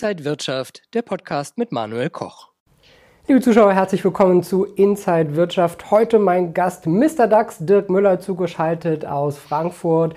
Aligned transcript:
Inside 0.00 0.24
Wirtschaft, 0.24 0.82
der 0.94 1.02
Podcast 1.02 1.58
mit 1.58 1.72
Manuel 1.72 2.08
Koch. 2.08 2.50
Liebe 3.26 3.40
Zuschauer, 3.40 3.72
herzlich 3.72 4.04
willkommen 4.04 4.44
zu 4.44 4.64
Inside 4.64 5.34
Wirtschaft. 5.34 5.90
Heute 5.90 6.20
mein 6.20 6.54
Gast 6.54 6.86
Mr. 6.86 7.26
DAX, 7.26 7.56
Dirk 7.58 7.90
Müller, 7.90 8.20
zugeschaltet 8.20 9.04
aus 9.04 9.38
Frankfurt. 9.38 10.14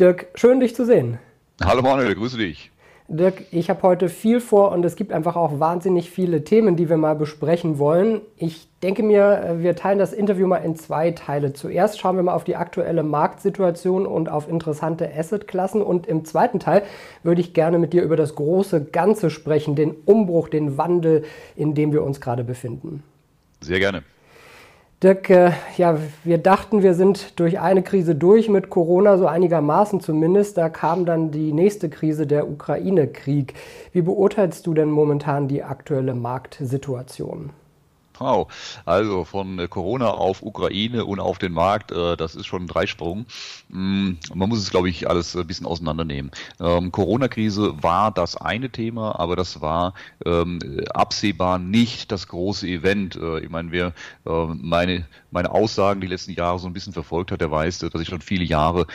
Dirk, 0.00 0.28
schön 0.36 0.58
dich 0.58 0.74
zu 0.74 0.86
sehen. 0.86 1.18
Hallo 1.62 1.82
Manuel, 1.82 2.14
grüße 2.14 2.38
dich. 2.38 2.70
Dirk, 3.16 3.44
ich 3.50 3.70
habe 3.70 3.82
heute 3.82 4.08
viel 4.08 4.40
vor 4.40 4.72
und 4.72 4.84
es 4.84 4.96
gibt 4.96 5.12
einfach 5.12 5.36
auch 5.36 5.60
wahnsinnig 5.60 6.10
viele 6.10 6.44
Themen, 6.44 6.76
die 6.76 6.88
wir 6.88 6.96
mal 6.96 7.14
besprechen 7.14 7.78
wollen. 7.78 8.20
Ich 8.36 8.68
denke 8.82 9.02
mir, 9.02 9.42
äh, 9.42 9.62
wir 9.62 9.76
teilen 9.76 9.98
das 9.98 10.12
Interview 10.12 10.46
mal 10.46 10.58
in 10.58 10.76
zwei 10.76 11.10
Teile. 11.10 11.52
Zuerst 11.52 11.98
schauen 11.98 12.16
wir 12.16 12.22
mal 12.22 12.34
auf 12.34 12.44
die 12.44 12.56
aktuelle 12.56 13.02
Marktsituation 13.02 14.06
und 14.06 14.28
auf 14.28 14.48
interessante 14.48 15.10
Assetklassen 15.14 15.82
und 15.82 16.06
im 16.06 16.24
zweiten 16.24 16.60
Teil 16.60 16.82
würde 17.22 17.40
ich 17.40 17.54
gerne 17.54 17.78
mit 17.78 17.92
dir 17.92 18.02
über 18.02 18.16
das 18.16 18.34
große 18.34 18.84
Ganze 18.84 19.30
sprechen, 19.30 19.74
den 19.74 19.92
Umbruch, 20.04 20.48
den 20.48 20.78
Wandel, 20.78 21.24
in 21.56 21.74
dem 21.74 21.92
wir 21.92 22.02
uns 22.02 22.20
gerade 22.20 22.44
befinden. 22.44 23.02
Sehr 23.60 23.78
gerne. 23.78 24.02
Dirk, 25.04 25.28
äh, 25.28 25.52
ja, 25.76 25.98
wir 26.24 26.38
dachten, 26.38 26.82
wir 26.82 26.94
sind 26.94 27.38
durch 27.38 27.60
eine 27.60 27.82
Krise 27.82 28.14
durch 28.14 28.48
mit 28.48 28.70
Corona, 28.70 29.18
so 29.18 29.26
einigermaßen 29.26 30.00
zumindest. 30.00 30.56
Da 30.56 30.70
kam 30.70 31.04
dann 31.04 31.30
die 31.30 31.52
nächste 31.52 31.90
Krise, 31.90 32.26
der 32.26 32.48
Ukraine-Krieg. 32.48 33.52
Wie 33.92 34.00
beurteilst 34.00 34.66
du 34.66 34.72
denn 34.72 34.90
momentan 34.90 35.46
die 35.46 35.62
aktuelle 35.62 36.14
Marktsituation? 36.14 37.50
Wow, 38.18 38.46
also 38.84 39.24
von 39.24 39.58
äh, 39.58 39.66
Corona 39.66 40.10
auf 40.10 40.42
Ukraine 40.42 41.04
und 41.04 41.18
auf 41.18 41.38
den 41.38 41.52
Markt, 41.52 41.90
äh, 41.90 42.16
das 42.16 42.36
ist 42.36 42.46
schon 42.46 42.64
ein 42.64 42.68
Dreisprung. 42.68 43.26
Mm, 43.68 44.12
man 44.32 44.48
muss 44.48 44.60
es, 44.60 44.70
glaube 44.70 44.88
ich, 44.88 45.08
alles 45.08 45.36
ein 45.36 45.46
bisschen 45.46 45.66
auseinandernehmen. 45.66 46.30
Ähm, 46.60 46.92
Corona-Krise 46.92 47.82
war 47.82 48.12
das 48.12 48.36
eine 48.36 48.70
Thema, 48.70 49.18
aber 49.18 49.34
das 49.34 49.60
war 49.60 49.94
ähm, 50.24 50.60
absehbar 50.94 51.58
nicht 51.58 52.12
das 52.12 52.28
große 52.28 52.68
Event. 52.68 53.16
Äh, 53.16 53.40
ich 53.40 53.50
meine, 53.50 53.72
wer 53.72 53.92
meine, 54.24 55.06
meine 55.34 55.50
Aussagen 55.50 56.00
die 56.00 56.06
letzten 56.06 56.32
Jahre 56.32 56.58
so 56.58 56.66
ein 56.66 56.72
bisschen 56.72 56.92
verfolgt 56.92 57.32
hat, 57.32 57.40
der 57.40 57.50
weiß, 57.50 57.80
dass 57.80 58.00
ich 58.00 58.08
schon 58.08 58.20
viele 58.20 58.44
Jahre 58.44 58.86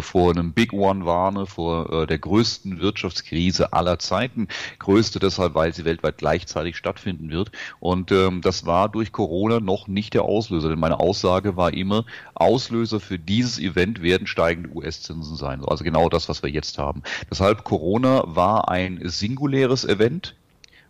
vor 0.00 0.30
einem 0.30 0.52
Big 0.52 0.72
One 0.72 1.04
warne, 1.04 1.46
vor 1.46 2.06
der 2.06 2.18
größten 2.18 2.80
Wirtschaftskrise 2.80 3.72
aller 3.72 3.98
Zeiten. 3.98 4.48
Größte 4.78 5.18
deshalb, 5.18 5.54
weil 5.54 5.74
sie 5.74 5.84
weltweit 5.84 6.18
gleichzeitig 6.18 6.76
stattfinden 6.76 7.30
wird. 7.30 7.50
Und 7.80 8.12
ähm, 8.12 8.40
das 8.40 8.66
war 8.66 8.88
durch 8.88 9.12
Corona 9.12 9.60
noch 9.60 9.88
nicht 9.88 10.14
der 10.14 10.22
Auslöser, 10.22 10.68
denn 10.68 10.78
meine 10.78 11.00
Aussage 11.00 11.56
war 11.56 11.72
immer, 11.72 12.04
Auslöser 12.34 13.00
für 13.00 13.18
dieses 13.18 13.58
Event 13.58 14.02
werden 14.02 14.26
steigende 14.26 14.70
US-Zinsen 14.74 15.36
sein. 15.36 15.64
Also 15.64 15.84
genau 15.84 16.08
das, 16.08 16.28
was 16.28 16.42
wir 16.42 16.50
jetzt 16.50 16.78
haben. 16.78 17.02
Deshalb 17.30 17.64
Corona 17.64 18.22
war 18.26 18.68
ein 18.68 19.00
singuläres 19.04 19.84
Event 19.84 20.34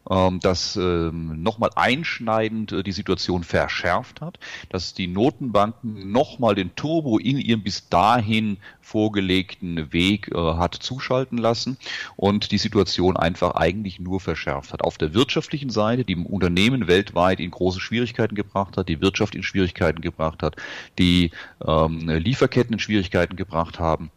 das 0.05 0.77
ähm, 0.77 1.43
nochmal 1.43 1.71
einschneidend 1.77 2.73
äh, 2.73 2.83
die 2.83 2.93
Situation 2.93 3.45
verschärft 3.45 4.21
hat, 4.21 4.39
dass 4.71 4.95
die 4.95 5.07
Notenbanken 5.07 6.11
nochmal 6.11 6.55
den 6.55 6.75
Turbo 6.75 7.19
in 7.19 7.39
ihrem 7.39 7.63
bis 7.63 7.89
dahin 7.89 8.57
vorgelegten 8.81 9.93
Weg 9.93 10.33
äh, 10.35 10.39
hat 10.39 10.75
zuschalten 10.75 11.39
lassen 11.39 11.77
und 12.17 12.51
die 12.51 12.59
Situation 12.59 13.17
einfach 13.17 13.55
eigentlich 13.55 14.01
nur 14.01 14.21
verschärft 14.21 14.73
hat. 14.73 14.83
Auf 14.83 14.99
der 14.99 15.15
wirtschaftlichen 15.15 15.71
Seite, 15.71 16.05
die 16.05 16.17
Unternehmen 16.17 16.89
weltweit 16.89 17.39
in 17.39 17.51
große 17.51 17.81
Schwierigkeiten 17.81 18.35
gebracht 18.35 18.77
hat, 18.77 18.89
die 18.89 19.01
Wirtschaft 19.01 19.35
in 19.35 19.43
Schwierigkeiten 19.43 20.01
gebracht 20.01 20.43
hat, 20.43 20.57
die 20.99 21.31
ähm, 21.65 22.09
Lieferketten 22.09 22.73
in 22.73 22.79
Schwierigkeiten 22.79 23.37
gebracht 23.37 23.79
haben 23.79 24.11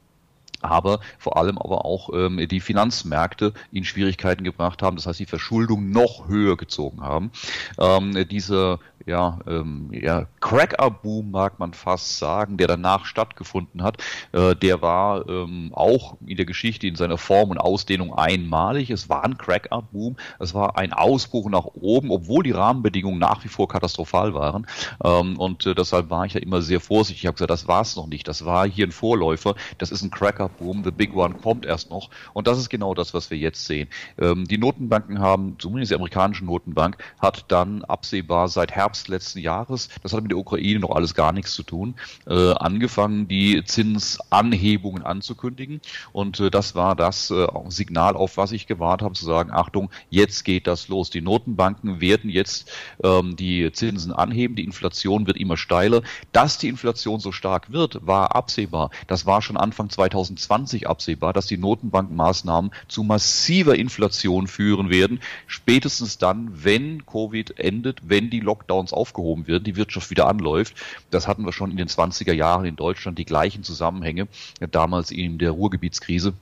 aber 0.61 0.99
vor 1.19 1.37
allem 1.37 1.57
aber 1.57 1.85
auch 1.85 2.09
ähm, 2.13 2.47
die 2.47 2.59
Finanzmärkte 2.59 3.53
in 3.71 3.83
Schwierigkeiten 3.83 4.43
gebracht 4.43 4.81
haben, 4.81 4.95
das 4.95 5.05
heißt 5.05 5.19
die 5.19 5.25
Verschuldung 5.25 5.89
noch 5.89 6.27
höher 6.27 6.57
gezogen 6.57 7.01
haben. 7.01 7.31
Ähm, 7.79 8.27
diese 8.29 8.79
ja, 9.05 9.39
ähm, 9.47 9.89
ja, 9.91 10.27
Cracker-Boom 10.39 11.31
mag 11.31 11.59
man 11.59 11.73
fast 11.73 12.17
sagen, 12.17 12.57
der 12.57 12.67
danach 12.67 13.05
stattgefunden 13.05 13.83
hat, 13.83 13.97
äh, 14.31 14.55
der 14.55 14.81
war 14.81 15.27
ähm, 15.27 15.71
auch 15.73 16.17
in 16.25 16.37
der 16.37 16.45
Geschichte 16.45 16.87
in 16.87 16.95
seiner 16.95 17.17
Form 17.17 17.49
und 17.49 17.57
Ausdehnung 17.57 18.13
einmalig. 18.13 18.89
Es 18.89 19.09
war 19.09 19.23
ein 19.23 19.37
Cracker-Boom, 19.37 20.15
es 20.39 20.53
war 20.53 20.77
ein 20.77 20.93
Ausbruch 20.93 21.49
nach 21.49 21.65
oben, 21.65 22.11
obwohl 22.11 22.43
die 22.43 22.51
Rahmenbedingungen 22.51 23.19
nach 23.19 23.43
wie 23.43 23.49
vor 23.49 23.67
katastrophal 23.67 24.33
waren. 24.33 24.67
Ähm, 25.03 25.37
und 25.37 25.65
äh, 25.65 25.75
deshalb 25.75 26.09
war 26.09 26.25
ich 26.25 26.33
ja 26.33 26.39
immer 26.39 26.61
sehr 26.61 26.79
vorsichtig. 26.79 27.23
Ich 27.23 27.27
habe 27.27 27.35
gesagt, 27.35 27.51
das 27.51 27.67
war 27.67 27.81
es 27.81 27.95
noch 27.95 28.07
nicht. 28.07 28.27
Das 28.27 28.45
war 28.45 28.67
hier 28.67 28.87
ein 28.87 28.91
Vorläufer. 28.91 29.55
Das 29.77 29.91
ist 29.91 30.01
ein 30.01 30.11
Cracker-Boom. 30.43 30.83
The 30.83 30.91
Big 30.91 31.15
One 31.15 31.35
kommt 31.35 31.65
erst 31.65 31.89
noch. 31.89 32.09
Und 32.33 32.47
das 32.47 32.57
ist 32.57 32.69
genau 32.69 32.93
das, 32.93 33.13
was 33.13 33.29
wir 33.29 33.37
jetzt 33.37 33.65
sehen. 33.65 33.87
Ähm, 34.19 34.45
die 34.45 34.57
Notenbanken 34.57 35.19
haben, 35.19 35.55
zumindest 35.59 35.91
die 35.91 35.95
amerikanische 35.95 36.45
Notenbank, 36.45 36.97
hat 37.19 37.45
dann 37.49 37.83
absehbar 37.83 38.47
seit 38.47 38.71
Herbst 38.71 39.07
letzten 39.07 39.39
Jahres, 39.39 39.89
das 40.01 40.13
hat 40.13 40.21
mit 40.21 40.31
der 40.31 40.37
Ukraine 40.37 40.79
noch 40.79 40.91
alles 40.91 41.13
gar 41.13 41.31
nichts 41.31 41.53
zu 41.53 41.63
tun, 41.63 41.95
äh, 42.27 42.53
angefangen, 42.53 43.27
die 43.27 43.63
Zinsanhebungen 43.63 45.03
anzukündigen. 45.03 45.81
Und 46.11 46.39
äh, 46.39 46.49
das 46.49 46.75
war 46.75 46.95
das 46.95 47.31
äh, 47.31 47.47
Signal, 47.69 48.15
auf 48.15 48.37
was 48.37 48.51
ich 48.51 48.67
gewartet 48.67 49.05
habe, 49.05 49.15
zu 49.15 49.25
sagen, 49.25 49.51
Achtung, 49.51 49.89
jetzt 50.09 50.43
geht 50.43 50.67
das 50.67 50.87
los. 50.87 51.09
Die 51.09 51.21
Notenbanken 51.21 52.01
werden 52.01 52.29
jetzt 52.29 52.71
ähm, 53.03 53.35
die 53.35 53.71
Zinsen 53.71 54.11
anheben, 54.11 54.55
die 54.55 54.63
Inflation 54.63 55.27
wird 55.27 55.37
immer 55.37 55.57
steiler. 55.57 56.01
Dass 56.31 56.57
die 56.57 56.67
Inflation 56.67 57.19
so 57.19 57.31
stark 57.31 57.71
wird, 57.71 58.05
war 58.05 58.35
absehbar. 58.35 58.89
Das 59.07 59.25
war 59.25 59.41
schon 59.41 59.57
Anfang 59.57 59.89
2020 60.37 60.87
absehbar, 60.87 61.33
dass 61.33 61.47
die 61.47 61.57
Notenbankmaßnahmen 61.57 62.71
zu 62.87 63.03
massiver 63.03 63.75
Inflation 63.75 64.47
führen 64.47 64.89
werden. 64.89 65.19
Spätestens 65.47 66.17
dann, 66.17 66.63
wenn 66.63 67.05
Covid 67.05 67.59
endet, 67.59 68.01
wenn 68.03 68.29
die 68.29 68.39
Lockdowns 68.39 68.93
aufgehoben 68.93 69.47
werden, 69.47 69.63
die 69.63 69.75
Wirtschaft 69.75 70.09
wieder 70.09 70.27
anläuft. 70.27 70.75
Das 71.11 71.27
hatten 71.27 71.45
wir 71.45 71.53
schon 71.53 71.71
in 71.71 71.77
den 71.77 71.87
20er 71.87 72.33
Jahren 72.33 72.65
in 72.65 72.75
Deutschland, 72.75 73.17
die 73.17 73.25
gleichen 73.25 73.63
Zusammenhänge, 73.63 74.27
damals 74.71 75.11
in 75.11 75.37
der 75.37 75.51
Ruhrgebietskrise. 75.51 76.33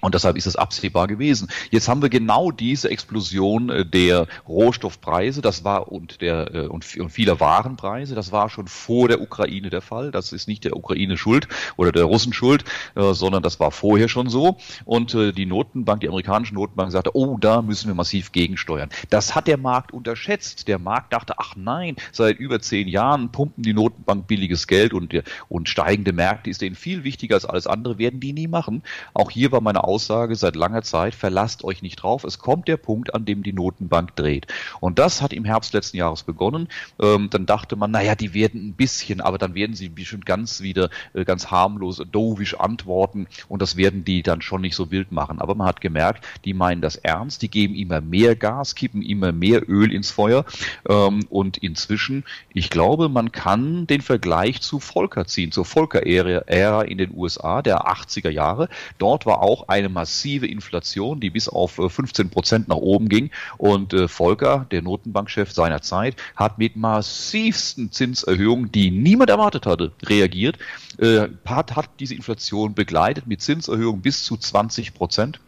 Und 0.00 0.14
deshalb 0.14 0.36
ist 0.36 0.46
es 0.46 0.56
absehbar 0.56 1.06
gewesen. 1.06 1.48
Jetzt 1.70 1.88
haben 1.88 2.02
wir 2.02 2.10
genau 2.10 2.50
diese 2.50 2.90
Explosion 2.90 3.70
äh, 3.70 3.86
der 3.86 4.26
Rohstoffpreise, 4.46 5.40
das 5.40 5.64
war 5.64 5.90
und 5.90 6.20
der 6.20 6.54
äh, 6.54 6.66
und, 6.66 6.84
vieler 6.84 7.40
Warenpreise, 7.40 8.14
das 8.14 8.32
war 8.32 8.50
schon 8.50 8.68
vor 8.68 9.08
der 9.08 9.20
Ukraine 9.20 9.70
der 9.70 9.80
Fall. 9.80 10.10
Das 10.10 10.32
ist 10.32 10.46
nicht 10.48 10.64
der 10.64 10.76
Ukraine 10.76 11.16
Schuld 11.16 11.48
oder 11.76 11.92
der 11.92 12.04
Russen 12.04 12.32
Schuld, 12.32 12.64
äh, 12.96 13.14
sondern 13.14 13.42
das 13.42 13.60
war 13.60 13.70
vorher 13.70 14.08
schon 14.08 14.28
so. 14.28 14.58
Und 14.84 15.14
die 15.14 15.46
Notenbank, 15.46 16.00
die 16.00 16.08
amerikanische 16.08 16.54
Notenbank 16.54 16.90
sagte, 16.90 17.14
oh, 17.14 17.36
da 17.38 17.62
müssen 17.62 17.88
wir 17.88 17.94
massiv 17.94 18.32
gegensteuern. 18.32 18.88
Das 19.10 19.34
hat 19.34 19.46
der 19.46 19.56
Markt 19.56 19.92
unterschätzt. 19.92 20.66
Der 20.66 20.78
Markt 20.78 21.12
dachte, 21.12 21.34
ach 21.38 21.54
nein, 21.56 21.96
seit 22.12 22.38
über 22.38 22.60
zehn 22.60 22.88
Jahren 22.88 23.30
pumpen 23.30 23.62
die 23.62 23.74
Notenbank 23.74 24.26
billiges 24.26 24.66
Geld 24.66 24.92
und, 24.92 25.14
und 25.48 25.68
steigende 25.68 26.12
Märkte 26.12 26.50
ist 26.50 26.62
denen 26.62 26.76
viel 26.76 27.04
wichtiger 27.04 27.36
als 27.36 27.44
alles 27.44 27.66
andere, 27.66 27.98
werden 27.98 28.20
die 28.20 28.32
nie 28.32 28.48
machen. 28.48 28.82
Auch 29.12 29.30
hier 29.30 29.52
war 29.52 29.60
meine 29.60 29.83
Aussage 29.84 30.34
seit 30.36 30.56
langer 30.56 30.82
Zeit, 30.82 31.14
verlasst 31.14 31.64
euch 31.64 31.82
nicht 31.82 31.96
drauf. 31.96 32.24
Es 32.24 32.38
kommt 32.38 32.68
der 32.68 32.76
Punkt, 32.76 33.14
an 33.14 33.24
dem 33.24 33.42
die 33.42 33.52
Notenbank 33.52 34.16
dreht. 34.16 34.46
Und 34.80 34.98
das 34.98 35.22
hat 35.22 35.32
im 35.32 35.44
Herbst 35.44 35.72
letzten 35.74 35.96
Jahres 35.96 36.22
begonnen. 36.22 36.68
Ähm, 37.00 37.28
dann 37.30 37.46
dachte 37.46 37.76
man, 37.76 37.90
naja, 37.90 38.14
die 38.14 38.34
werden 38.34 38.68
ein 38.68 38.74
bisschen, 38.74 39.20
aber 39.20 39.38
dann 39.38 39.54
werden 39.54 39.76
sie 39.76 39.88
bestimmt 39.88 40.26
ganz 40.26 40.60
wieder 40.60 40.90
äh, 41.12 41.24
ganz 41.24 41.50
harmlos, 41.50 42.02
dovisch 42.10 42.54
antworten 42.58 43.26
und 43.48 43.62
das 43.62 43.76
werden 43.76 44.04
die 44.04 44.22
dann 44.22 44.42
schon 44.42 44.60
nicht 44.60 44.76
so 44.76 44.90
wild 44.90 45.12
machen. 45.12 45.40
Aber 45.40 45.54
man 45.54 45.66
hat 45.66 45.80
gemerkt, 45.80 46.24
die 46.44 46.54
meinen 46.54 46.80
das 46.80 46.96
ernst, 46.96 47.42
die 47.42 47.50
geben 47.50 47.74
immer 47.74 48.00
mehr 48.00 48.36
Gas, 48.36 48.74
kippen 48.74 49.02
immer 49.02 49.32
mehr 49.32 49.68
Öl 49.68 49.92
ins 49.92 50.10
Feuer. 50.10 50.44
Ähm, 50.88 51.26
und 51.30 51.58
inzwischen, 51.58 52.24
ich 52.52 52.70
glaube, 52.70 53.08
man 53.08 53.32
kann 53.32 53.86
den 53.86 54.00
Vergleich 54.00 54.60
zu 54.60 54.80
Volker 54.80 55.26
ziehen, 55.26 55.52
zur 55.52 55.64
Volker-Ära 55.64 56.82
in 56.82 56.98
den 56.98 57.12
USA 57.16 57.62
der 57.62 57.86
80er 57.86 58.30
Jahre. 58.30 58.68
Dort 58.98 59.26
war 59.26 59.42
auch 59.42 59.68
eine 59.74 59.88
massive 59.88 60.46
Inflation, 60.46 61.18
die 61.18 61.30
bis 61.30 61.48
auf 61.48 61.72
15 61.72 62.26
äh, 62.26 62.28
Prozent 62.28 62.68
nach 62.68 62.76
oben 62.76 63.08
ging. 63.08 63.30
Und 63.58 63.92
äh, 63.92 64.06
Volker, 64.06 64.66
der 64.70 64.82
Notenbankchef 64.82 65.50
seiner 65.52 65.82
Zeit, 65.82 66.16
hat 66.36 66.58
mit 66.58 66.76
massivsten 66.76 67.90
Zinserhöhungen, 67.90 68.70
die 68.70 68.90
niemand 68.92 69.30
erwartet 69.30 69.66
hatte, 69.66 69.92
reagiert. 70.04 70.58
Äh, 70.98 71.28
hat, 71.44 71.74
hat 71.74 71.90
diese 71.98 72.14
Inflation 72.14 72.74
begleitet 72.74 73.26
mit 73.26 73.42
Zinserhöhungen 73.42 74.00
bis 74.00 74.24
zu 74.24 74.36
20 74.36 74.94
Prozent 74.94 75.40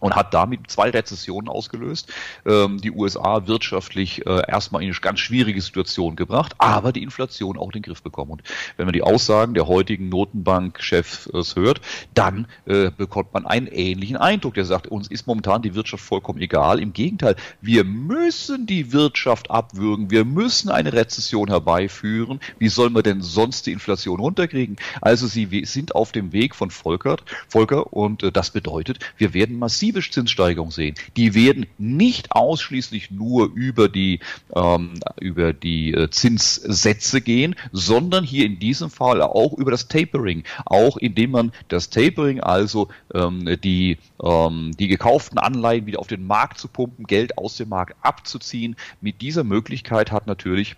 und 0.00 0.14
hat 0.14 0.34
damit 0.34 0.70
zwei 0.70 0.90
Rezessionen 0.90 1.48
ausgelöst, 1.48 2.12
ähm, 2.44 2.80
die 2.80 2.90
USA 2.90 3.46
wirtschaftlich 3.46 4.26
äh, 4.26 4.42
erstmal 4.48 4.82
in 4.82 4.88
eine 4.88 5.00
ganz 5.00 5.20
schwierige 5.20 5.60
Situation 5.60 6.16
gebracht, 6.16 6.54
aber 6.58 6.92
die 6.92 7.02
Inflation 7.02 7.58
auch 7.58 7.66
in 7.66 7.72
den 7.72 7.82
Griff 7.82 8.02
bekommen. 8.02 8.32
Und 8.32 8.42
wenn 8.76 8.86
man 8.86 8.92
die 8.92 9.02
Aussagen 9.02 9.54
der 9.54 9.66
heutigen 9.66 10.08
Notenbankchefs 10.08 11.30
hört, 11.54 11.80
dann 12.14 12.46
äh, 12.66 12.90
bekommt 12.90 13.32
man 13.32 13.46
einen 13.46 13.66
ähnlichen 13.66 14.16
Eindruck. 14.16 14.54
Der 14.54 14.64
sagt, 14.64 14.86
uns 14.86 15.08
ist 15.08 15.26
momentan 15.26 15.62
die 15.62 15.74
Wirtschaft 15.74 16.04
vollkommen 16.04 16.40
egal. 16.40 16.80
Im 16.80 16.92
Gegenteil, 16.92 17.36
wir 17.60 17.84
müssen 17.84 18.66
die 18.66 18.92
Wirtschaft 18.92 19.50
abwürgen, 19.50 20.10
wir 20.10 20.24
müssen 20.24 20.70
eine 20.70 20.92
Rezession 20.92 21.48
herbeiführen. 21.48 22.40
Wie 22.58 22.68
sollen 22.68 22.94
wir 22.94 23.02
denn 23.02 23.22
sonst 23.22 23.66
die 23.66 23.72
Inflation 23.72 24.20
runterkriegen? 24.20 24.76
Also 25.00 25.26
sie 25.26 25.64
sind 25.64 25.94
auf 25.94 26.12
dem 26.12 26.32
Weg 26.32 26.54
von 26.54 26.70
Volker, 26.70 27.16
Volker 27.48 27.92
und 27.92 28.22
äh, 28.22 28.32
das 28.32 28.50
bedeutet, 28.50 28.98
wir 29.16 29.34
werden 29.34 29.58
massiv 29.58 29.85
massive 29.92 30.10
Zinssteigerungen 30.10 30.72
sehen, 30.72 30.94
die 31.16 31.34
werden 31.34 31.66
nicht 31.78 32.32
ausschließlich 32.32 33.10
nur 33.10 33.50
über 33.54 33.88
die, 33.88 34.20
ähm, 34.54 34.94
über 35.20 35.52
die 35.52 35.92
äh, 35.92 36.10
Zinssätze 36.10 37.20
gehen, 37.20 37.54
sondern 37.72 38.24
hier 38.24 38.46
in 38.46 38.58
diesem 38.58 38.90
Fall 38.90 39.22
auch 39.22 39.52
über 39.54 39.70
das 39.70 39.88
Tapering, 39.88 40.44
auch 40.64 40.96
indem 40.96 41.30
man 41.32 41.52
das 41.68 41.90
Tapering, 41.90 42.40
also 42.40 42.88
ähm, 43.14 43.58
die, 43.62 43.98
ähm, 44.22 44.72
die 44.78 44.88
gekauften 44.88 45.38
Anleihen 45.38 45.86
wieder 45.86 46.00
auf 46.00 46.08
den 46.08 46.26
Markt 46.26 46.58
zu 46.58 46.68
pumpen, 46.68 47.06
Geld 47.06 47.38
aus 47.38 47.56
dem 47.56 47.68
Markt 47.68 47.96
abzuziehen. 48.02 48.76
Mit 49.00 49.20
dieser 49.20 49.44
Möglichkeit 49.44 50.10
hat 50.10 50.26
natürlich 50.26 50.76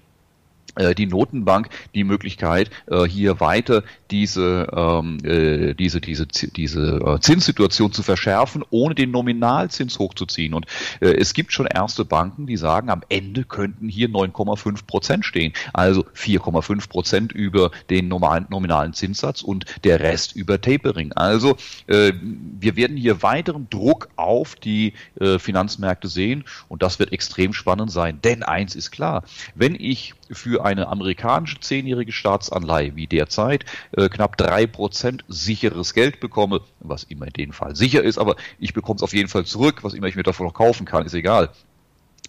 die 0.96 1.06
Notenbank 1.06 1.68
die 1.94 2.04
Möglichkeit, 2.04 2.70
äh, 2.86 3.04
hier 3.04 3.40
weiter 3.40 3.82
diese, 4.10 4.68
ähm, 4.74 5.18
äh, 5.24 5.74
diese, 5.74 6.00
diese, 6.00 6.26
diese 6.26 7.18
Zinssituation 7.20 7.92
zu 7.92 8.02
verschärfen, 8.02 8.64
ohne 8.70 8.94
den 8.94 9.10
Nominalzins 9.10 9.98
hochzuziehen. 9.98 10.54
Und 10.54 10.66
es 11.00 11.34
gibt 11.34 11.52
schon 11.52 11.66
erste 11.66 12.04
Banken, 12.04 12.46
die 12.46 12.56
sagen, 12.56 12.90
am 12.90 13.02
Ende 13.08 13.44
könnten 13.44 13.88
hier 13.88 14.08
9,5 14.08 14.86
Prozent 14.86 15.24
stehen. 15.24 15.52
Also 15.72 16.04
4,5 16.14 16.88
Prozent 16.88 17.32
über 17.32 17.70
den 17.90 18.08
normalen, 18.08 18.46
nominalen 18.50 18.92
Zinssatz 18.92 19.42
und 19.42 19.64
der 19.84 20.00
Rest 20.00 20.34
über 20.36 20.60
Tapering. 20.60 21.12
Also 21.12 21.56
wir 21.86 22.76
werden 22.76 22.96
hier 22.96 23.22
weiteren 23.22 23.68
Druck 23.70 24.08
auf 24.16 24.56
die 24.56 24.94
Finanzmärkte 25.38 26.08
sehen 26.08 26.44
und 26.68 26.82
das 26.82 26.98
wird 26.98 27.12
extrem 27.12 27.52
spannend 27.52 27.90
sein. 27.90 28.20
Denn 28.22 28.42
eins 28.42 28.74
ist 28.74 28.90
klar, 28.90 29.24
wenn 29.54 29.74
ich 29.74 30.14
für 30.30 30.64
eine 30.64 30.88
amerikanische 30.88 31.60
zehnjährige 31.60 32.12
Staatsanleihe 32.12 32.96
wie 32.96 33.06
derzeit 33.06 33.64
äh, 33.92 34.08
knapp 34.08 34.36
drei 34.36 34.66
Prozent 34.66 35.25
sicheres 35.28 35.94
Geld 35.94 36.20
bekomme, 36.20 36.60
was 36.80 37.04
immer 37.04 37.26
in 37.26 37.32
dem 37.32 37.52
Fall 37.52 37.76
sicher 37.76 38.02
ist, 38.02 38.19
aber 38.19 38.36
ich 38.58 38.75
bekomme 38.75 38.96
es 38.96 39.02
auf 39.02 39.14
jeden 39.14 39.28
Fall 39.28 39.44
zurück, 39.44 39.84
was 39.84 39.94
immer 39.94 40.06
ich 40.06 40.16
mir 40.16 40.22
davon 40.22 40.46
noch 40.46 40.54
kaufen 40.54 40.86
kann, 40.86 41.06
ist 41.06 41.14
egal. 41.14 41.50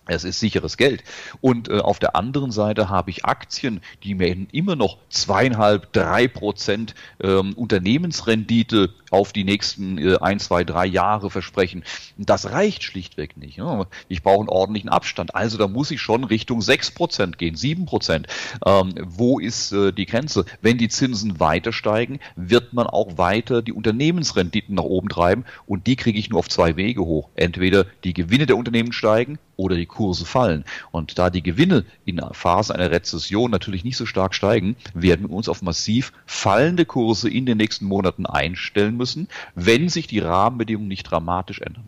Es 0.10 0.24
ist 0.24 0.40
sicheres 0.40 0.78
Geld. 0.78 1.04
Und 1.40 1.70
äh, 1.70 1.80
auf 1.80 2.00
der 2.00 2.16
anderen 2.16 2.52
Seite 2.52 2.90
habe 2.90 3.12
ich 3.12 3.26
Aktien, 3.26 3.82
die 4.04 4.16
mir 4.16 4.36
immer 4.52 4.76
noch 4.76 4.98
zweieinhalb, 5.10 5.94
drei 5.94 6.28
Prozent 6.28 6.96
ähm, 7.22 7.54
Unternehmensrendite 7.54 8.94
auf 9.12 9.34
die 9.34 9.44
nächsten 9.44 9.98
äh, 9.98 10.18
ein, 10.22 10.40
zwei, 10.40 10.64
drei 10.64 10.86
Jahre 10.86 11.30
versprechen. 11.30 11.84
Das 12.18 12.52
reicht 12.52 12.84
schlichtweg 12.84 13.38
nicht. 13.38 13.58
Ne? 13.58 13.88
Ich 14.08 14.24
brauche 14.24 14.40
einen 14.40 14.50
ordentlichen 14.50 14.90
Abstand. 14.90 15.36
Also 15.36 15.58
da 15.58 15.68
muss 15.68 15.92
ich 15.92 16.02
schon 16.02 16.24
Richtung 16.24 16.62
sechs 16.62 16.92
Prozent 16.92 17.38
gehen, 17.38 17.56
sieben 17.56 17.86
Prozent. 17.86 18.28
Ähm, 18.66 18.94
wo 19.06 19.40
ist 19.40 19.72
äh, 19.72 19.92
die 19.92 20.06
Grenze? 20.06 20.46
Wenn 20.62 20.78
die 20.78 20.90
Zinsen 20.90 21.40
weiter 21.40 21.74
steigen, 21.74 22.20
wird 22.36 22.74
man 22.74 22.88
auch 22.88 23.18
weiter 23.18 23.62
die 23.62 23.74
Unternehmensrenditen 23.74 24.76
nach 24.76 24.84
oben 24.84 25.10
treiben 25.10 25.46
und 25.66 25.88
die 25.88 25.96
kriege 25.96 26.20
ich 26.20 26.30
nur 26.30 26.40
auf 26.40 26.50
zwei 26.50 26.76
Wege 26.76 27.02
hoch. 27.02 27.30
Entweder 27.36 27.86
die 28.04 28.14
Gewinne 28.14 28.46
der 28.46 28.58
Unternehmen 28.58 28.94
steigen 28.94 29.40
oder 29.60 29.76
die 29.76 29.86
Kurse 29.86 30.26
fallen. 30.26 30.64
Und 30.92 31.20
da 31.20 31.30
die 31.30 31.44
Gewinne 31.44 31.86
in 32.06 32.22
Phasen 32.32 32.76
einer 32.76 32.92
Rezession 32.92 33.52
natürlich 33.52 33.84
nicht 33.84 33.98
so 33.98 34.06
stark 34.06 34.34
steigen, 34.34 34.78
werden 34.94 35.28
wir 35.28 35.36
uns 35.36 35.50
auf 35.50 35.62
massiv 35.62 36.14
fallende 36.26 36.86
Kurse 36.86 37.30
in 37.30 37.46
den 37.46 37.58
nächsten 37.58 37.86
Monaten 37.86 38.26
einstellen 38.26 38.96
müssen, 39.00 39.28
wenn 39.56 39.90
sich 39.90 40.06
die 40.06 40.20
Rahmenbedingungen 40.20 40.88
nicht 40.88 41.10
dramatisch 41.10 41.62
ändern. 41.62 41.86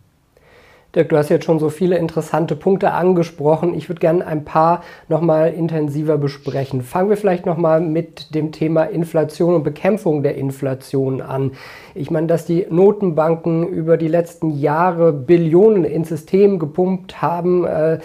Dirk, 0.94 1.08
du 1.08 1.16
hast 1.16 1.30
jetzt 1.30 1.46
schon 1.46 1.58
so 1.58 1.70
viele 1.70 1.96
interessante 1.96 2.54
Punkte 2.54 2.92
angesprochen. 2.92 3.72
Ich 3.72 3.88
würde 3.88 4.00
gerne 4.00 4.26
ein 4.26 4.44
paar 4.44 4.82
nochmal 5.08 5.54
intensiver 5.54 6.18
besprechen. 6.18 6.82
Fangen 6.82 7.08
wir 7.08 7.16
vielleicht 7.16 7.46
nochmal 7.46 7.80
mit 7.80 8.34
dem 8.34 8.52
Thema 8.52 8.84
Inflation 8.84 9.54
und 9.54 9.62
Bekämpfung 9.62 10.22
der 10.22 10.34
Inflation 10.34 11.22
an. 11.22 11.52
Ich 11.94 12.10
meine, 12.10 12.26
dass 12.26 12.44
die 12.44 12.66
Notenbanken 12.68 13.66
über 13.66 13.96
die 13.96 14.08
letzten 14.08 14.50
Jahre 14.50 15.14
Billionen 15.14 15.84
ins 15.84 16.10
System 16.10 16.58
gepumpt 16.58 17.22
haben, 17.22 17.64
äh, 17.64 18.00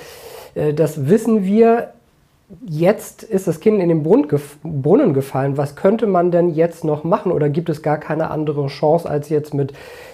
äh, 0.55 0.73
das 0.73 1.09
wissen 1.09 1.43
wir. 1.43 1.93
Jetzt 2.65 3.23
ist 3.23 3.47
das 3.47 3.59
Kind 3.59 3.81
in 3.81 3.89
den 3.89 4.03
Brunnen 4.03 5.13
gefallen. 5.13 5.57
Was 5.57 5.75
könnte 5.75 6.07
man 6.07 6.31
denn 6.31 6.49
jetzt 6.49 6.85
noch 6.85 7.03
machen? 7.03 7.33
Oder 7.33 7.49
gibt 7.49 7.69
es 7.69 7.81
gar 7.81 7.97
keine 7.97 8.29
andere 8.31 8.67
Chance, 8.67 9.09
als 9.09 9.27
jetzt 9.27 9.53
mit 9.53 9.73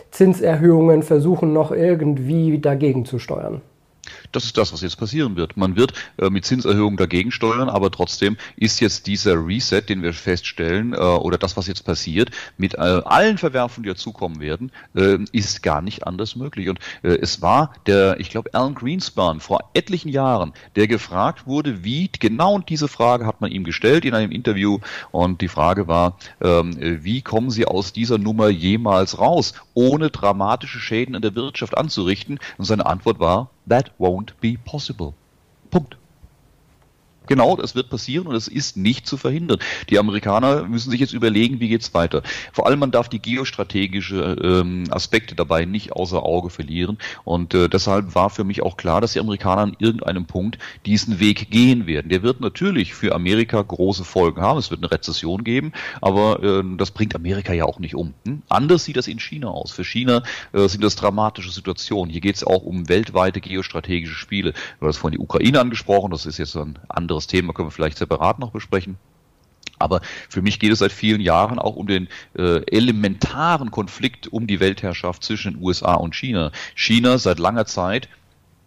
Zinserhöhungen 0.10 1.04
versuchen, 1.04 1.54
noch 1.54 1.72
irgendwie 1.72 2.60
dagegen 2.60 3.06
zu 3.06 3.20
steuern. 3.20 3.62
Das 4.34 4.46
ist 4.46 4.58
das, 4.58 4.74
was 4.74 4.82
jetzt 4.82 4.98
passieren 4.98 5.36
wird. 5.36 5.56
Man 5.58 5.76
wird 5.76 5.94
äh, 6.18 6.30
mit 6.30 6.44
Zinserhöhungen 6.44 6.98
dagegen 6.98 7.32
steuern, 7.32 7.70
aber 7.70 7.92
trotzdem 7.92 8.36
ist 8.56 8.80
jetzt 8.80 9.06
dieser 9.06 9.36
Reset, 9.36 9.82
den 9.88 10.02
wir 10.02 10.14
feststellen, 10.14 10.94
äh, 10.94 10.98
oder 10.98 11.38
das, 11.38 11.56
was 11.56 11.68
jetzt 11.68 11.86
passiert, 11.86 12.32
mit 12.58 12.74
äh, 12.74 12.78
allen 12.78 13.38
Verwerfungen, 13.38 13.84
die 13.84 13.90
dazukommen 13.90 14.40
werden, 14.40 14.72
äh, 14.96 15.20
ist 15.32 15.62
gar 15.62 15.82
nicht 15.82 16.08
anders 16.08 16.36
möglich. 16.36 16.68
Und 16.68 16.80
äh, 17.04 17.10
es 17.10 17.44
war 17.44 17.74
der, 17.86 18.20
ich 18.20 18.32
glaube, 18.32 18.54
Alan 18.54 18.74
Greenspan 18.74 19.40
vor 19.40 19.70
etlichen 19.76 20.10
Jahren, 20.10 20.54
der 20.76 20.88
gefragt 20.88 21.46
wurde, 21.46 21.84
wie, 21.84 22.10
genau 22.12 22.58
diese 22.58 22.88
Frage 22.88 23.28
hat 23.28 23.40
man 23.40 23.52
ihm 23.52 23.64
gestellt 23.64 24.04
in 24.04 24.16
einem 24.16 24.32
Interview 24.32 24.80
und 25.12 25.42
die 25.42 25.48
Frage 25.48 25.88
war, 25.88 26.18
ähm, 26.42 26.76
wie 26.80 27.22
kommen 27.22 27.52
Sie 27.52 27.66
aus 27.66 27.94
dieser 27.94 28.18
Nummer 28.18 28.50
jemals 28.50 29.20
raus, 29.20 29.54
ohne 29.76 30.10
dramatische 30.10 30.80
Schäden 30.80 31.14
in 31.14 31.22
der 31.22 31.36
Wirtschaft 31.36 31.78
anzurichten? 31.78 32.40
Und 32.58 32.66
seine 32.66 32.88
Antwort 32.88 33.20
war, 33.20 33.52
that 33.68 33.90
won't 33.98 34.40
be 34.42 34.58
possible. 34.58 35.16
Punkt. 35.72 35.96
Genau, 37.28 37.56
das 37.56 37.74
wird 37.74 37.90
passieren 37.90 38.28
und 38.28 38.36
es 38.36 38.48
ist 38.48 38.76
nicht 38.76 39.08
zu 39.08 39.16
verhindern. 39.18 39.60
Die 39.90 39.98
Amerikaner 39.98 40.64
müssen 40.64 40.92
sich 40.92 41.00
jetzt 41.00 41.14
überlegen, 41.14 41.60
wie 41.60 41.70
geht's 41.70 41.94
weiter. 41.94 42.22
Vor 42.52 42.68
allem 42.68 42.80
man 42.80 42.92
darf 42.92 43.08
die 43.08 43.22
geostrategische 43.22 44.36
ähm, 44.44 44.86
Aspekte 44.90 45.34
dabei 45.34 45.66
nicht 45.66 45.94
außer 45.94 46.22
Auge 46.22 46.50
verlieren 46.50 46.98
und 47.24 47.54
äh, 47.54 47.70
deshalb 47.70 48.14
war 48.16 48.30
für 48.30 48.44
mich 48.44 48.62
auch 48.62 48.76
klar, 48.76 49.00
dass 49.00 49.14
die 49.14 49.20
Amerikaner 49.20 49.62
an 49.62 49.76
irgendeinem 49.80 50.26
Punkt 50.26 50.58
diesen 50.86 51.20
Weg 51.20 51.50
gehen 51.50 51.88
werden. 51.88 52.10
Der 52.10 52.24
wird 52.24 52.42
natürlich 52.42 52.94
für 52.94 53.16
Amerika 53.16 53.62
große 53.62 54.04
Folgen 54.04 54.42
haben. 54.42 54.60
Es 54.60 54.70
wird 54.70 54.82
eine 54.82 54.92
Rezession 54.92 55.44
geben, 55.44 55.72
aber 56.02 56.44
äh, 56.44 56.64
das 56.78 56.92
bringt 56.92 57.16
Amerika 57.16 57.54
ja 57.54 57.66
auch 57.66 57.80
nicht 57.80 57.96
um. 57.96 58.14
Hm? 58.26 58.42
Anders 58.50 58.84
sieht 58.84 58.98
das 58.98 59.08
in 59.08 59.20
China 59.20 59.48
aus. 59.48 59.72
Für 59.72 59.86
China 59.86 60.24
äh, 60.52 60.68
sind 60.68 60.84
das 60.84 60.98
dramatische 60.98 61.52
Situationen. 61.52 62.12
Hier 62.12 62.22
geht 62.22 62.36
es 62.36 62.44
auch 62.44 62.64
um 62.64 62.90
weltweite 62.90 63.40
geostrategische 63.40 64.16
Spiele. 64.16 64.54
Du 64.80 64.88
hast 64.88 64.98
vorhin 64.98 65.18
die 65.18 65.24
Ukraine 65.24 65.62
angesprochen, 65.62 66.12
das 66.12 66.26
ist 66.26 66.38
jetzt 66.38 66.56
ein 66.58 66.78
anderes 66.90 67.13
anderes 67.14 67.28
Thema, 67.28 67.54
können 67.54 67.68
wir 67.68 67.72
vielleicht 67.72 67.98
separat 67.98 68.40
noch 68.40 68.52
besprechen. 68.52 68.98
Aber 69.80 70.02
für 70.30 70.42
mich 70.42 70.60
geht 70.60 70.72
es 70.72 70.80
seit 70.80 70.92
vielen 70.92 71.22
Jahren 71.22 71.60
auch 71.60 71.76
um 71.76 71.88
den 71.88 72.08
äh, 72.38 72.62
elementaren 72.72 73.72
Konflikt 73.72 74.28
um 74.28 74.48
die 74.48 74.60
Weltherrschaft 74.60 75.24
zwischen 75.24 75.54
den 75.54 75.64
USA 75.64 75.96
und 75.96 76.16
China. 76.16 76.52
China 76.76 77.18
seit 77.18 77.40
langer 77.40 77.66
Zeit 77.66 78.08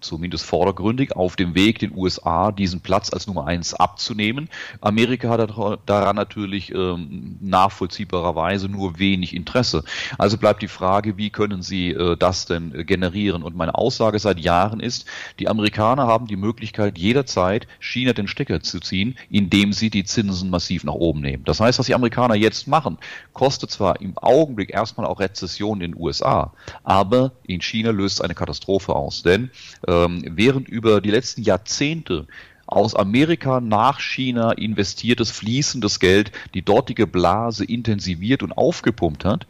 zumindest 0.00 0.44
vordergründig, 0.44 1.16
auf 1.16 1.36
dem 1.36 1.54
Weg, 1.54 1.78
den 1.78 1.94
USA 1.94 2.52
diesen 2.52 2.80
Platz 2.80 3.12
als 3.12 3.26
Nummer 3.26 3.46
eins 3.46 3.74
abzunehmen. 3.74 4.48
Amerika 4.80 5.28
hat 5.28 5.50
daran 5.86 6.16
natürlich 6.16 6.72
ähm, 6.72 7.36
nachvollziehbarerweise 7.40 8.68
nur 8.68 8.98
wenig 8.98 9.34
Interesse. 9.34 9.84
Also 10.18 10.38
bleibt 10.38 10.62
die 10.62 10.68
Frage, 10.68 11.16
wie 11.16 11.30
können 11.30 11.62
sie 11.62 11.90
äh, 11.90 12.16
das 12.16 12.46
denn 12.46 12.86
generieren? 12.86 13.42
Und 13.42 13.56
meine 13.56 13.74
Aussage 13.74 14.18
seit 14.18 14.38
Jahren 14.38 14.80
ist, 14.80 15.06
die 15.38 15.48
Amerikaner 15.48 16.06
haben 16.06 16.26
die 16.26 16.36
Möglichkeit, 16.36 16.98
jederzeit 16.98 17.66
China 17.80 18.12
den 18.12 18.28
Stecker 18.28 18.60
zu 18.60 18.80
ziehen, 18.80 19.16
indem 19.30 19.72
sie 19.72 19.90
die 19.90 20.04
Zinsen 20.04 20.50
massiv 20.50 20.84
nach 20.84 20.94
oben 20.94 21.20
nehmen. 21.20 21.44
Das 21.44 21.60
heißt, 21.60 21.78
was 21.78 21.86
die 21.86 21.94
Amerikaner 21.94 22.34
jetzt 22.34 22.68
machen, 22.68 22.98
kostet 23.32 23.70
zwar 23.70 24.00
im 24.00 24.16
Augenblick 24.18 24.72
erstmal 24.72 25.06
auch 25.06 25.20
Rezession 25.20 25.80
in 25.80 25.92
den 25.92 26.00
USA, 26.00 26.52
aber 26.84 27.32
in 27.46 27.60
China 27.60 27.90
löst 27.90 28.16
es 28.16 28.20
eine 28.20 28.34
Katastrophe 28.34 28.94
aus. 28.94 29.22
Denn 29.22 29.50
ähm, 29.86 30.22
während 30.26 30.68
über 30.68 31.00
die 31.00 31.10
letzten 31.10 31.42
Jahrzehnte 31.42 32.26
aus 32.66 32.94
Amerika 32.94 33.60
nach 33.60 34.00
China 34.00 34.52
investiertes 34.52 35.30
fließendes 35.30 36.00
Geld 36.00 36.32
die 36.54 36.62
dortige 36.62 37.06
Blase 37.06 37.64
intensiviert 37.64 38.42
und 38.42 38.52
aufgepumpt 38.52 39.24
hat, 39.24 39.46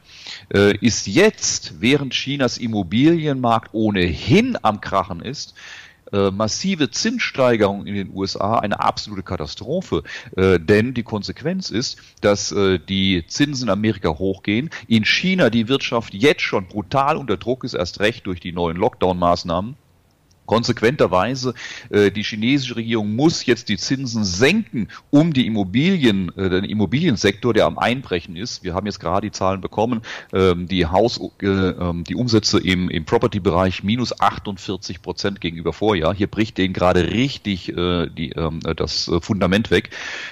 äh, 0.55 0.77
ist 0.79 1.07
jetzt, 1.07 1.81
während 1.81 2.13
Chinas 2.13 2.59
Immobilienmarkt 2.59 3.73
ohnehin 3.73 4.59
am 4.63 4.81
Krachen 4.81 5.21
ist, 5.21 5.55
äh, 6.13 6.31
massive 6.31 6.91
Zinssteigerungen 6.91 7.87
in 7.87 7.95
den 7.95 8.11
USA 8.15 8.59
eine 8.59 8.79
absolute 8.79 9.25
Katastrophe. 9.25 10.05
Äh, 10.37 10.61
denn 10.61 10.95
die 10.95 11.03
Konsequenz 11.03 11.71
ist, 11.71 11.99
dass 12.21 12.55
die 12.55 13.25
Zinsen 13.27 13.69
in 13.69 13.73
Amerika 13.73 14.11
hochgehen, 14.11 14.71
in 14.87 15.05
China 15.05 15.51
die 15.51 15.69
Wirtschaft 15.69 16.15
jetzt 16.15 16.43
schon 16.43 16.69
brutal 16.69 17.17
unter 17.17 17.37
Druck 17.37 17.65
ist, 17.65 17.75
erst 17.75 17.99
recht 18.01 18.27
durch 18.27 18.41
die 18.41 18.53
neuen 18.53 18.77
Lockdown-Maßnahmen 18.77 19.75
Konsequenterweise, 20.47 21.55
äh, 21.91 22.11
die 22.11 22.23
chinesische 22.23 22.77
Regierung 22.77 23.15
muss 23.15 23.47
jetzt 23.47 23.69
die 23.69 23.77
Zinsen 23.77 24.25
senken, 24.25 24.89
um 25.11 25.33
die 25.33 25.47
Immobilien, 25.47 26.31
äh, 26.37 26.49
den 26.49 26.65
Immobiliensektor, 26.65 27.53
der 27.53 27.67
am 27.67 27.79
Einbrechen 27.79 28.37
ist. 28.37 28.65
Wir 28.65 28.75
haben 28.75 28.87
jetzt 28.87 29.01
gerade 29.01 29.27
die 29.27 29.33
Zahlen 29.33 29.61
bekommen, 29.61 30.03
ähm, 30.33 30.69
die 30.69 30.87
Haus, 30.87 31.21
äh, 31.43 31.47
ähm, 31.47 32.05
die 32.05 32.15
Umsätze 32.15 32.59
im, 32.59 32.89
im 32.89 33.05
Property-Bereich 33.05 33.83
minus 33.83 34.19
48 34.21 35.03
Prozent 35.03 35.41
gegenüber 35.41 35.73
Vorjahr. 35.73 36.15
Hier 36.15 36.27
bricht 36.27 36.59
denen 36.59 36.75
gerade 36.75 37.11
richtig 37.11 37.69
äh, 37.71 38.07
die, 38.07 38.31
ähm, 38.31 38.61
das 38.77 39.09
äh, 39.09 39.21
Fundament 39.21 39.71
weg. 39.71 39.91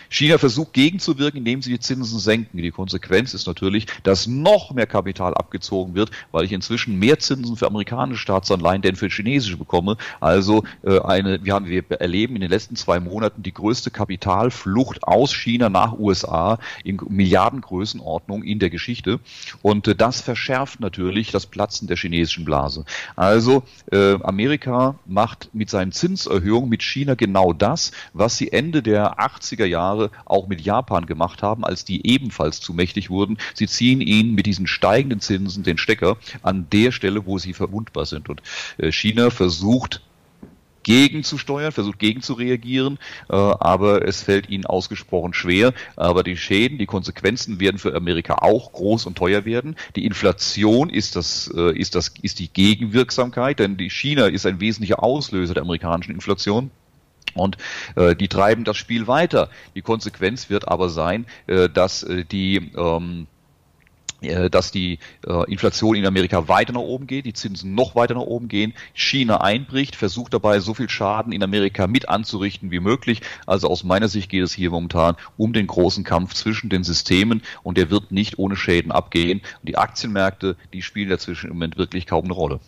China 0.09 0.39
versucht 0.39 0.73
gegenzuwirken, 0.73 1.39
indem 1.39 1.63
sie 1.63 1.71
die 1.71 1.81
Zinsen 1.81 2.19
senken. 2.19 2.59
Die 2.59 2.71
Konsequenz 2.71 3.35
ist 3.35 3.47
natürlich, 3.47 3.87
dass 4.03 4.27
noch 4.27 4.73
mehr 4.73 4.87
Kapital 4.87 5.35
abgezogen 5.35 5.95
wird, 5.95 6.11
weil 6.33 6.45
ich 6.45 6.53
inzwischen 6.53 6.99
mehr 6.99 7.19
Zinsen 7.19 7.57
für 7.57 7.67
amerikanische 7.67 8.21
Staatsanleihen 8.21 8.83
denn 8.83 8.97
für 8.97 9.09
chinesische 9.09 9.57
bekomme. 9.57 9.97
Also 10.21 10.65
äh, 10.83 11.01
eine, 11.01 11.45
wir 11.45 11.55
haben, 11.55 11.67
wir 11.67 11.91
erleben 11.91 12.35
in 12.35 12.41
den 12.41 12.51
letzten 12.51 12.77
zwei 12.77 13.01
Monaten 13.01 13.43
die 13.43 13.53
größte 13.53 13.91
Kapitalflucht 13.91 15.05
aus 15.05 15.35
China 15.35 15.69
nach 15.69 15.99
USA 15.99 16.59
in 16.83 17.01
Milliardengrößenordnung 17.09 18.43
in 18.43 18.59
der 18.59 18.71
Geschichte. 18.71 19.21
Und 19.63 19.89
äh, 19.89 19.95
das 19.95 20.21
verschärft 20.21 20.81
natürlich 20.81 21.31
das 21.31 21.47
Platzen 21.47 21.89
der 21.89 21.97
chinesischen 21.97 22.45
Blase. 22.45 22.85
Also 23.17 23.63
äh, 23.91 24.15
Amerika 24.23 24.97
macht 25.07 25.51
mit 25.53 25.71
seinen 25.71 25.93
Zinserhöhungen 25.93 26.69
mit 26.69 26.83
China 26.83 27.15
genau 27.15 27.53
das, 27.53 27.93
was 28.13 28.37
sie 28.37 28.53
Ende 28.53 28.83
der 28.83 29.19
80er 29.19 29.65
Jahre 29.65 30.11
auch 30.25 30.49
mit 30.49 30.61
Japan 30.61 31.07
gemacht 31.07 31.43
haben, 31.43 31.65
als 31.65 31.85
die 31.85 32.07
ebenfalls 32.07 32.61
zu 32.61 32.73
mächtig 32.73 33.11
wurden. 33.11 33.39
Sie 33.55 33.67
ziehen 33.67 34.01
ihnen 34.01 34.35
mit 34.35 34.47
diesen 34.47 34.67
steigenden 34.67 35.21
Zinsen 35.21 35.63
den 35.63 35.79
Stecker 35.79 36.17
an 36.43 36.67
der 36.73 36.93
Stelle, 36.93 37.27
wo 37.27 37.39
sie 37.39 37.53
verwundbar 37.53 38.07
sind. 38.07 38.29
Und 38.29 38.43
äh, 38.79 38.93
China 38.93 39.31
versucht 39.31 39.94
gegenzusteuern, 40.85 41.73
versucht 41.73 41.99
gegenzureagieren, 41.99 42.99
äh, 43.29 43.35
aber 43.35 44.07
es 44.07 44.23
fällt 44.23 44.49
ihnen 44.49 44.67
ausgesprochen 44.67 45.35
schwer. 45.35 45.75
Aber 45.97 46.23
die 46.23 46.37
Schäden, 46.37 46.79
die 46.79 46.87
Konsequenzen 46.87 47.59
werden 47.59 47.79
für 47.79 47.95
Amerika 47.97 48.37
auch 48.37 48.73
groß 48.73 49.07
und 49.07 49.19
teuer 49.19 49.45
werden. 49.45 49.75
Die 49.97 50.05
Inflation 50.05 50.91
ist 50.91 51.17
das, 51.17 51.53
äh, 51.57 51.77
ist 51.77 51.97
das, 51.97 52.13
ist 52.23 52.39
die 52.39 52.53
Gegenwirksamkeit, 52.53 53.59
denn 53.59 53.77
die 53.77 53.91
China 53.91 54.27
ist 54.27 54.47
ein 54.47 54.61
wesentlicher 54.61 55.03
Auslöser 55.03 55.55
der 55.55 55.65
amerikanischen 55.65 56.15
Inflation. 56.15 56.71
Und 57.35 57.57
äh, 57.97 58.15
die 58.15 58.29
treiben 58.29 58.65
das 58.65 58.77
Spiel 58.77 59.09
weiter. 59.09 59.51
Die 59.75 59.83
Konsequenz 59.83 60.51
wird 60.51 60.69
aber 60.69 60.89
sein, 60.89 61.27
äh, 61.47 61.69
dass 61.69 62.05
äh, 62.05 62.25
die 62.25 62.71
ähm, 62.77 63.27
äh, 63.27 63.34
dass 64.51 64.71
die 64.71 64.99
äh, 65.27 65.51
Inflation 65.51 65.97
in 65.97 66.07
Amerika 66.07 66.49
weiter 66.49 66.73
nach 66.73 66.81
oben 66.81 67.07
geht, 67.07 67.27
die 67.27 67.33
Zinsen 67.33 67.75
noch 67.75 67.95
weiter 67.95 68.15
nach 68.15 68.23
oben 68.23 68.49
gehen, 68.49 68.75
China 68.93 69.41
einbricht, 69.41 69.97
versucht 69.97 70.35
dabei 70.35 70.61
so 70.61 70.75
viel 70.75 70.89
Schaden 70.89 71.33
in 71.33 71.43
Amerika 71.43 71.87
mit 71.87 72.09
anzurichten 72.09 72.71
wie 72.71 72.81
möglich. 72.81 73.21
Also 73.47 73.69
aus 73.69 73.85
meiner 73.85 74.09
Sicht 74.09 74.31
geht 74.31 74.43
es 74.43 74.53
hier 74.53 74.71
momentan 74.71 75.17
um 75.37 75.53
den 75.53 75.67
großen 75.67 76.05
Kampf 76.05 76.35
zwischen 76.35 76.71
den 76.71 76.85
Systemen 76.85 77.43
und 77.63 77.79
der 77.79 77.91
wird 77.91 78.13
nicht 78.13 78.39
ohne 78.39 78.57
Schäden 78.57 78.93
abgehen. 78.93 79.41
Und 79.61 79.69
die 79.69 79.79
Aktienmärkte, 79.79 80.57
die 80.73 80.83
spielen 80.83 81.11
dazwischen 81.11 81.51
im 81.51 81.57
Moment 81.57 81.77
wirklich 81.77 82.07
kaum 82.07 82.25
eine 82.25 82.35
Rolle. 82.35 82.61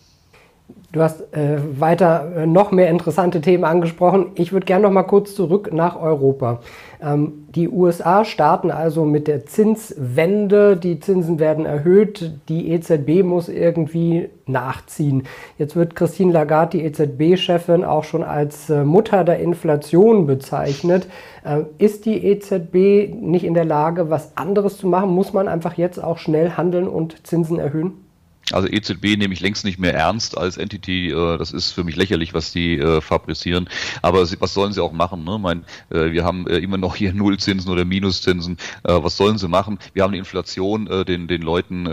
Du 0.93 1.01
hast 1.01 1.33
äh, 1.33 1.57
weiter 1.79 2.31
äh, 2.35 2.47
noch 2.47 2.71
mehr 2.71 2.89
interessante 2.89 3.39
Themen 3.41 3.65
angesprochen. 3.65 4.31
Ich 4.35 4.51
würde 4.51 4.65
gerne 4.65 4.83
noch 4.83 4.91
mal 4.91 5.03
kurz 5.03 5.35
zurück 5.35 5.71
nach 5.71 5.99
Europa. 5.99 6.61
Ähm, 7.01 7.47
die 7.53 7.69
USA 7.69 8.25
starten 8.25 8.71
also 8.71 9.05
mit 9.05 9.27
der 9.27 9.45
Zinswende. 9.45 10.75
Die 10.75 10.99
Zinsen 10.99 11.39
werden 11.39 11.65
erhöht. 11.65 12.39
Die 12.49 12.71
EZB 12.71 13.23
muss 13.23 13.47
irgendwie 13.47 14.29
nachziehen. 14.45 15.23
Jetzt 15.57 15.75
wird 15.75 15.95
Christine 15.95 16.31
Lagarde, 16.31 16.77
die 16.77 16.85
EZB-Chefin, 16.85 17.83
auch 17.83 18.05
schon 18.05 18.23
als 18.23 18.69
äh, 18.69 18.83
Mutter 18.83 19.23
der 19.23 19.39
Inflation 19.39 20.25
bezeichnet. 20.25 21.07
Äh, 21.43 21.63
ist 21.77 22.05
die 22.05 22.25
EZB 22.25 23.13
nicht 23.13 23.43
in 23.43 23.53
der 23.53 23.65
Lage, 23.65 24.09
was 24.09 24.35
anderes 24.37 24.77
zu 24.77 24.87
machen? 24.87 25.09
Muss 25.09 25.31
man 25.31 25.47
einfach 25.47 25.73
jetzt 25.73 26.01
auch 26.01 26.17
schnell 26.17 26.51
handeln 26.51 26.87
und 26.87 27.27
Zinsen 27.27 27.59
erhöhen? 27.59 28.06
Also 28.51 28.67
EZB 28.69 29.17
nehme 29.17 29.33
ich 29.33 29.41
längst 29.41 29.65
nicht 29.65 29.77
mehr 29.77 29.93
ernst 29.93 30.37
als 30.37 30.57
Entity. 30.57 31.09
Äh, 31.09 31.37
das 31.37 31.51
ist 31.51 31.71
für 31.71 31.83
mich 31.83 31.95
lächerlich, 31.95 32.33
was 32.33 32.51
die 32.51 32.77
äh, 32.77 33.01
fabrizieren. 33.01 33.69
Aber 34.01 34.21
was 34.39 34.53
sollen 34.53 34.71
sie 34.71 34.81
auch 34.81 34.93
machen? 34.93 35.23
Ne? 35.23 35.37
Mein, 35.37 35.65
äh, 35.89 36.11
wir 36.11 36.23
haben 36.23 36.47
immer 36.47 36.77
noch 36.77 36.95
hier 36.95 37.13
Nullzinsen 37.17 37.69
oder 37.71 37.85
Minuszinsen. 37.85 38.57
Was 38.83 39.17
sollen 39.17 39.37
sie 39.37 39.47
machen? 39.47 39.79
Wir 39.93 40.03
haben 40.03 40.11
die 40.11 40.19
Inflation, 40.19 40.85
den, 41.07 41.27
den 41.27 41.41
Leuten 41.41 41.85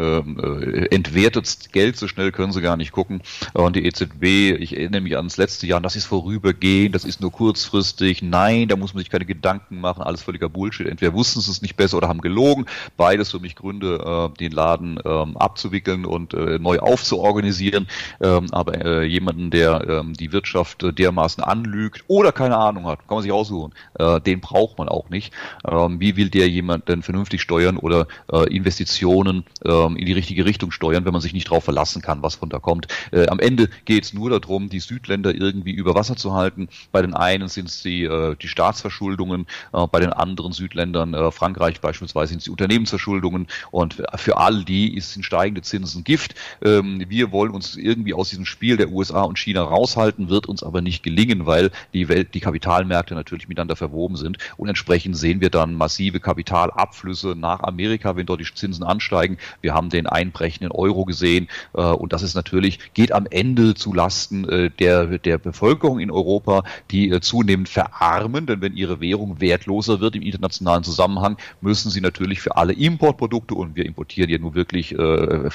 entwertet 0.91 1.73
Geld 1.73 1.97
so 1.97 2.09
schnell 2.09 2.33
können 2.33 2.53
sie 2.53 2.61
gar 2.61 2.77
nicht 2.77 2.93
gucken. 2.93 3.23
Und 3.53 3.77
die 3.77 3.85
EZB, 3.87 4.61
ich 4.61 4.77
erinnere 4.77 5.01
mich 5.01 5.17
ans 5.17 5.37
letzte 5.37 5.67
Jahr, 5.67 5.81
das 5.81 5.97
ist 5.97 6.05
vorübergehend, 6.05 6.95
das 6.95 7.05
ist 7.05 7.21
nur 7.21 7.33
kurzfristig. 7.33 8.23
Nein, 8.23 8.69
da 8.69 8.77
muss 8.77 8.95
man 8.95 9.01
sich 9.01 9.11
keine 9.11 9.25
Gedanken 9.25 9.81
machen. 9.81 10.03
Alles 10.03 10.23
völliger 10.23 10.49
Bullshit. 10.49 10.87
Entweder 10.87 11.13
wussten 11.15 11.41
sie 11.41 11.51
es 11.51 11.63
nicht 11.63 11.77
besser 11.77 11.97
oder 11.97 12.09
haben 12.09 12.21
gelogen. 12.21 12.67
Beides 12.97 13.31
für 13.31 13.41
mich 13.41 13.57
Gründe, 13.57 14.31
den 14.39 14.53
Laden 14.53 14.99
ähm, 15.05 15.37
abzuwickeln 15.37 16.05
und 16.05 16.35
äh, 16.35 16.44
neu 16.59 16.79
aufzuorganisieren, 16.79 17.87
ähm, 18.21 18.47
aber 18.53 18.85
äh, 18.85 19.05
jemanden, 19.05 19.51
der 19.51 19.87
ähm, 19.89 20.15
die 20.15 20.33
Wirtschaft 20.33 20.83
äh, 20.83 20.93
dermaßen 20.93 21.43
anlügt 21.43 22.05
oder 22.09 22.33
keine 22.33 22.57
Ahnung 22.57 22.87
hat, 22.87 23.01
kann 23.07 23.17
man 23.17 23.23
sich 23.23 23.33
aussuchen, 23.33 23.73
äh, 23.99 24.21
den 24.21 24.41
braucht 24.41 24.79
man 24.79 24.89
auch 24.89 25.11
nicht. 25.11 25.33
Ähm, 25.69 26.01
wie 26.01 26.17
will 26.17 26.31
der 26.31 26.49
jemand 26.49 26.89
denn 26.89 27.03
vernünftig 27.03 27.43
steuern 27.43 27.77
oder 27.77 28.07
äh, 28.33 28.55
Investitionen 28.55 29.45
ähm, 29.65 29.97
in 29.97 30.07
die 30.07 30.13
richtige 30.13 30.45
Richtung 30.45 30.71
steuern, 30.71 31.05
wenn 31.05 31.13
man 31.13 31.23
sich 31.23 31.33
nicht 31.33 31.49
darauf 31.49 31.65
verlassen 31.65 32.03
kann, 32.03 32.23
was 32.23 32.35
von 32.35 32.49
da 32.49 32.59
kommt? 32.59 32.89
Äh, 33.13 33.27
am 33.29 33.39
Ende 33.39 33.69
geht 33.85 34.05
es 34.05 34.13
nur 34.13 34.31
darum, 34.31 34.69
die 34.69 34.81
Südländer 34.81 35.35
irgendwie 35.35 35.73
über 35.73 35.95
Wasser 35.95 36.17
zu 36.17 36.35
halten. 36.35 36.69
Bei 36.93 37.03
den 37.03 37.15
einen 37.15 37.49
sind 37.49 37.69
es 37.69 37.83
die, 37.83 38.05
äh, 38.05 38.37
die 38.37 38.49
Staatsverschuldungen, 38.49 39.47
äh, 39.73 39.87
bei 39.87 40.01
den 40.01 40.13
anderen 40.13 40.53
Südländern, 40.53 41.15
äh, 41.15 41.31
Frankreich 41.31 41.81
beispielsweise, 41.81 42.31
sind 42.31 42.39
es 42.39 42.45
die 42.45 42.51
Unternehmensverschuldungen 42.51 43.49
und 43.71 44.03
für 44.17 44.37
all 44.37 44.65
die 44.65 44.95
ist, 44.97 45.13
sind 45.13 45.25
steigende 45.25 45.63
Zinsen 45.63 46.05
Gift. 46.05 46.34
Ähm, 46.63 47.05
wir 47.09 47.33
wollen 47.33 47.53
uns 47.53 47.77
irgendwie 47.77 48.15
aus 48.15 48.31
diesem 48.31 48.47
Spiel 48.47 48.77
der 48.77 48.91
USA 48.91 49.23
und 49.23 49.39
China 49.39 49.63
raushalten, 49.63 50.29
wird 50.29 50.47
uns 50.47 50.63
aber 50.63 50.81
nicht 50.81 51.03
gelingen, 51.03 51.47
weil 51.47 51.71
die 51.93 52.09
Welt, 52.09 52.35
die 52.35 52.41
Kapitalmärkte 52.41 53.15
natürlich 53.15 53.49
miteinander 53.49 53.77
verwoben 53.77 54.17
sind. 54.17 54.39
Und 54.57 54.69
entsprechend 54.69 55.17
sehen 55.17 55.41
wir 55.41 55.51
dann 55.51 55.75
massive 55.75 56.21
Kapitalabflüsse 56.21 57.35
nach 57.37 57.61
Amerika, 57.61 58.17
wenn 58.17 58.27
dort 58.27 58.41
die 58.41 58.55
Zinsen 58.55 58.85
ansteigen. 58.85 59.39
Wir 59.61 59.75
haben 59.75 59.91
den 59.91 60.07
einbrechenden 60.07 60.73
Euro 60.73 61.05
gesehen 61.05 61.49
äh, 61.75 61.83
und 61.83 62.13
das 62.13 62.23
ist 62.23 62.35
natürlich, 62.35 62.79
geht 62.95 63.13
am 63.13 63.27
Ende 63.31 63.75
zu 63.75 63.93
Lasten 63.93 64.49
äh, 64.49 64.71
der, 64.71 65.19
der 65.19 65.39
Bevölkerung 65.39 66.01
in 66.01 66.11
Europa, 66.11 66.65
die 66.91 67.11
äh, 67.11 67.21
zunehmend 67.21 67.69
verarmen, 67.69 68.47
denn 68.47 68.61
wenn 68.61 68.77
ihre 68.77 69.01
Währung 69.01 69.41
wertloser 69.41 70.01
wird 70.01 70.17
im 70.17 70.23
internationalen 70.23 70.85
Zusammenhang, 70.85 71.37
müssen 71.61 71.91
sie 71.91 72.01
natürlich 72.01 72.41
für 72.41 72.57
alle 72.57 72.73
Importprodukte 72.73 73.55
und 73.55 73.77
wir 73.77 73.87
importieren 73.87 74.31
ja 74.31 74.39
nur 74.39 74.55
wirklich 74.55 74.93
äh, 74.93 75.51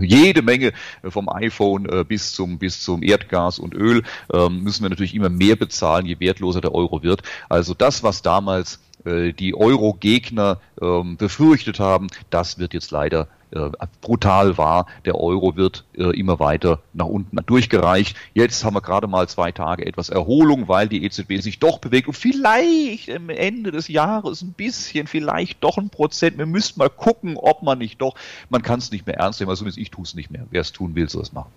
jede 0.00 0.42
Menge 0.42 0.72
äh, 1.02 1.10
vom 1.10 1.28
iPhone 1.28 1.86
äh, 1.86 2.04
bis 2.04 2.32
zum, 2.32 2.58
bis 2.58 2.82
zum 2.82 3.02
Erdgas 3.02 3.58
und 3.58 3.74
Öl, 3.74 4.02
ähm, 4.32 4.62
müssen 4.62 4.82
wir 4.82 4.90
natürlich 4.90 5.14
immer 5.14 5.30
mehr 5.30 5.56
bezahlen, 5.56 6.06
je 6.06 6.20
wertloser 6.20 6.60
der 6.60 6.74
Euro 6.74 7.02
wird. 7.02 7.22
Also 7.48 7.74
das, 7.74 8.02
was 8.02 8.22
damals 8.22 8.80
äh, 9.04 9.32
die 9.32 9.54
Euro-Gegner 9.54 10.60
ähm, 10.80 11.16
befürchtet 11.16 11.80
haben, 11.80 12.08
das 12.30 12.58
wird 12.58 12.74
jetzt 12.74 12.90
leider 12.90 13.28
brutal 14.00 14.58
wahr. 14.58 14.86
Der 15.04 15.16
Euro 15.16 15.56
wird 15.56 15.84
äh, 15.96 16.18
immer 16.18 16.38
weiter 16.38 16.80
nach 16.92 17.06
unten 17.06 17.36
durchgereicht. 17.46 18.16
Jetzt 18.34 18.64
haben 18.64 18.74
wir 18.74 18.80
gerade 18.80 19.06
mal 19.06 19.28
zwei 19.28 19.52
Tage 19.52 19.86
etwas 19.86 20.08
Erholung, 20.08 20.68
weil 20.68 20.88
die 20.88 21.04
EZB 21.04 21.40
sich 21.40 21.58
doch 21.58 21.78
bewegt 21.78 22.08
und 22.08 22.14
vielleicht 22.14 23.10
am 23.10 23.28
Ende 23.30 23.72
des 23.72 23.88
Jahres 23.88 24.42
ein 24.42 24.52
bisschen, 24.52 25.06
vielleicht 25.06 25.62
doch 25.64 25.78
ein 25.78 25.90
Prozent. 25.90 26.38
Wir 26.38 26.46
müssen 26.46 26.78
mal 26.78 26.90
gucken, 26.90 27.36
ob 27.36 27.62
man 27.62 27.78
nicht 27.78 28.00
doch, 28.00 28.14
man 28.48 28.62
kann 28.62 28.78
es 28.78 28.90
nicht 28.92 29.06
mehr 29.06 29.16
ernst 29.16 29.40
nehmen, 29.40 29.50
also 29.50 29.60
zumindest 29.60 29.78
ich 29.78 29.90
tue 29.90 30.04
es 30.04 30.14
nicht 30.14 30.30
mehr. 30.30 30.46
Wer 30.50 30.60
es 30.60 30.72
tun 30.72 30.94
will, 30.94 31.08
soll 31.08 31.22
es 31.22 31.32
machen. 31.32 31.50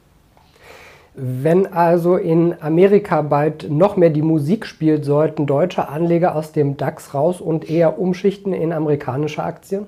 Wenn 1.16 1.68
also 1.68 2.16
in 2.16 2.60
Amerika 2.60 3.22
bald 3.22 3.70
noch 3.70 3.98
mehr 3.98 4.10
die 4.10 4.24
Musik 4.24 4.66
spielt, 4.66 5.06
sollten 5.06 5.46
deutsche 5.46 5.88
Anleger 5.88 6.36
aus 6.36 6.54
dem 6.54 6.76
DAX 6.76 7.14
raus 7.14 7.40
und 7.40 7.70
eher 7.70 8.00
umschichten 8.00 8.52
in 8.52 8.74
amerikanische 8.74 9.44
Aktien? 9.44 9.86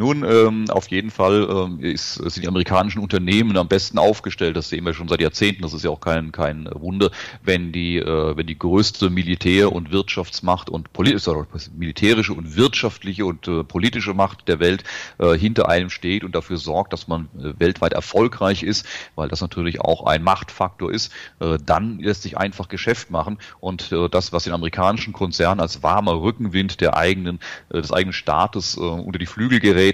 Nun, 0.00 0.24
ähm, 0.24 0.70
auf 0.70 0.92
jeden 0.92 1.10
Fall 1.10 1.48
ähm, 1.50 1.80
ist, 1.80 2.14
sind 2.14 2.44
die 2.44 2.46
amerikanischen 2.46 3.00
Unternehmen 3.00 3.56
am 3.56 3.66
besten 3.66 3.98
aufgestellt. 3.98 4.56
Das 4.56 4.68
sehen 4.68 4.84
wir 4.84 4.94
schon 4.94 5.08
seit 5.08 5.20
Jahrzehnten. 5.20 5.62
Das 5.62 5.74
ist 5.74 5.82
ja 5.82 5.90
auch 5.90 5.98
kein, 5.98 6.30
kein 6.30 6.68
Wunder, 6.72 7.10
wenn 7.42 7.72
die, 7.72 7.96
äh, 7.96 8.36
wenn 8.36 8.46
die 8.46 8.56
größte 8.56 9.10
Militär- 9.10 9.72
und 9.72 9.90
Wirtschaftsmacht 9.90 10.70
und 10.70 10.92
politische, 10.92 11.44
militärische 11.76 12.32
und 12.32 12.54
wirtschaftliche 12.54 13.26
und 13.26 13.48
äh, 13.48 13.64
politische 13.64 14.14
Macht 14.14 14.46
der 14.46 14.60
Welt 14.60 14.84
äh, 15.18 15.36
hinter 15.36 15.68
einem 15.68 15.90
steht 15.90 16.22
und 16.22 16.36
dafür 16.36 16.58
sorgt, 16.58 16.92
dass 16.92 17.08
man 17.08 17.28
äh, 17.36 17.58
weltweit 17.58 17.92
erfolgreich 17.92 18.62
ist, 18.62 18.86
weil 19.16 19.28
das 19.28 19.40
natürlich 19.40 19.80
auch 19.80 20.06
ein 20.06 20.22
Machtfaktor 20.22 20.92
ist, 20.92 21.12
äh, 21.40 21.58
dann 21.66 21.98
lässt 21.98 22.22
sich 22.22 22.38
einfach 22.38 22.68
Geschäft 22.68 23.10
machen. 23.10 23.38
Und 23.58 23.90
äh, 23.90 24.08
das, 24.08 24.32
was 24.32 24.44
den 24.44 24.52
amerikanischen 24.52 25.12
Konzernen 25.12 25.58
als 25.58 25.82
warmer 25.82 26.22
Rückenwind 26.22 26.80
der 26.80 26.96
eigenen, 26.96 27.40
äh, 27.70 27.80
des 27.80 27.90
eigenen 27.90 28.12
Staates 28.12 28.76
äh, 28.76 28.80
unter 28.80 29.18
die 29.18 29.26
Flügel 29.26 29.58
gerät, 29.58 29.87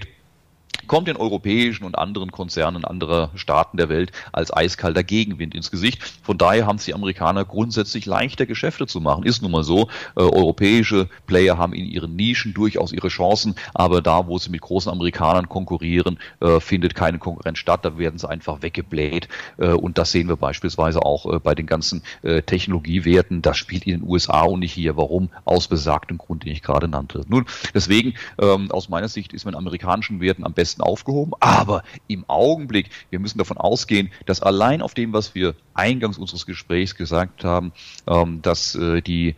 kommt 0.87 1.09
den 1.09 1.17
europäischen 1.17 1.85
und 1.85 1.97
anderen 1.97 2.31
Konzernen 2.31 2.85
anderer 2.85 3.31
Staaten 3.35 3.77
der 3.77 3.89
Welt 3.89 4.13
als 4.33 4.55
eiskalter 4.55 5.03
Gegenwind 5.03 5.55
ins 5.55 5.71
Gesicht. 5.71 6.03
Von 6.23 6.39
daher 6.39 6.67
haben 6.67 6.77
es 6.77 6.85
die 6.85 6.95
Amerikaner 6.95 7.45
grundsätzlich 7.45 8.07
leichter 8.07 8.47
Geschäfte 8.47 8.87
zu 8.87 9.01
machen. 9.01 9.25
Ist 9.25 9.43
nun 9.43 9.51
mal 9.51 9.65
so, 9.65 9.89
äh, 10.17 10.21
europäische 10.21 11.09
Player 11.27 11.59
haben 11.59 11.73
in 11.73 11.87
ihren 11.87 12.17
Nischen 12.17 12.55
durchaus 12.55 12.93
ihre 12.93 13.09
Chancen, 13.09 13.55
aber 13.73 14.03
da, 14.03 14.27
wo 14.27 14.39
sie 14.39 14.51
mit 14.51 14.61
großen 14.61 14.91
Amerikanern 14.91 15.49
konkurrieren, 15.49 16.19
äh, 16.41 16.61
findet 16.61 16.95
keine 16.95 17.19
Konkurrenz 17.19 17.59
statt. 17.59 17.85
Da 17.85 17.99
werden 17.99 18.19
sie 18.19 18.29
einfach 18.29 18.63
weggebläht. 18.63 19.29
Äh, 19.59 19.69
und 19.69 19.99
das 19.99 20.13
sehen 20.13 20.29
wir 20.29 20.37
beispielsweise 20.37 21.03
auch 21.03 21.33
äh, 21.33 21.39
bei 21.39 21.55
den 21.55 21.67
ganzen 21.67 22.03
äh, 22.23 22.43
Technologiewerten. 22.43 23.43
Das 23.43 23.57
spielt 23.57 23.87
in 23.87 24.01
den 24.01 24.09
USA 24.09 24.43
und 24.43 24.61
nicht 24.61 24.73
hier. 24.73 24.97
Warum? 24.97 25.31
Aus 25.45 25.69
besagtem 25.69 26.19
Grund, 26.19 26.45
den 26.45 26.53
ich 26.53 26.63
gerade 26.63 26.89
nannte. 26.89 27.23
Nun, 27.29 27.47
deswegen, 27.75 28.15
ähm, 28.41 28.71
aus 28.71 28.89
meiner 28.89 29.09
Sicht 29.09 29.33
ist 29.33 29.45
man 29.45 29.55
amerikanischen 29.55 30.21
Werten 30.21 30.45
am 30.45 30.53
besten 30.53 30.74
aufgehoben. 30.83 31.33
Aber 31.41 31.83
im 32.07 32.25
Augenblick, 32.29 32.91
wir 33.11 33.19
müssen 33.19 33.39
davon 33.39 33.59
ausgehen, 33.59 34.11
dass 34.27 34.43
allein 34.43 34.83
auf 34.83 34.95
dem, 34.95 35.13
was 35.13 35.35
wir 35.35 35.55
eingangs 35.75 36.19
unseres 36.19 36.47
Gesprächs 36.47 36.95
gesagt 36.95 37.45
haben, 37.45 37.73
ähm, 38.07 38.43
dass 38.43 38.75
äh, 38.75 39.01
die 39.03 39.37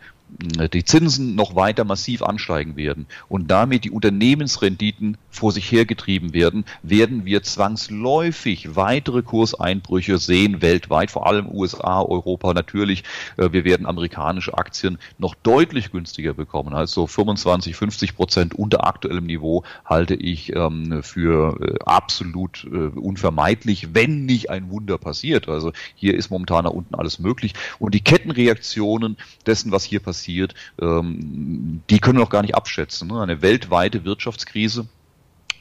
die 0.73 0.83
Zinsen 0.83 1.35
noch 1.35 1.55
weiter 1.55 1.83
massiv 1.83 2.21
ansteigen 2.21 2.75
werden 2.75 3.07
und 3.29 3.49
damit 3.49 3.85
die 3.85 3.91
Unternehmensrenditen 3.91 5.17
vor 5.29 5.51
sich 5.51 5.71
hergetrieben 5.71 6.33
werden, 6.33 6.65
werden 6.83 7.25
wir 7.25 7.43
zwangsläufig 7.43 8.75
weitere 8.75 9.21
Kurseinbrüche 9.21 10.17
sehen 10.17 10.61
weltweit, 10.61 11.11
vor 11.11 11.27
allem 11.27 11.47
USA, 11.47 12.01
Europa 12.01 12.53
natürlich. 12.53 13.03
Äh, 13.37 13.51
wir 13.51 13.63
werden 13.63 13.85
amerikanische 13.85 14.57
Aktien 14.57 14.97
noch 15.17 15.35
deutlich 15.35 15.91
günstiger 15.91 16.33
bekommen. 16.33 16.73
Also 16.73 17.07
25, 17.07 17.75
50 17.75 18.15
Prozent 18.15 18.55
unter 18.55 18.85
aktuellem 18.85 19.25
Niveau 19.25 19.63
halte 19.85 20.15
ich 20.15 20.53
ähm, 20.55 21.01
für 21.03 21.59
äh, 21.61 21.79
absolut 21.85 22.65
äh, 22.65 22.77
unvermeidlich, 22.97 23.93
wenn 23.93 24.25
nicht 24.25 24.49
ein 24.49 24.69
Wunder 24.69 24.97
passiert. 24.97 25.47
Also 25.47 25.71
hier 25.95 26.15
ist 26.15 26.29
momentan 26.29 26.65
da 26.65 26.71
unten 26.71 26.95
alles 26.95 27.19
möglich 27.19 27.53
und 27.79 27.93
die 27.93 28.01
Kettenreaktionen 28.01 29.17
dessen, 29.45 29.71
was 29.71 29.83
hier 29.83 29.99
passiert, 29.99 30.16
passiert, 30.17 30.55
ähm, 30.81 31.81
die 31.89 31.99
können 31.99 32.17
wir 32.17 32.23
noch 32.23 32.29
gar 32.29 32.41
nicht 32.41 32.55
abschätzen. 32.55 33.07
Ne? 33.07 33.21
Eine 33.21 33.41
weltweite 33.41 34.03
Wirtschaftskrise 34.03 34.87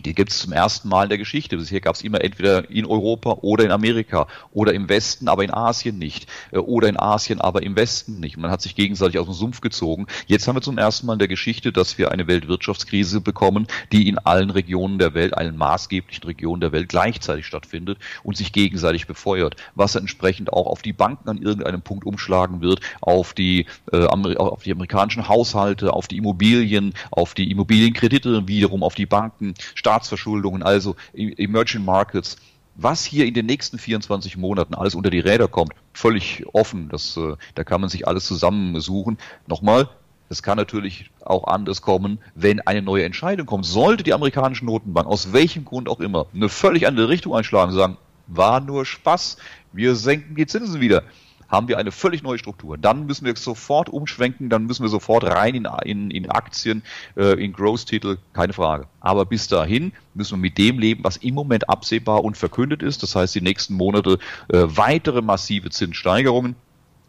die 0.07 0.15
gibt 0.15 0.31
es 0.31 0.39
zum 0.39 0.53
ersten 0.53 0.89
Mal 0.89 1.05
in 1.05 1.09
der 1.09 1.19
Geschichte. 1.19 1.57
Bisher 1.57 1.81
gab 1.81 1.97
es 1.97 2.03
immer 2.03 2.23
entweder 2.23 2.71
in 2.71 2.87
Europa 2.87 3.39
oder 3.43 3.65
in 3.65 3.73
Amerika 3.73 4.29
oder 4.53 4.73
im 4.73 4.89
Westen, 4.89 5.29
aber 5.29 5.43
in 5.43 5.53
Asien 5.53 5.99
nicht. 5.99 6.29
Äh, 6.53 6.59
oder 6.59 6.89
in 6.89 6.99
Asien, 6.99 7.41
aber 7.41 7.63
im 7.63 7.77
Westen 7.77 8.21
nicht. 8.21 8.37
Man 8.37 8.51
hat 8.51 8.63
sich 8.63 8.77
gegenseitig 8.77 9.19
aus 9.19 9.27
dem 9.27 9.35
Sumpf 9.35 9.61
gezogen. 9.61 10.07
Jetzt 10.27 10.47
haben 10.47 10.57
wir 10.57 10.63
zum 10.63 10.79
ersten 10.79 11.07
Mal 11.07 11.15
in 11.15 11.19
der 11.19 11.29
Geschichte, 11.29 11.73
dass 11.73 11.99
wir 11.99 12.13
eine 12.13 12.29
Weltwirtschaftskrise 12.29 13.21
bekommen, 13.21 13.67
die 13.91 14.09
in 14.09 14.19
allen 14.19 14.51
Regionen 14.51 14.99
der 14.99 15.15
Welt, 15.15 15.37
allen 15.37 15.57
maßgeblichen 15.57 16.25
Regionen 16.25 16.61
der 16.61 16.71
Welt 16.71 16.89
gleichzeitig 16.89 17.47
stattfindet 17.47 17.99
und 18.23 18.37
sich 18.37 18.53
gegenseitig 18.53 19.09
befeuert, 19.09 19.57
was 19.75 19.97
entsprechend 19.97 20.53
auch 20.53 20.67
auf 20.67 20.83
die 20.83 20.93
Banken 20.93 21.29
an 21.29 21.39
irgendeinem 21.39 21.83
Punkt 21.83 22.07
umschlagen 22.07 22.61
wird, 22.61 22.81
auf 23.01 23.35
die, 23.35 23.67
äh, 23.93 24.05
auf 24.05 24.63
die 24.63 24.71
amerikanischen 24.71 25.29
Haushalte, 25.29 25.93
auf 25.93 26.07
die 26.07 26.19
Immobilien, 26.19 26.95
auf 27.11 27.35
die 27.35 27.51
Immobilienkredite, 27.51 28.47
wiederum 28.47 28.85
auf 28.85 28.95
die 28.95 29.07
Banken, 29.07 29.55
Staatsverschuldungen, 29.97 30.63
also 30.63 30.97
Emerging 31.15 31.85
Markets, 31.85 32.37
was 32.75 33.05
hier 33.05 33.25
in 33.25 33.33
den 33.33 33.47
nächsten 33.47 33.79
24 33.79 34.37
Monaten 34.37 34.75
alles 34.75 34.95
unter 34.95 35.09
die 35.09 35.21
Räder 35.21 35.49
kommt, 35.49 35.73
völlig 35.95 36.45
offen. 36.53 36.89
Das, 36.91 37.17
äh, 37.17 37.37
da 37.55 37.65
kann 37.65 37.81
man 37.81 37.89
sich 37.89 38.07
alles 38.07 38.27
zusammensuchen. 38.27 39.17
Nochmal, 39.47 39.89
es 40.29 40.43
kann 40.43 40.59
natürlich 40.59 41.11
auch 41.25 41.45
anders 41.45 41.81
kommen, 41.81 42.19
wenn 42.35 42.61
eine 42.61 42.83
neue 42.83 43.05
Entscheidung 43.05 43.47
kommt. 43.47 43.65
Sollte 43.65 44.03
die 44.03 44.13
amerikanische 44.13 44.67
Notenbank 44.67 45.07
aus 45.07 45.33
welchem 45.33 45.65
Grund 45.65 45.89
auch 45.89 46.01
immer 46.01 46.27
eine 46.35 46.51
völlig 46.51 46.87
andere 46.87 47.09
Richtung 47.09 47.35
einschlagen, 47.35 47.73
sagen, 47.73 47.97
war 48.27 48.61
nur 48.61 48.85
Spaß, 48.85 49.39
wir 49.73 49.95
senken 49.95 50.35
die 50.35 50.47
Zinsen 50.47 50.81
wieder 50.81 51.05
haben 51.49 51.69
wir 51.69 51.79
eine 51.79 51.93
völlig 51.93 52.23
neue 52.23 52.39
Struktur. 52.39 52.79
Dann 52.79 53.07
müssen 53.07 53.25
wir 53.25 53.37
sofort 53.37 53.89
umschwenken, 53.89 54.49
dann 54.49 54.67
müssen 54.67 54.83
wir 54.83 54.89
sofort 54.89 55.25
rein 55.25 55.55
in, 55.55 55.69
in, 55.85 56.11
in 56.11 56.31
Aktien, 56.31 56.83
äh, 57.17 57.43
in 57.43 57.53
Growth-Titel, 57.53 58.19
keine 58.33 58.53
Frage. 58.53 58.87
Aber 59.01 59.25
bis 59.25 59.49
dahin 59.49 59.93
müssen 60.15 60.39
wir 60.39 60.43
mit 60.43 60.59
dem 60.59 60.79
leben, 60.79 61.05
was 61.05 61.17
im 61.19 61.35
Moment 61.35 61.69
absehbar 61.69 62.25
und 62.25 62.37
verkündet 62.37 62.83
ist. 62.83 63.03
Das 63.03 63.15
heißt, 63.15 63.35
die 63.35 63.41
nächsten 63.41 63.75
Monate 63.75 64.19
äh, 64.49 64.65
weitere 64.67 65.23
massive 65.23 65.71
Zinssteigerungen 65.71 66.57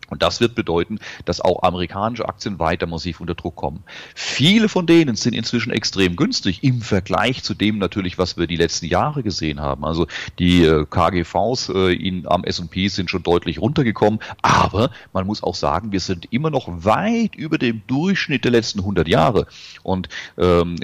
und 0.09 0.23
das 0.23 0.39
wird 0.39 0.55
bedeuten, 0.55 0.99
dass 1.25 1.41
auch 1.41 1.63
amerikanische 1.63 2.27
Aktien 2.27 2.59
weiter 2.59 2.87
massiv 2.87 3.19
unter 3.19 3.35
Druck 3.35 3.55
kommen. 3.55 3.83
Viele 4.15 4.69
von 4.69 4.85
denen 4.85 5.15
sind 5.15 5.33
inzwischen 5.33 5.71
extrem 5.71 6.15
günstig 6.15 6.63
im 6.63 6.81
Vergleich 6.81 7.43
zu 7.43 7.53
dem 7.53 7.77
natürlich, 7.77 8.17
was 8.17 8.37
wir 8.37 8.47
die 8.47 8.55
letzten 8.55 8.85
Jahre 8.85 9.23
gesehen 9.23 9.59
haben. 9.59 9.85
Also 9.85 10.07
die 10.39 10.63
äh, 10.63 10.85
KGVs 10.89 11.69
äh, 11.69 11.93
in, 11.93 12.27
am 12.27 12.43
S&P 12.43 12.87
sind 12.87 13.09
schon 13.09 13.23
deutlich 13.23 13.59
runtergekommen, 13.59 14.19
aber 14.41 14.91
man 15.13 15.25
muss 15.25 15.43
auch 15.43 15.55
sagen, 15.55 15.91
wir 15.91 15.99
sind 15.99 16.31
immer 16.31 16.49
noch 16.49 16.67
weit 16.67 17.35
über 17.35 17.57
dem 17.57 17.81
Durchschnitt 17.87 18.43
der 18.43 18.51
letzten 18.51 18.79
100 18.79 19.07
Jahre. 19.07 19.47
Und 19.83 20.09
ähm, 20.37 20.75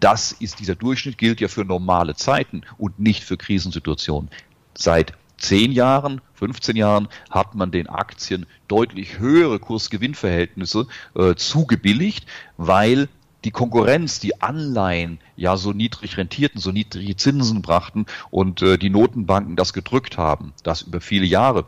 das 0.00 0.32
ist 0.32 0.60
dieser 0.60 0.74
Durchschnitt 0.74 1.18
gilt 1.18 1.40
ja 1.40 1.48
für 1.48 1.64
normale 1.64 2.14
Zeiten 2.14 2.62
und 2.78 2.98
nicht 2.98 3.24
für 3.24 3.36
Krisensituationen. 3.36 4.30
Seit 4.74 5.12
zehn 5.42 5.72
Jahren, 5.72 6.20
15 6.34 6.76
Jahren 6.76 7.08
hat 7.30 7.54
man 7.54 7.70
den 7.70 7.88
Aktien 7.88 8.46
deutlich 8.68 9.18
höhere 9.18 9.58
Kursgewinnverhältnisse 9.58 10.86
äh, 11.14 11.34
zugebilligt, 11.34 12.26
weil 12.56 13.08
die 13.44 13.50
Konkurrenz, 13.50 14.20
die 14.20 14.40
Anleihen 14.40 15.18
ja 15.36 15.56
so 15.56 15.72
niedrig 15.72 16.16
rentierten, 16.16 16.60
so 16.60 16.70
niedrige 16.70 17.16
Zinsen 17.16 17.60
brachten 17.60 18.06
und 18.30 18.62
äh, 18.62 18.78
die 18.78 18.90
Notenbanken 18.90 19.56
das 19.56 19.72
gedrückt 19.72 20.16
haben, 20.16 20.52
das 20.62 20.82
über 20.82 21.00
viele 21.00 21.26
Jahre. 21.26 21.66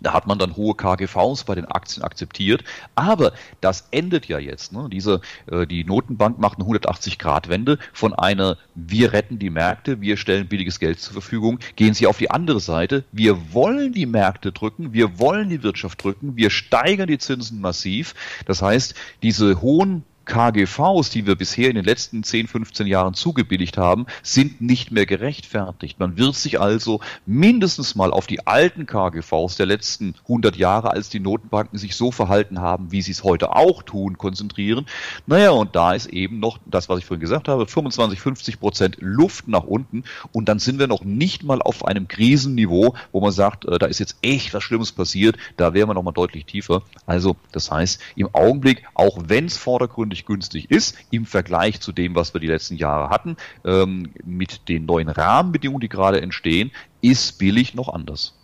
Da 0.00 0.12
hat 0.12 0.26
man 0.26 0.38
dann 0.38 0.56
hohe 0.56 0.74
KGVs 0.74 1.44
bei 1.44 1.54
den 1.54 1.66
Aktien 1.66 2.02
akzeptiert. 2.02 2.64
Aber 2.94 3.32
das 3.60 3.88
endet 3.90 4.26
ja 4.26 4.38
jetzt. 4.38 4.72
Ne? 4.72 4.88
Diese, 4.90 5.20
äh, 5.46 5.66
die 5.66 5.84
Notenbank 5.84 6.38
macht 6.38 6.58
eine 6.58 6.68
180-Grad-Wende 6.68 7.78
von 7.92 8.12
einer, 8.12 8.56
wir 8.74 9.12
retten 9.12 9.38
die 9.38 9.50
Märkte, 9.50 10.00
wir 10.00 10.16
stellen 10.16 10.48
billiges 10.48 10.80
Geld 10.80 11.00
zur 11.00 11.12
Verfügung, 11.12 11.58
gehen 11.76 11.94
sie 11.94 12.06
auf 12.06 12.18
die 12.18 12.30
andere 12.30 12.60
Seite. 12.60 13.04
Wir 13.12 13.52
wollen 13.52 13.92
die 13.92 14.06
Märkte 14.06 14.52
drücken, 14.52 14.92
wir 14.92 15.18
wollen 15.18 15.50
die 15.50 15.62
Wirtschaft 15.62 16.02
drücken, 16.02 16.36
wir 16.36 16.50
steigern 16.50 17.06
die 17.06 17.18
Zinsen 17.18 17.60
massiv. 17.60 18.14
Das 18.46 18.62
heißt, 18.62 18.94
diese 19.22 19.60
hohen 19.60 20.04
KGVs, 20.24 21.10
die 21.10 21.26
wir 21.26 21.36
bisher 21.36 21.68
in 21.68 21.76
den 21.76 21.84
letzten 21.84 22.22
10, 22.22 22.48
15 22.48 22.86
Jahren 22.86 23.14
zugebilligt 23.14 23.76
haben, 23.76 24.06
sind 24.22 24.60
nicht 24.60 24.92
mehr 24.92 25.06
gerechtfertigt. 25.06 25.98
Man 25.98 26.16
wird 26.16 26.34
sich 26.34 26.60
also 26.60 27.00
mindestens 27.26 27.94
mal 27.94 28.12
auf 28.12 28.26
die 28.26 28.46
alten 28.46 28.86
KGVs 28.86 29.56
der 29.56 29.66
letzten 29.66 30.14
100 30.22 30.56
Jahre, 30.56 30.90
als 30.90 31.08
die 31.08 31.20
Notenbanken 31.20 31.78
sich 31.78 31.96
so 31.96 32.10
verhalten 32.12 32.60
haben, 32.60 32.92
wie 32.92 33.02
sie 33.02 33.12
es 33.12 33.24
heute 33.24 33.54
auch 33.54 33.82
tun, 33.82 34.18
konzentrieren. 34.18 34.86
Naja, 35.26 35.50
und 35.50 35.74
da 35.74 35.94
ist 35.94 36.06
eben 36.06 36.40
noch 36.40 36.58
das, 36.66 36.88
was 36.88 36.98
ich 36.98 37.04
vorhin 37.04 37.20
gesagt 37.20 37.48
habe, 37.48 37.66
25, 37.66 38.20
50 38.20 38.60
Prozent 38.60 38.96
Luft 39.00 39.48
nach 39.48 39.64
unten 39.64 40.04
und 40.32 40.48
dann 40.48 40.58
sind 40.58 40.78
wir 40.78 40.86
noch 40.86 41.04
nicht 41.04 41.42
mal 41.42 41.60
auf 41.60 41.84
einem 41.84 42.08
Krisenniveau, 42.08 42.94
wo 43.10 43.20
man 43.20 43.32
sagt, 43.32 43.64
äh, 43.64 43.78
da 43.78 43.86
ist 43.86 43.98
jetzt 43.98 44.16
echt 44.22 44.54
was 44.54 44.62
Schlimmes 44.62 44.92
passiert, 44.92 45.36
da 45.56 45.74
wären 45.74 45.88
wir 45.88 45.94
noch 45.94 46.02
mal 46.02 46.12
deutlich 46.12 46.46
tiefer. 46.46 46.82
Also, 47.06 47.36
das 47.52 47.70
heißt, 47.70 48.00
im 48.16 48.28
Augenblick, 48.34 48.84
auch 48.94 49.18
wenn 49.26 49.46
es 49.46 49.56
vordergründig 49.56 50.11
außerordentlich 50.12 50.26
günstig 50.26 50.70
ist 50.70 50.96
im 51.10 51.26
Vergleich 51.26 51.80
zu 51.80 51.92
dem, 51.92 52.14
was 52.14 52.34
wir 52.34 52.40
die 52.40 52.46
letzten 52.46 52.76
Jahre 52.76 53.10
hatten, 53.10 53.36
ähm, 53.64 54.10
mit 54.24 54.68
den 54.68 54.86
neuen 54.86 55.08
Rahmenbedingungen, 55.08 55.80
die 55.80 55.88
gerade 55.88 56.20
entstehen, 56.20 56.70
ist 57.00 57.38
billig 57.38 57.74
noch 57.74 57.88
anders. 57.88 58.34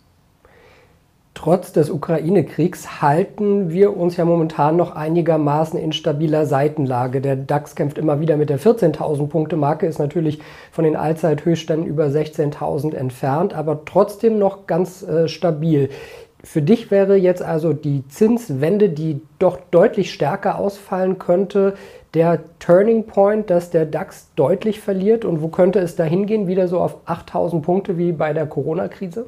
Trotz 1.35 1.71
des 1.71 1.89
Ukraine-Kriegs 1.89 3.01
halten 3.01 3.69
wir 3.69 3.95
uns 3.95 4.17
ja 4.17 4.25
momentan 4.25 4.75
noch 4.75 4.93
einigermaßen 4.93 5.79
in 5.79 5.93
stabiler 5.93 6.45
Seitenlage. 6.45 7.21
Der 7.21 7.37
DAX 7.37 7.75
kämpft 7.75 7.97
immer 7.97 8.19
wieder 8.19 8.35
mit 8.35 8.49
der 8.49 8.59
14.000 8.59 9.27
Punkte 9.27 9.55
Marke, 9.55 9.85
ist 9.85 9.99
natürlich 9.99 10.39
von 10.71 10.83
den 10.83 10.97
Allzeithöchständen 10.97 11.87
über 11.87 12.07
16.000 12.07 12.93
entfernt, 12.93 13.53
aber 13.53 13.85
trotzdem 13.85 14.37
noch 14.37 14.67
ganz 14.67 15.01
äh, 15.03 15.29
stabil. 15.29 15.89
Für 16.43 16.61
dich 16.61 16.89
wäre 16.89 17.15
jetzt 17.15 17.41
also 17.41 17.73
die 17.73 18.07
Zinswende, 18.07 18.89
die 18.89 19.21
doch 19.39 19.59
deutlich 19.71 20.13
stärker 20.13 20.57
ausfallen 20.57 21.19
könnte, 21.19 21.75
der 22.13 22.39
Turning 22.59 23.05
Point, 23.05 23.49
dass 23.49 23.71
der 23.71 23.85
DAX 23.85 24.29
deutlich 24.35 24.79
verliert? 24.79 25.25
Und 25.25 25.41
wo 25.41 25.49
könnte 25.49 25.79
es 25.79 25.95
da 25.95 26.05
hingehen? 26.05 26.47
Wieder 26.47 26.67
so 26.67 26.79
auf 26.79 26.97
8000 27.05 27.63
Punkte 27.63 27.97
wie 27.97 28.13
bei 28.13 28.33
der 28.33 28.45
Corona-Krise? 28.45 29.25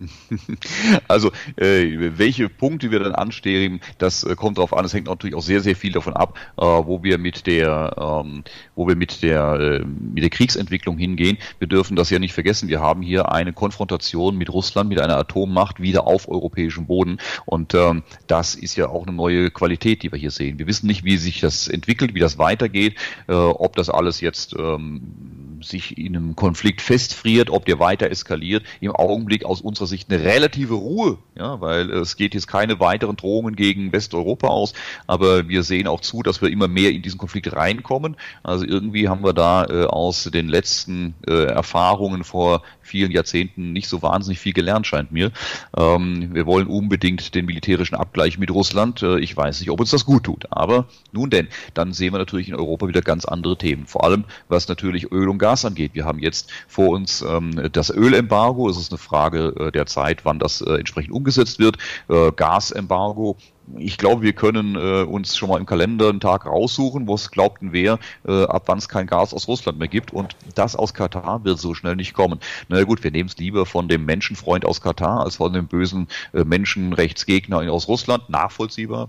Also 1.08 1.32
äh, 1.56 2.18
welche 2.18 2.48
Punkte 2.48 2.90
wir 2.90 3.00
dann 3.00 3.14
anstreben, 3.14 3.80
das 3.98 4.24
äh, 4.24 4.34
kommt 4.36 4.58
darauf 4.58 4.72
an. 4.74 4.84
Es 4.84 4.94
hängt 4.94 5.06
natürlich 5.06 5.34
auch 5.34 5.42
sehr, 5.42 5.60
sehr 5.60 5.76
viel 5.76 5.92
davon 5.92 6.14
ab, 6.14 6.38
äh, 6.56 6.62
wo 6.62 7.02
wir 7.02 7.18
mit 7.18 7.46
der, 7.46 7.94
ähm, 7.98 8.44
wo 8.74 8.86
wir 8.86 8.96
mit 8.96 9.22
der 9.22 9.54
äh, 9.54 9.84
mit 9.84 10.22
der 10.22 10.30
Kriegsentwicklung 10.30 10.98
hingehen. 10.98 11.38
Wir 11.58 11.68
dürfen 11.68 11.96
das 11.96 12.10
ja 12.10 12.18
nicht 12.18 12.34
vergessen. 12.34 12.68
Wir 12.68 12.80
haben 12.80 13.02
hier 13.02 13.32
eine 13.32 13.52
Konfrontation 13.52 14.36
mit 14.36 14.52
Russland, 14.52 14.88
mit 14.88 15.00
einer 15.00 15.16
Atommacht 15.16 15.80
wieder 15.80 16.06
auf 16.06 16.28
europäischem 16.28 16.86
Boden, 16.86 17.18
und 17.46 17.74
ähm, 17.74 18.02
das 18.26 18.54
ist 18.54 18.76
ja 18.76 18.88
auch 18.88 19.06
eine 19.06 19.16
neue 19.16 19.50
Qualität, 19.50 20.02
die 20.02 20.12
wir 20.12 20.18
hier 20.18 20.30
sehen. 20.30 20.58
Wir 20.58 20.66
wissen 20.66 20.86
nicht, 20.86 21.04
wie 21.04 21.16
sich 21.16 21.40
das 21.40 21.68
entwickelt, 21.68 22.14
wie 22.14 22.20
das 22.20 22.38
weitergeht, 22.38 22.96
äh, 23.28 23.32
ob 23.32 23.76
das 23.76 23.90
alles 23.90 24.20
jetzt 24.20 24.54
ähm, 24.58 25.37
sich 25.62 25.98
in 25.98 26.16
einem 26.16 26.36
Konflikt 26.36 26.80
festfriert, 26.80 27.50
ob 27.50 27.64
der 27.64 27.78
weiter 27.78 28.10
eskaliert. 28.10 28.64
Im 28.80 28.92
Augenblick 28.92 29.44
aus 29.44 29.60
unserer 29.60 29.86
Sicht 29.86 30.10
eine 30.10 30.22
relative 30.22 30.74
Ruhe, 30.74 31.18
ja, 31.36 31.60
weil 31.60 31.90
es 31.90 32.16
geht 32.16 32.34
jetzt 32.34 32.48
keine 32.48 32.80
weiteren 32.80 33.16
Drohungen 33.16 33.56
gegen 33.56 33.92
Westeuropa 33.92 34.48
aus, 34.48 34.72
aber 35.06 35.48
wir 35.48 35.62
sehen 35.62 35.86
auch 35.86 36.00
zu, 36.00 36.22
dass 36.22 36.42
wir 36.42 36.50
immer 36.50 36.68
mehr 36.68 36.90
in 36.90 37.02
diesen 37.02 37.18
Konflikt 37.18 37.54
reinkommen. 37.54 38.16
Also 38.42 38.64
irgendwie 38.64 39.08
haben 39.08 39.24
wir 39.24 39.32
da 39.32 39.64
äh, 39.64 39.84
aus 39.84 40.24
den 40.24 40.48
letzten 40.48 41.14
äh, 41.26 41.44
Erfahrungen 41.44 42.24
vor 42.24 42.62
vielen 42.88 43.12
Jahrzehnten 43.12 43.72
nicht 43.72 43.88
so 43.88 44.02
wahnsinnig 44.02 44.38
viel 44.40 44.52
gelernt, 44.52 44.86
scheint 44.86 45.12
mir. 45.12 45.30
Ähm, 45.76 46.34
wir 46.34 46.46
wollen 46.46 46.66
unbedingt 46.66 47.34
den 47.34 47.46
militärischen 47.46 47.94
Abgleich 47.94 48.38
mit 48.38 48.50
Russland. 48.50 49.02
Äh, 49.02 49.20
ich 49.20 49.36
weiß 49.36 49.60
nicht, 49.60 49.70
ob 49.70 49.80
uns 49.80 49.90
das 49.90 50.04
gut 50.04 50.24
tut, 50.24 50.46
aber 50.50 50.86
nun 51.12 51.30
denn, 51.30 51.48
dann 51.74 51.92
sehen 51.92 52.12
wir 52.12 52.18
natürlich 52.18 52.48
in 52.48 52.54
Europa 52.54 52.88
wieder 52.88 53.02
ganz 53.02 53.24
andere 53.24 53.56
Themen. 53.56 53.86
Vor 53.86 54.04
allem, 54.04 54.24
was 54.48 54.68
natürlich 54.68 55.12
Öl 55.12 55.28
und 55.28 55.38
Gas 55.38 55.64
angeht. 55.64 55.92
Wir 55.94 56.04
haben 56.04 56.18
jetzt 56.18 56.50
vor 56.66 56.88
uns 56.88 57.22
ähm, 57.22 57.68
das 57.72 57.90
Ölembargo. 57.90 58.68
Es 58.68 58.78
ist 58.78 58.90
eine 58.90 58.98
Frage 58.98 59.54
äh, 59.58 59.72
der 59.72 59.86
Zeit, 59.86 60.24
wann 60.24 60.38
das 60.38 60.60
äh, 60.60 60.74
entsprechend 60.74 61.12
umgesetzt 61.12 61.58
wird. 61.58 61.76
Äh, 62.08 62.32
Gasembargo 62.32 63.36
ich 63.76 63.98
glaube, 63.98 64.22
wir 64.22 64.32
können 64.32 64.76
äh, 64.76 65.02
uns 65.02 65.36
schon 65.36 65.48
mal 65.48 65.58
im 65.58 65.66
Kalender 65.66 66.08
einen 66.08 66.20
Tag 66.20 66.46
raussuchen, 66.46 67.06
wo 67.06 67.14
es 67.14 67.30
glaubten 67.30 67.72
wer, 67.72 67.98
äh, 68.26 68.44
ab 68.44 68.64
wann 68.66 68.78
es 68.78 68.88
kein 68.88 69.06
Gas 69.06 69.34
aus 69.34 69.48
Russland 69.48 69.78
mehr 69.78 69.88
gibt. 69.88 70.12
Und 70.12 70.36
das 70.54 70.76
aus 70.76 70.94
Katar 70.94 71.44
wird 71.44 71.58
so 71.58 71.74
schnell 71.74 71.96
nicht 71.96 72.14
kommen. 72.14 72.40
Na 72.68 72.82
gut, 72.84 73.04
wir 73.04 73.10
nehmen 73.10 73.28
es 73.28 73.36
lieber 73.36 73.66
von 73.66 73.88
dem 73.88 74.04
Menschenfreund 74.04 74.64
aus 74.64 74.80
Katar 74.80 75.24
als 75.24 75.36
von 75.36 75.52
dem 75.52 75.66
bösen 75.66 76.08
äh, 76.32 76.44
Menschenrechtsgegner 76.44 77.70
aus 77.70 77.88
Russland. 77.88 78.28
Nachvollziehbar. 78.30 79.08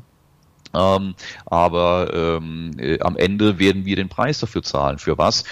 Ähm, 0.73 1.15
aber 1.45 2.11
ähm, 2.13 2.71
äh, 2.77 2.99
am 2.99 3.17
Ende 3.17 3.59
werden 3.59 3.85
wir 3.85 3.95
den 3.95 4.09
Preis 4.09 4.39
dafür 4.39 4.61
zahlen. 4.61 4.99
Für 4.99 5.17
was? 5.17 5.43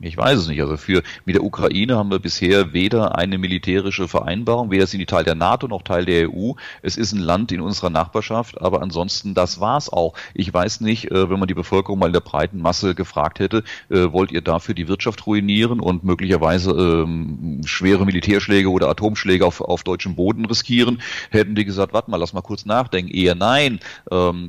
Ich 0.00 0.16
weiß 0.16 0.38
es 0.38 0.48
nicht. 0.48 0.60
Also 0.60 0.76
für 0.76 1.02
mit 1.24 1.34
der 1.34 1.44
Ukraine 1.44 1.96
haben 1.96 2.10
wir 2.10 2.18
bisher 2.18 2.72
weder 2.72 3.16
eine 3.16 3.38
militärische 3.38 4.08
Vereinbarung, 4.08 4.70
weder 4.70 4.86
sind 4.86 5.00
die 5.00 5.06
Teil 5.06 5.24
der 5.24 5.34
NATO 5.34 5.68
noch 5.68 5.82
Teil 5.82 6.04
der 6.04 6.30
EU. 6.30 6.52
Es 6.82 6.96
ist 6.96 7.12
ein 7.12 7.20
Land 7.20 7.52
in 7.52 7.60
unserer 7.60 7.90
Nachbarschaft, 7.90 8.60
aber 8.60 8.82
ansonsten 8.82 9.34
das 9.34 9.60
war's 9.60 9.88
auch. 9.88 10.14
Ich 10.34 10.52
weiß 10.52 10.80
nicht, 10.80 11.10
äh, 11.10 11.30
wenn 11.30 11.38
man 11.38 11.48
die 11.48 11.54
Bevölkerung 11.54 11.98
mal 11.98 12.08
in 12.08 12.12
der 12.12 12.20
breiten 12.20 12.60
Masse 12.60 12.94
gefragt 12.94 13.38
hätte, 13.38 13.64
äh, 13.88 14.12
wollt 14.12 14.32
ihr 14.32 14.42
dafür 14.42 14.74
die 14.74 14.88
Wirtschaft 14.88 15.26
ruinieren 15.26 15.80
und 15.80 16.04
möglicherweise 16.04 16.72
ähm, 16.72 17.62
schwere 17.64 18.04
Militärschläge 18.04 18.70
oder 18.70 18.88
Atomschläge 18.88 19.46
auf, 19.46 19.60
auf 19.60 19.82
deutschem 19.82 20.14
Boden 20.14 20.44
riskieren, 20.44 21.00
hätten 21.30 21.54
die 21.54 21.64
gesagt, 21.64 21.92
warte 21.92 22.10
mal, 22.10 22.18
lass 22.18 22.32
mal 22.32 22.42
kurz 22.42 22.66
nachdenken. 22.66 23.10
Eher 23.10 23.34
nein, 23.34 23.80
ähm, 24.10 24.46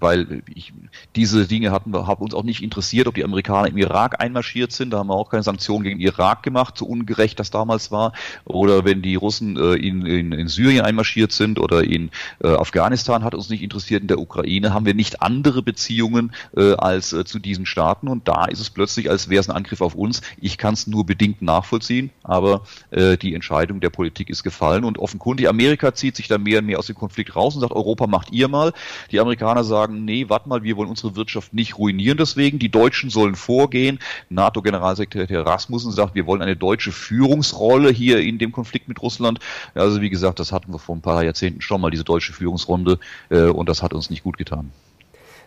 weil 0.00 0.42
ich, 0.54 0.72
diese 1.16 1.46
Dinge 1.46 1.70
hatten 1.70 1.92
wir, 1.92 2.06
haben 2.06 2.22
uns 2.22 2.34
auch 2.34 2.44
nicht 2.44 2.62
interessiert, 2.62 3.06
ob 3.06 3.14
die 3.14 3.24
Amerikaner 3.24 3.68
im 3.68 3.76
Irak 3.76 4.20
einmarschiert 4.20 4.69
passiert 4.70 4.72
sind. 4.72 4.90
Da 4.90 4.98
haben 4.98 5.08
wir 5.08 5.14
auch 5.14 5.30
keine 5.30 5.42
Sanktionen 5.42 5.84
gegen 5.84 6.00
Irak 6.00 6.42
gemacht, 6.42 6.78
so 6.78 6.86
ungerecht 6.86 7.38
das 7.38 7.50
damals 7.50 7.90
war. 7.90 8.12
Oder 8.44 8.84
wenn 8.84 9.02
die 9.02 9.16
Russen 9.16 9.56
äh, 9.56 9.74
in, 9.74 10.06
in, 10.06 10.32
in 10.32 10.48
Syrien 10.48 10.84
einmarschiert 10.84 11.32
sind 11.32 11.58
oder 11.58 11.82
in 11.84 12.10
äh, 12.42 12.48
Afghanistan, 12.48 13.24
hat 13.24 13.34
uns 13.34 13.50
nicht 13.50 13.62
interessiert. 13.62 14.02
In 14.02 14.08
der 14.08 14.18
Ukraine 14.18 14.72
haben 14.72 14.86
wir 14.86 14.94
nicht 14.94 15.22
andere 15.22 15.62
Beziehungen 15.62 16.32
äh, 16.56 16.74
als 16.74 17.12
äh, 17.12 17.24
zu 17.24 17.38
diesen 17.38 17.66
Staaten. 17.66 18.08
Und 18.08 18.28
da 18.28 18.46
ist 18.46 18.60
es 18.60 18.70
plötzlich, 18.70 19.10
als 19.10 19.28
wäre 19.28 19.40
es 19.40 19.48
ein 19.48 19.56
Angriff 19.56 19.80
auf 19.80 19.94
uns. 19.94 20.22
Ich 20.40 20.58
kann 20.58 20.74
es 20.74 20.86
nur 20.86 21.04
bedingt 21.04 21.42
nachvollziehen, 21.42 22.10
aber 22.22 22.62
äh, 22.90 23.16
die 23.16 23.34
Entscheidung 23.34 23.80
der 23.80 23.90
Politik 23.90 24.30
ist 24.30 24.42
gefallen. 24.42 24.84
Und 24.84 24.98
offenkundig, 24.98 25.48
Amerika 25.48 25.94
zieht 25.94 26.16
sich 26.16 26.28
da 26.28 26.38
mehr 26.38 26.60
und 26.60 26.66
mehr 26.66 26.78
aus 26.78 26.86
dem 26.86 26.96
Konflikt 26.96 27.34
raus 27.36 27.54
und 27.54 27.60
sagt, 27.60 27.72
Europa 27.72 28.06
macht 28.06 28.32
ihr 28.32 28.48
mal. 28.48 28.72
Die 29.10 29.20
Amerikaner 29.20 29.64
sagen, 29.64 30.04
nee, 30.04 30.28
warte 30.28 30.48
mal, 30.48 30.62
wir 30.62 30.76
wollen 30.76 30.88
unsere 30.88 31.16
Wirtschaft 31.16 31.52
nicht 31.52 31.78
ruinieren 31.78 32.18
deswegen. 32.18 32.58
Die 32.58 32.70
Deutschen 32.70 33.10
sollen 33.10 33.34
vorgehen. 33.34 33.98
NATO 34.28 34.59
NATO-Generalsekretär 34.60 35.44
Rasmussen 35.44 35.92
sagt, 35.92 36.14
wir 36.14 36.26
wollen 36.26 36.42
eine 36.42 36.56
deutsche 36.56 36.92
Führungsrolle 36.92 37.90
hier 37.90 38.20
in 38.20 38.38
dem 38.38 38.52
Konflikt 38.52 38.88
mit 38.88 39.02
Russland. 39.02 39.40
Also 39.74 40.00
wie 40.00 40.10
gesagt, 40.10 40.38
das 40.38 40.52
hatten 40.52 40.72
wir 40.72 40.78
vor 40.78 40.96
ein 40.96 41.00
paar 41.00 41.24
Jahrzehnten 41.24 41.60
schon 41.60 41.80
mal, 41.80 41.90
diese 41.90 42.04
deutsche 42.04 42.32
Führungsrunde, 42.32 42.98
äh, 43.30 43.44
und 43.44 43.68
das 43.68 43.82
hat 43.82 43.92
uns 43.92 44.10
nicht 44.10 44.22
gut 44.22 44.38
getan. 44.38 44.70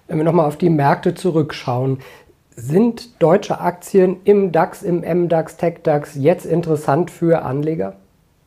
Wenn 0.07 0.17
wir 0.17 0.25
nochmal 0.25 0.47
auf 0.47 0.57
die 0.57 0.69
Märkte 0.69 1.15
zurückschauen, 1.15 1.99
sind 2.55 3.21
deutsche 3.21 3.59
Aktien 3.59 4.17
im 4.25 4.51
DAX, 4.51 4.83
im 4.83 4.99
MDAX, 4.99 5.57
TechDAX 5.57 6.15
jetzt 6.15 6.45
interessant 6.45 7.09
für 7.09 7.43
Anleger? 7.43 7.95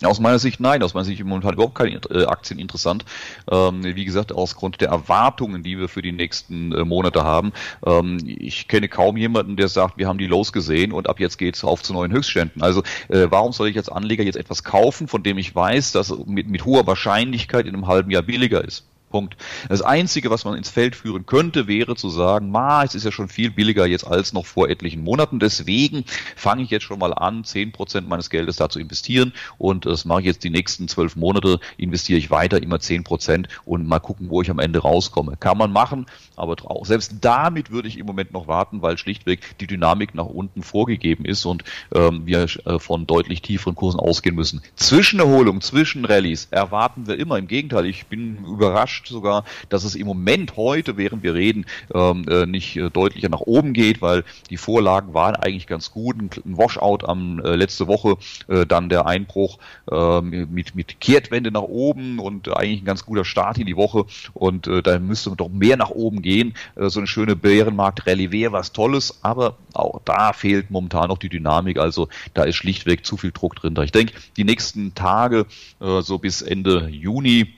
Aus 0.03 0.21
meiner 0.21 0.39
Sicht 0.39 0.61
nein, 0.61 0.83
aus 0.83 0.95
meiner 0.95 1.05
Sicht 1.05 1.25
momentan 1.25 1.55
überhaupt 1.55 1.75
keine 1.75 2.01
äh, 2.11 2.27
Aktien 2.27 2.59
interessant. 2.59 3.05
Ähm, 3.51 3.83
wie 3.83 4.05
gesagt, 4.05 4.33
aus 4.33 4.55
Grund 4.55 4.81
der 4.81 4.89
Erwartungen, 4.89 5.63
die 5.63 5.79
wir 5.79 5.89
für 5.89 6.03
die 6.03 6.13
nächsten 6.13 6.73
äh, 6.73 6.85
Monate 6.85 7.25
haben. 7.25 7.53
Ähm, 7.85 8.19
ich 8.27 8.69
kenne 8.69 8.89
kaum 8.89 9.17
jemanden, 9.17 9.57
der 9.57 9.69
sagt, 9.69 9.97
wir 9.97 10.07
haben 10.07 10.19
die 10.19 10.27
Los 10.27 10.53
gesehen 10.53 10.93
und 10.93 11.09
ab 11.09 11.19
jetzt 11.19 11.39
geht's 11.39 11.65
auf 11.65 11.83
zu 11.83 11.95
neuen 11.95 12.13
Höchstständen. 12.13 12.63
Also 12.63 12.83
äh, 13.09 13.27
warum 13.31 13.53
soll 13.53 13.69
ich 13.69 13.77
als 13.79 13.89
Anleger 13.89 14.25
jetzt 14.25 14.37
etwas 14.37 14.65
kaufen, 14.65 15.09
von 15.09 15.23
dem 15.23 15.39
ich 15.39 15.55
weiß, 15.55 15.93
dass 15.93 16.15
mit, 16.27 16.49
mit 16.49 16.65
hoher 16.65 16.87
Wahrscheinlichkeit 16.87 17.67
in 17.67 17.75
einem 17.75 17.87
halben 17.87 18.11
Jahr 18.11 18.23
billiger 18.23 18.63
ist? 18.63 18.85
Punkt. 19.11 19.37
Das 19.69 19.83
Einzige, 19.83 20.31
was 20.31 20.45
man 20.45 20.57
ins 20.57 20.69
Feld 20.69 20.97
führen 20.97 21.27
könnte, 21.27 21.67
wäre 21.69 21.97
zu 21.97 22.09
sagen, 22.09 22.51
ma, 22.51 22.85
es 22.85 22.95
ist 22.95 23.05
ja 23.05 23.13
schon 23.13 23.29
viel 23.29 23.51
billiger 23.51 23.87
jetzt 23.87 24.07
als 24.07 24.33
noch 24.33 24.47
vor 24.47 24.69
etlichen 24.69 25.03
Monaten. 25.03 25.39
Deswegen 25.39 26.05
fange 26.35 26.63
ich 26.63 26.71
jetzt 26.71 26.85
schon 26.85 26.99
mal 26.99 27.15
an, 27.15 27.45
zehn 27.45 27.73
Prozent 27.73 28.09
meines 28.09 28.31
Geldes 28.31 28.57
da 28.57 28.69
zu 28.69 28.79
investieren. 28.79 29.33
Und 29.59 29.87
das 29.87 30.05
mache 30.05 30.21
ich 30.21 30.27
jetzt 30.27 30.45
die 30.45 30.51
nächsten 30.51 30.89
zwölf 30.89 31.17
Monate, 31.17 31.61
investiere 31.77 32.19
ich 32.19 32.31
weiter 32.31 32.63
immer 32.63 32.81
zehn 32.81 33.05
Prozent 33.05 33.49
und 33.65 33.87
mal 33.87 34.01
gucken, 34.01 34.29
wo 34.31 34.43
ich 34.43 34.51
am 34.51 34.59
Ende 34.59 34.81
rauskomme. 34.81 35.37
Kann 35.39 35.59
man 35.59 35.73
machen, 35.73 36.07
aber 36.37 36.57
auch 36.65 36.85
selbst 36.85 37.15
damit 37.21 37.71
würde 37.71 37.89
ich 37.89 37.99
im 37.99 38.07
Moment 38.07 38.33
noch 38.33 38.49
warten, 38.49 38.83
weil 38.83 38.99
schlichtweg 38.99 39.59
die 39.61 39.67
Dynamik 39.67 40.15
nach 40.15 40.27
unten 40.27 40.63
vorgegeben 40.63 41.25
ist 41.25 41.45
und 41.45 41.65
ähm, 41.95 42.27
wir 42.27 42.47
äh, 42.65 42.79
von 42.79 43.07
deutlich 43.07 43.43
tieferen 43.43 43.75
Kursen 43.75 44.01
ausgehen 44.01 44.35
müssen. 44.35 44.63
Zwischenerholung, 44.75 45.61
zwischen 45.61 46.05
Rallyes 46.05 46.49
erwarten 46.51 47.07
wir 47.07 47.19
immer. 47.19 47.39
Im 47.39 47.49
Gegenteil, 47.49 47.87
ich 47.87 48.07
bin 48.07 48.45
überrascht, 48.45 48.96
überrascht 48.97 49.07
sogar, 49.09 49.45
dass 49.69 49.85
es 49.85 49.95
im 49.95 50.07
Moment 50.07 50.57
heute, 50.57 50.97
während 50.97 51.23
wir 51.23 51.35
reden, 51.35 51.67
ähm, 51.95 52.27
äh, 52.29 52.47
nicht 52.47 52.77
äh, 52.77 52.91
deutlicher 52.91 53.29
nach 53.29 53.41
oben 53.41 53.73
geht, 53.73 54.03
weil 54.03 54.25
die 54.51 54.57
Vorlagen 54.57 55.15
waren 55.15 55.37
eigentlich 55.37 55.67
ganz 55.67 55.91
gut. 55.91 56.17
Ein, 56.17 56.31
ein 56.45 56.59
Washout 56.59 57.07
am 57.07 57.41
äh, 57.41 57.57
letzte 57.57 57.87
Woche, 57.87 58.17
äh, 58.49 58.67
dann 58.67 58.89
der 58.89 59.07
Einbruch 59.07 59.59
äh, 59.91 60.21
mit, 60.21 60.75
mit 60.75 61.01
Kehrtwende 61.01 61.51
nach 61.51 61.63
oben 61.63 62.19
und 62.19 62.49
eigentlich 62.57 62.83
ein 62.83 62.87
ganz 62.87 63.05
guter 63.05 63.25
Start 63.25 63.59
in 63.59 63.67
die 63.67 63.77
Woche. 63.77 64.05
Und 64.35 64.67
äh, 64.67 64.83
da 64.83 64.99
müsste 64.99 65.35
doch 65.37 65.49
mehr 65.49 65.77
nach 65.77 65.91
oben 65.91 66.23
gehen. 66.23 66.55
Äh, 66.77 66.89
so 66.89 67.01
eine 67.01 67.07
schöne 67.07 67.37
Bärenmarkt-Rallye 67.37 68.33
wäre 68.33 68.53
was 68.53 68.73
Tolles, 68.73 69.19
aber 69.23 69.57
auch 69.75 70.01
da 70.05 70.33
fehlt 70.33 70.71
momentan 70.71 71.09
noch 71.09 71.19
die 71.19 71.29
Dynamik. 71.29 71.79
Also 71.79 72.09
da 72.35 72.45
ist 72.45 72.57
schlichtweg 72.57 73.05
zu 73.05 73.17
viel 73.17 73.33
Druck 73.33 73.57
drin. 73.57 73.77
Ich 73.83 73.93
denke, 73.93 74.15
die 74.37 74.45
nächsten 74.45 74.95
Tage, 74.95 75.47
so 75.79 76.19
bis 76.19 76.43
Ende 76.43 76.89
Juni, 76.89 77.55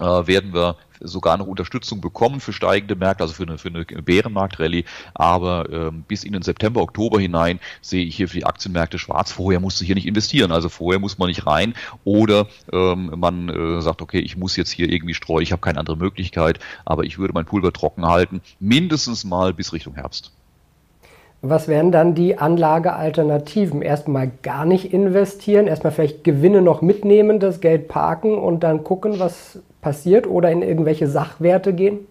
äh, 0.00 0.26
werden 0.26 0.54
wir 0.54 0.76
sogar 1.04 1.36
noch 1.36 1.46
Unterstützung 1.46 2.00
bekommen 2.00 2.40
für 2.40 2.52
steigende 2.52 2.94
Märkte, 2.94 3.24
also 3.24 3.34
für 3.34 3.42
eine, 3.42 3.58
für 3.58 3.68
eine 3.68 3.84
Bärenmarkt-Rallye. 3.84 4.84
Aber 5.14 5.68
ähm, 5.70 6.04
bis 6.06 6.24
in 6.24 6.32
den 6.32 6.42
September, 6.42 6.80
Oktober 6.80 7.20
hinein 7.20 7.60
sehe 7.80 8.04
ich 8.04 8.16
hier 8.16 8.28
für 8.28 8.38
die 8.38 8.46
Aktienmärkte 8.46 8.98
schwarz. 8.98 9.32
Vorher 9.32 9.60
musst 9.60 9.80
du 9.80 9.84
hier 9.84 9.94
nicht 9.94 10.06
investieren. 10.06 10.52
Also 10.52 10.68
vorher 10.68 11.00
muss 11.00 11.18
man 11.18 11.28
nicht 11.28 11.46
rein 11.46 11.74
oder 12.04 12.46
ähm, 12.72 13.12
man 13.16 13.48
äh, 13.48 13.80
sagt, 13.80 14.02
okay, 14.02 14.20
ich 14.20 14.36
muss 14.36 14.56
jetzt 14.56 14.70
hier 14.70 14.90
irgendwie 14.90 15.14
streuen, 15.14 15.42
ich 15.42 15.52
habe 15.52 15.60
keine 15.60 15.78
andere 15.78 15.96
Möglichkeit, 15.96 16.58
aber 16.84 17.04
ich 17.04 17.18
würde 17.18 17.34
mein 17.34 17.44
Pulver 17.44 17.72
trocken 17.72 18.06
halten, 18.06 18.40
mindestens 18.60 19.24
mal 19.24 19.52
bis 19.52 19.72
Richtung 19.72 19.94
Herbst. 19.94 20.32
Was 21.44 21.66
wären 21.66 21.90
dann 21.90 22.14
die 22.14 22.38
Anlagealternativen? 22.38 23.82
Erstmal 23.82 24.30
gar 24.42 24.64
nicht 24.64 24.92
investieren, 24.92 25.66
erstmal 25.66 25.92
vielleicht 25.92 26.22
Gewinne 26.22 26.62
noch 26.62 26.82
mitnehmen, 26.82 27.40
das 27.40 27.60
Geld 27.60 27.88
parken 27.88 28.38
und 28.38 28.60
dann 28.60 28.84
gucken, 28.84 29.18
was 29.18 29.58
passiert 29.82 30.26
oder 30.26 30.50
in 30.50 30.62
irgendwelche 30.62 31.08
Sachwerte 31.08 31.74
gehen? 31.74 32.06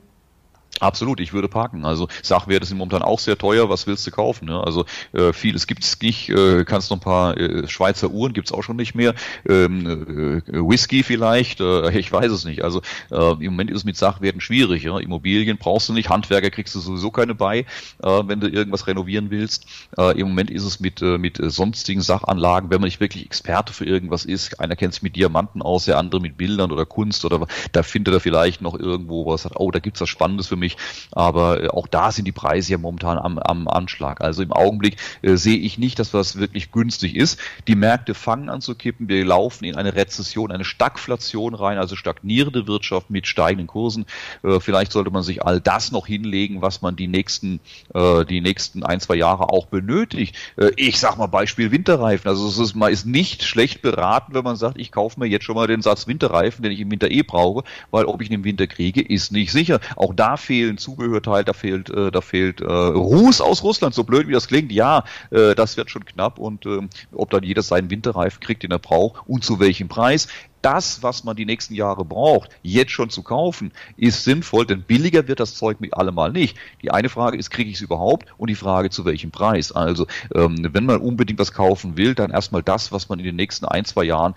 Absolut, 0.79 1.19
ich 1.19 1.33
würde 1.33 1.47
parken. 1.47 1.85
Also 1.85 2.07
Sachwerte 2.23 2.65
sind 2.65 2.77
momentan 2.77 3.03
auch 3.03 3.19
sehr 3.19 3.37
teuer. 3.37 3.69
Was 3.69 3.87
willst 3.87 4.07
du 4.07 4.11
kaufen? 4.11 4.45
Ne? 4.45 4.63
Also 4.63 4.85
äh, 5.13 5.33
vieles 5.33 5.67
gibt's 5.67 5.99
nicht. 6.01 6.29
Äh, 6.29 6.65
kannst 6.65 6.89
noch 6.89 6.97
ein 6.97 7.01
paar 7.01 7.37
äh, 7.37 7.67
Schweizer 7.67 8.09
Uhren 8.09 8.33
gibt's 8.33 8.51
auch 8.51 8.63
schon 8.63 8.77
nicht 8.77 8.95
mehr. 8.95 9.13
Ähm, 9.47 10.41
äh, 10.47 10.53
Whisky 10.53 11.03
vielleicht. 11.03 11.59
Äh, 11.59 11.97
ich 11.99 12.11
weiß 12.11 12.31
es 12.31 12.45
nicht. 12.45 12.63
Also 12.63 12.81
äh, 13.11 13.31
im 13.33 13.51
Moment 13.53 13.69
ist 13.69 13.77
es 13.77 13.83
mit 13.83 13.97
Sachwerten 13.97 14.41
schwierig. 14.41 14.83
Ja? 14.83 14.97
Immobilien 14.97 15.57
brauchst 15.57 15.89
du 15.89 15.93
nicht. 15.93 16.09
Handwerker 16.09 16.49
kriegst 16.49 16.73
du 16.73 16.79
sowieso 16.79 17.11
keine 17.11 17.35
bei, 17.35 17.65
wenn 17.99 18.39
du 18.39 18.47
irgendwas 18.47 18.87
renovieren 18.87 19.29
willst. 19.29 19.65
Im 19.97 20.27
Moment 20.27 20.49
ist 20.49 20.63
es 20.63 20.79
mit 20.79 21.01
mit 21.01 21.39
sonstigen 21.41 22.01
Sachanlagen, 22.01 22.69
wenn 22.69 22.81
man 22.81 22.87
nicht 22.87 22.99
wirklich 22.99 23.25
Experte 23.25 23.73
für 23.73 23.85
irgendwas 23.85 24.25
ist. 24.25 24.59
Einer 24.59 24.75
kennt 24.75 24.93
sich 24.93 25.03
mit 25.03 25.15
Diamanten 25.15 25.61
aus, 25.61 25.85
der 25.85 25.97
andere 25.97 26.21
mit 26.21 26.37
Bildern 26.37 26.71
oder 26.71 26.85
Kunst 26.85 27.25
oder 27.25 27.45
da 27.71 27.83
findet 27.83 28.13
er 28.13 28.19
vielleicht 28.19 28.61
noch 28.61 28.77
irgendwo 28.77 29.25
was. 29.25 29.47
Oh, 29.55 29.71
da 29.71 29.79
gibt's 29.79 30.01
was 30.01 30.09
Spannendes 30.09 30.47
für 30.47 30.55
mich. 30.61 30.77
Aber 31.11 31.63
äh, 31.63 31.67
auch 31.67 31.87
da 31.87 32.11
sind 32.11 32.25
die 32.25 32.31
Preise 32.31 32.71
ja 32.71 32.77
momentan 32.77 33.17
am, 33.17 33.37
am 33.37 33.67
Anschlag. 33.67 34.21
Also 34.21 34.41
im 34.41 34.53
Augenblick 34.53 34.95
äh, 35.21 35.35
sehe 35.35 35.57
ich 35.57 35.77
nicht, 35.77 35.99
dass 35.99 36.11
das 36.11 36.37
wirklich 36.37 36.71
günstig 36.71 37.15
ist. 37.15 37.37
Die 37.67 37.75
Märkte 37.75 38.13
fangen 38.13 38.49
an 38.49 38.61
zu 38.61 38.75
kippen. 38.75 39.09
Wir 39.09 39.25
laufen 39.25 39.65
in 39.65 39.75
eine 39.75 39.95
Rezession, 39.95 40.51
eine 40.51 40.63
Stagflation 40.63 41.53
rein, 41.53 41.77
also 41.77 41.97
stagnierende 41.97 42.67
Wirtschaft 42.67 43.09
mit 43.09 43.27
steigenden 43.27 43.67
Kursen. 43.67 44.05
Äh, 44.43 44.61
vielleicht 44.61 44.93
sollte 44.93 45.11
man 45.11 45.23
sich 45.23 45.43
all 45.43 45.59
das 45.59 45.91
noch 45.91 46.07
hinlegen, 46.07 46.61
was 46.61 46.81
man 46.81 46.95
die 46.95 47.07
nächsten, 47.07 47.59
äh, 47.93 48.23
die 48.25 48.39
nächsten 48.39 48.83
ein, 48.83 49.01
zwei 49.01 49.15
Jahre 49.15 49.49
auch 49.49 49.65
benötigt. 49.65 50.35
Äh, 50.57 50.71
ich 50.77 50.99
sag 50.99 51.17
mal 51.17 51.27
Beispiel 51.27 51.71
Winterreifen. 51.71 52.29
Also 52.29 52.47
es 52.47 52.57
ist, 52.57 52.75
man 52.75 52.91
ist 52.91 53.05
nicht 53.05 53.43
schlecht 53.43 53.81
beraten, 53.81 54.33
wenn 54.33 54.43
man 54.43 54.55
sagt, 54.55 54.79
ich 54.79 54.91
kaufe 54.91 55.19
mir 55.19 55.27
jetzt 55.27 55.45
schon 55.45 55.55
mal 55.55 55.67
den 55.67 55.81
Satz 55.81 56.07
Winterreifen, 56.07 56.63
den 56.63 56.71
ich 56.71 56.79
im 56.79 56.91
Winter 56.91 57.09
eh 57.09 57.23
brauche, 57.23 57.63
weil 57.89 58.05
ob 58.05 58.21
ich 58.21 58.29
ihn 58.29 58.35
im 58.35 58.43
Winter 58.43 58.67
kriege, 58.67 59.01
ist 59.01 59.31
nicht 59.31 59.51
sicher. 59.51 59.79
Auch 59.95 60.13
da 60.13 60.37
fehlen 60.51 60.77
Zubehörteile, 60.77 61.45
da 61.45 61.53
fehlt, 61.53 61.89
äh, 61.91 62.11
da 62.11 62.19
fehlt 62.19 62.59
äh, 62.59 62.65
Ruß 62.65 63.39
aus 63.39 63.63
Russland, 63.63 63.95
so 63.95 64.03
blöd 64.03 64.27
wie 64.27 64.33
das 64.33 64.49
klingt. 64.49 64.69
Ja, 64.73 65.05
äh, 65.29 65.55
das 65.55 65.77
wird 65.77 65.89
schon 65.89 66.03
knapp 66.03 66.39
und 66.39 66.65
äh, 66.65 66.81
ob 67.13 67.29
dann 67.29 67.43
jeder 67.43 67.61
seinen 67.61 67.89
Winterreifen 67.89 68.41
kriegt, 68.41 68.63
den 68.63 68.71
er 68.71 68.79
braucht 68.79 69.21
und 69.29 69.45
zu 69.45 69.61
welchem 69.61 69.87
Preis 69.87 70.27
das, 70.61 71.01
was 71.03 71.23
man 71.23 71.37
die 71.37 71.45
nächsten 71.45 71.73
Jahre 71.73 72.03
braucht, 72.03 72.49
jetzt 72.63 72.91
schon 72.91 73.09
zu 73.09 73.23
kaufen, 73.23 73.71
ist 73.95 74.25
sinnvoll, 74.25 74.65
denn 74.65 74.83
billiger 74.83 75.29
wird 75.29 75.39
das 75.39 75.55
Zeug 75.55 75.79
mit 75.79 75.93
allemal 75.93 76.33
nicht. 76.33 76.57
Die 76.81 76.91
eine 76.91 77.07
Frage 77.07 77.37
ist, 77.37 77.49
kriege 77.49 77.69
ich 77.69 77.77
es 77.77 77.81
überhaupt? 77.81 78.27
Und 78.37 78.49
die 78.49 78.55
Frage, 78.55 78.89
zu 78.89 79.05
welchem 79.05 79.31
Preis? 79.31 79.71
Also, 79.71 80.05
ähm, 80.35 80.67
wenn 80.73 80.85
man 80.85 80.99
unbedingt 80.99 81.39
was 81.39 81.53
kaufen 81.53 81.95
will, 81.95 82.13
dann 82.13 82.29
erstmal 82.29 82.61
das, 82.61 82.91
was 82.91 83.07
man 83.07 83.19
in 83.19 83.25
den 83.25 83.37
nächsten 83.37 83.65
ein, 83.65 83.85
zwei 83.85 84.03
Jahren 84.03 84.35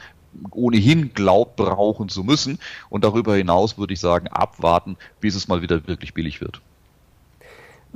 ohnehin 0.51 1.13
glaubt, 1.15 1.57
brauchen 1.57 2.09
zu 2.09 2.25
müssen. 2.25 2.59
Und 2.91 3.05
darüber 3.05 3.37
hinaus 3.37 3.79
würde 3.79 3.95
ich 3.95 4.01
sagen, 4.01 4.29
abwarten, 4.29 4.97
bis 5.21 5.35
es 5.35 5.49
mal 5.49 5.63
wieder 5.63 5.87
wirklich 5.87 6.15
billig 6.15 6.41
wird. 6.41 6.61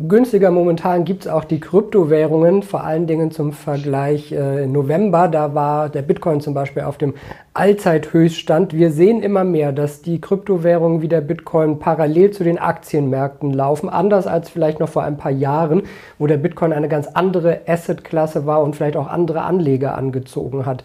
Günstiger 0.01 0.53
momentan 0.53 1.05
gibt 1.05 1.22
es 1.22 1.29
auch 1.29 1.42
die 1.42 1.59
Kryptowährungen, 1.59 2.62
vor 2.62 2.85
allen 2.85 3.09
Dingen 3.09 3.33
zum 3.33 3.51
Vergleich 3.51 4.31
äh, 4.31 4.64
November. 4.64 5.27
Da 5.27 5.57
war 5.57 5.88
der 5.88 6.03
Bitcoin 6.03 6.40
zum 6.40 6.55
Beispiel 6.55 6.85
auf 6.85 6.98
dem 6.98 7.14
Allzeithöchststand. 7.53 8.74
Wir 8.74 8.92
sehen 8.92 9.20
immer 9.24 9.42
mehr, 9.42 9.72
dass 9.72 10.01
die 10.01 10.20
Kryptowährungen 10.20 11.03
wie 11.03 11.09
der 11.09 11.20
Bitcoin 11.20 11.81
parallel 11.81 12.31
zu 12.31 12.44
den 12.44 12.59
Aktienmärkten 12.59 13.53
laufen. 13.53 13.88
Anders 13.88 14.29
als 14.29 14.51
vielleicht 14.51 14.79
noch 14.79 14.88
vor 14.88 15.03
ein 15.03 15.16
paar 15.16 15.33
Jahren, 15.33 15.83
wo 16.16 16.29
der 16.29 16.37
Bitcoin 16.37 16.72
eine 16.72 16.88
ganz 16.88 17.09
andere 17.09 17.62
Assetklasse 17.66 18.46
war 18.46 18.62
und 18.62 18.77
vielleicht 18.77 18.96
auch 18.96 19.09
andere 19.09 19.42
Anleger 19.42 19.98
angezogen 19.98 20.64
hat. 20.64 20.85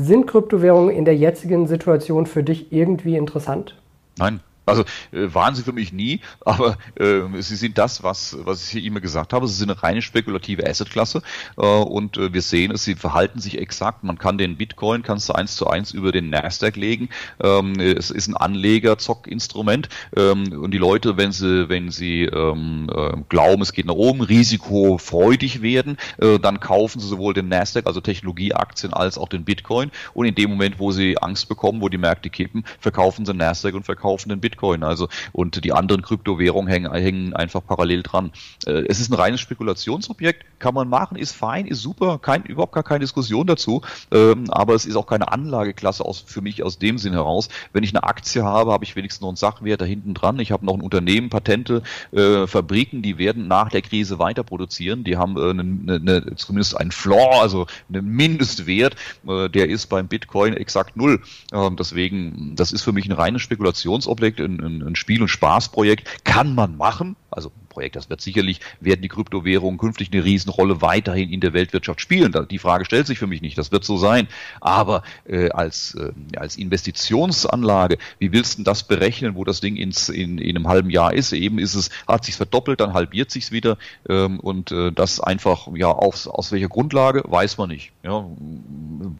Sind 0.00 0.28
Kryptowährungen 0.28 0.94
in 0.94 1.04
der 1.04 1.16
jetzigen 1.16 1.66
Situation 1.66 2.26
für 2.26 2.44
dich 2.44 2.72
irgendwie 2.72 3.16
interessant? 3.16 3.74
Nein, 4.16 4.38
also 4.68 4.82
äh, 5.12 5.32
waren 5.34 5.54
sie 5.54 5.62
für 5.62 5.72
mich 5.72 5.92
nie, 5.92 6.20
aber 6.40 6.78
äh, 6.96 7.20
sie 7.40 7.56
sind 7.56 7.78
das, 7.78 8.02
was, 8.02 8.36
was 8.40 8.64
ich 8.64 8.70
hier 8.70 8.84
immer 8.84 9.00
gesagt 9.00 9.32
habe. 9.32 9.46
Sie 9.48 9.54
sind 9.54 9.70
eine 9.70 9.82
reine 9.82 10.02
spekulative 10.02 10.66
Assetklasse 10.66 11.22
äh, 11.56 11.62
und 11.62 12.16
äh, 12.16 12.32
wir 12.32 12.42
sehen 12.42 12.72
es, 12.72 12.84
sie 12.84 12.94
verhalten 12.94 13.40
sich 13.40 13.58
exakt. 13.58 14.04
Man 14.04 14.18
kann 14.18 14.38
den 14.38 14.56
Bitcoin, 14.56 15.02
kannst 15.02 15.28
du 15.28 15.32
eins 15.32 15.56
zu 15.56 15.66
eins 15.66 15.92
über 15.92 16.12
den 16.12 16.30
Nasdaq 16.30 16.76
legen. 16.76 17.08
Ähm, 17.42 17.80
es 17.80 18.10
ist 18.10 18.28
ein 18.28 18.36
Anleger-Zock-Instrument 18.36 19.88
ähm, 20.16 20.52
und 20.52 20.72
die 20.72 20.78
Leute, 20.78 21.16
wenn 21.16 21.32
sie, 21.32 21.68
wenn 21.68 21.90
sie 21.90 22.24
ähm, 22.24 22.90
äh, 22.94 23.16
glauben, 23.28 23.62
es 23.62 23.72
geht 23.72 23.86
nach 23.86 23.94
oben, 23.94 24.20
risikofreudig 24.20 25.62
werden, 25.62 25.96
äh, 26.18 26.38
dann 26.38 26.60
kaufen 26.60 27.00
sie 27.00 27.08
sowohl 27.08 27.34
den 27.34 27.48
Nasdaq, 27.48 27.86
also 27.86 28.00
Technologieaktien, 28.00 28.92
als 28.92 29.18
auch 29.18 29.28
den 29.28 29.44
Bitcoin 29.44 29.90
und 30.14 30.26
in 30.26 30.34
dem 30.34 30.50
Moment, 30.50 30.78
wo 30.78 30.92
sie 30.92 31.18
Angst 31.18 31.48
bekommen, 31.48 31.80
wo 31.80 31.88
die 31.88 31.98
Märkte 31.98 32.30
kippen, 32.30 32.64
verkaufen 32.80 33.24
sie 33.24 33.34
Nasdaq 33.34 33.74
und 33.74 33.84
verkaufen 33.84 34.28
den 34.28 34.40
Bitcoin. 34.40 34.57
Bitcoin. 34.58 34.82
Also 34.82 35.08
und 35.32 35.64
die 35.64 35.72
anderen 35.72 36.02
Kryptowährungen 36.02 36.68
hängen, 36.68 36.92
hängen 36.92 37.34
einfach 37.34 37.62
parallel 37.64 38.02
dran. 38.02 38.32
Äh, 38.66 38.84
es 38.88 39.00
ist 39.00 39.10
ein 39.10 39.14
reines 39.14 39.40
Spekulationsobjekt, 39.40 40.44
kann 40.58 40.74
man 40.74 40.88
machen, 40.88 41.16
ist 41.16 41.32
fein, 41.32 41.66
ist 41.66 41.80
super, 41.80 42.18
kein, 42.18 42.42
überhaupt 42.44 42.72
gar 42.72 42.82
keine 42.82 43.00
Diskussion 43.00 43.46
dazu. 43.46 43.82
Ähm, 44.12 44.50
aber 44.50 44.74
es 44.74 44.84
ist 44.84 44.96
auch 44.96 45.06
keine 45.06 45.30
Anlageklasse 45.30 46.04
aus, 46.04 46.24
für 46.26 46.40
mich 46.40 46.62
aus 46.62 46.78
dem 46.78 46.98
Sinn 46.98 47.12
heraus. 47.12 47.48
Wenn 47.72 47.84
ich 47.84 47.90
eine 47.94 48.04
Aktie 48.04 48.42
habe, 48.44 48.72
habe 48.72 48.84
ich 48.84 48.96
wenigstens 48.96 49.20
noch 49.20 49.28
einen 49.28 49.36
Sachwert 49.36 49.80
da 49.80 49.84
hinten 49.84 50.14
dran. 50.14 50.38
Ich 50.40 50.52
habe 50.52 50.66
noch 50.66 50.74
ein 50.74 50.80
Unternehmen, 50.80 51.30
Patente, 51.30 51.82
äh, 52.12 52.46
Fabriken, 52.46 53.02
die 53.02 53.18
werden 53.18 53.48
nach 53.48 53.68
der 53.68 53.82
Krise 53.82 54.18
weiter 54.18 54.42
produzieren. 54.42 55.04
Die 55.04 55.16
haben 55.16 55.36
äh, 55.36 55.50
eine, 55.50 55.94
eine, 55.94 56.36
zumindest 56.36 56.76
einen 56.76 56.90
Floor, 56.90 57.42
also 57.42 57.66
einen 57.88 58.08
Mindestwert, 58.08 58.96
äh, 59.26 59.48
der 59.48 59.68
ist 59.68 59.86
beim 59.86 60.08
Bitcoin 60.08 60.54
exakt 60.54 60.96
null. 60.96 61.22
Ähm, 61.52 61.76
deswegen, 61.76 62.54
das 62.56 62.72
ist 62.72 62.82
für 62.82 62.92
mich 62.92 63.06
ein 63.06 63.12
reines 63.12 63.42
Spekulationsobjekt 63.42 64.40
ein, 64.56 64.82
ein 64.82 64.96
Spiel- 64.96 65.22
und 65.22 65.28
Spaßprojekt, 65.28 66.24
kann 66.24 66.54
man 66.54 66.76
machen. 66.76 67.16
Also 67.30 67.52
Projekt. 67.68 67.96
Das 67.96 68.10
wird 68.10 68.20
sicherlich, 68.20 68.60
werden 68.80 69.02
die 69.02 69.08
Kryptowährungen 69.08 69.78
künftig 69.78 70.10
eine 70.12 70.24
Riesenrolle 70.24 70.82
weiterhin 70.82 71.30
in 71.30 71.40
der 71.40 71.52
Weltwirtschaft 71.52 72.00
spielen. 72.00 72.34
Die 72.50 72.58
Frage 72.58 72.84
stellt 72.84 73.06
sich 73.06 73.18
für 73.18 73.26
mich 73.26 73.42
nicht, 73.42 73.58
das 73.58 73.70
wird 73.70 73.84
so 73.84 73.96
sein. 73.96 74.28
Aber 74.60 75.02
äh, 75.26 75.50
als, 75.50 75.94
äh, 75.94 76.12
als 76.36 76.56
Investitionsanlage, 76.56 77.98
wie 78.18 78.32
willst 78.32 78.58
du 78.58 78.62
das 78.62 78.82
berechnen, 78.82 79.34
wo 79.34 79.44
das 79.44 79.60
Ding 79.60 79.76
ins, 79.76 80.08
in, 80.08 80.38
in 80.38 80.56
einem 80.56 80.68
halben 80.68 80.90
Jahr 80.90 81.12
ist? 81.12 81.32
Eben 81.32 81.58
ist 81.58 81.74
es, 81.74 81.90
hat 82.06 82.24
sich 82.24 82.36
verdoppelt, 82.36 82.80
dann 82.80 82.94
halbiert 82.94 83.30
sich 83.30 83.52
wieder 83.52 83.78
ähm, 84.08 84.40
und 84.40 84.72
äh, 84.72 84.90
das 84.90 85.20
einfach, 85.20 85.68
ja, 85.74 85.88
aus, 85.88 86.26
aus 86.26 86.50
welcher 86.52 86.68
Grundlage, 86.68 87.22
weiß 87.26 87.58
man 87.58 87.68
nicht. 87.68 87.92
Ja, 88.02 88.26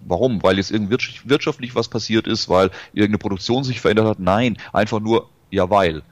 warum? 0.07 0.43
Weil 0.43 0.57
jetzt 0.57 0.71
irgendwie 0.71 0.97
wirtschaftlich 1.25 1.75
was 1.75 1.89
passiert 1.89 2.27
ist, 2.27 2.49
weil 2.49 2.71
irgendeine 2.93 3.19
Produktion 3.19 3.65
sich 3.65 3.81
verändert 3.81 4.07
hat? 4.07 4.19
Nein, 4.19 4.57
einfach 4.73 5.01
nur, 5.01 5.29
ja, 5.51 5.71
weil. 5.71 6.03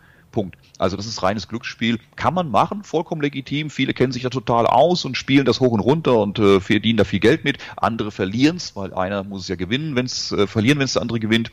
Also 0.78 0.96
das 0.96 1.06
ist 1.06 1.22
reines 1.22 1.48
Glücksspiel. 1.48 1.98
Kann 2.16 2.34
man 2.34 2.50
machen, 2.50 2.84
vollkommen 2.84 3.22
legitim. 3.22 3.70
Viele 3.70 3.94
kennen 3.94 4.12
sich 4.12 4.22
da 4.22 4.30
total 4.30 4.66
aus 4.66 5.04
und 5.04 5.16
spielen 5.16 5.44
das 5.44 5.60
hoch 5.60 5.72
und 5.72 5.80
runter 5.80 6.18
und 6.18 6.38
äh, 6.38 6.60
verdienen 6.60 6.98
da 6.98 7.04
viel 7.04 7.20
Geld 7.20 7.44
mit. 7.44 7.58
Andere 7.76 8.10
verlieren 8.10 8.56
es, 8.56 8.76
weil 8.76 8.92
einer 8.94 9.24
muss 9.24 9.42
es 9.42 9.48
ja 9.48 9.56
gewinnen, 9.56 9.96
wenn 9.96 10.06
es 10.06 10.32
äh, 10.32 10.46
verlieren, 10.46 10.78
wenn 10.78 10.84
es 10.84 10.94
der 10.94 11.02
andere 11.02 11.20
gewinnt. 11.20 11.50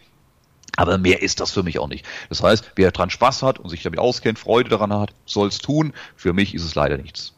Aber 0.76 0.98
mehr 0.98 1.22
ist 1.22 1.40
das 1.40 1.52
für 1.52 1.64
mich 1.64 1.78
auch 1.80 1.88
nicht. 1.88 2.06
Das 2.30 2.42
heißt, 2.42 2.72
wer 2.76 2.92
dran 2.92 3.10
Spaß 3.10 3.44
hat 3.44 3.60
und 3.60 3.70
sich 3.70 3.84
damit 3.84 4.00
auskennt, 4.00 4.40
Freude 4.40 4.70
daran 4.70 4.92
hat, 4.92 5.14
soll 5.26 5.48
es 5.48 5.60
tun. 5.60 5.94
Für 6.16 6.34
mich 6.34 6.56
ist 6.56 6.64
es 6.64 6.76
leider 6.76 6.98
nichts. 6.98 7.34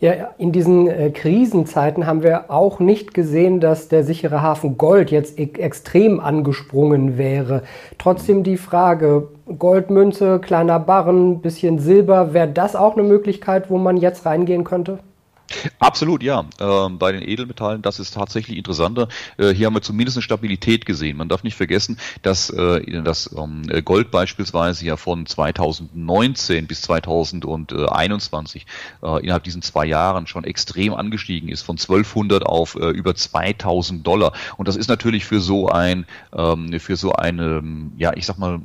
Ja, 0.00 0.12
in 0.38 0.52
diesen 0.52 0.86
äh, 0.86 1.10
Krisenzeiten 1.10 2.06
haben 2.06 2.22
wir 2.22 2.52
auch 2.52 2.78
nicht 2.78 3.14
gesehen, 3.14 3.58
dass 3.58 3.88
der 3.88 4.04
sichere 4.04 4.42
Hafen 4.42 4.78
Gold 4.78 5.10
jetzt 5.10 5.40
e 5.40 5.50
extrem 5.58 6.20
angesprungen 6.20 7.18
wäre. 7.18 7.64
Trotzdem 7.98 8.44
die 8.44 8.58
Frage, 8.58 9.26
Goldmünze, 9.58 10.38
kleiner 10.38 10.78
Barren, 10.78 11.40
bisschen 11.40 11.80
Silber, 11.80 12.32
wäre 12.32 12.46
das 12.46 12.76
auch 12.76 12.96
eine 12.96 13.02
Möglichkeit, 13.02 13.70
wo 13.70 13.78
man 13.78 13.96
jetzt 13.96 14.24
reingehen 14.24 14.62
könnte? 14.62 15.00
Absolut, 15.78 16.22
ja. 16.22 16.44
Ähm, 16.60 16.98
bei 16.98 17.12
den 17.12 17.22
Edelmetallen, 17.22 17.82
das 17.82 17.98
ist 17.98 18.14
tatsächlich 18.14 18.56
interessanter. 18.56 19.08
Äh, 19.36 19.54
hier 19.54 19.66
haben 19.66 19.74
wir 19.74 19.82
zumindest 19.82 20.16
eine 20.16 20.22
Stabilität 20.22 20.84
gesehen. 20.86 21.16
Man 21.16 21.28
darf 21.28 21.42
nicht 21.42 21.56
vergessen, 21.56 21.98
dass 22.22 22.50
äh, 22.50 23.02
das 23.02 23.30
ähm, 23.36 23.62
Gold 23.84 24.10
beispielsweise 24.10 24.84
ja 24.84 24.96
von 24.96 25.26
2019 25.26 26.66
bis 26.66 26.82
2021 26.82 28.66
äh, 29.02 29.22
innerhalb 29.22 29.44
diesen 29.44 29.62
zwei 29.62 29.86
Jahren 29.86 30.26
schon 30.26 30.44
extrem 30.44 30.94
angestiegen 30.94 31.48
ist, 31.48 31.62
von 31.62 31.76
1200 31.76 32.44
auf 32.44 32.74
äh, 32.74 32.90
über 32.90 33.14
2000 33.14 34.06
Dollar. 34.06 34.32
Und 34.56 34.68
das 34.68 34.76
ist 34.76 34.88
natürlich 34.88 35.24
für 35.24 35.40
so 35.40 35.68
ein, 35.68 36.06
ähm, 36.34 36.78
für 36.78 36.96
so 36.96 37.12
eine, 37.12 37.62
ja, 37.96 38.12
ich 38.14 38.26
sag 38.26 38.38
mal, 38.38 38.60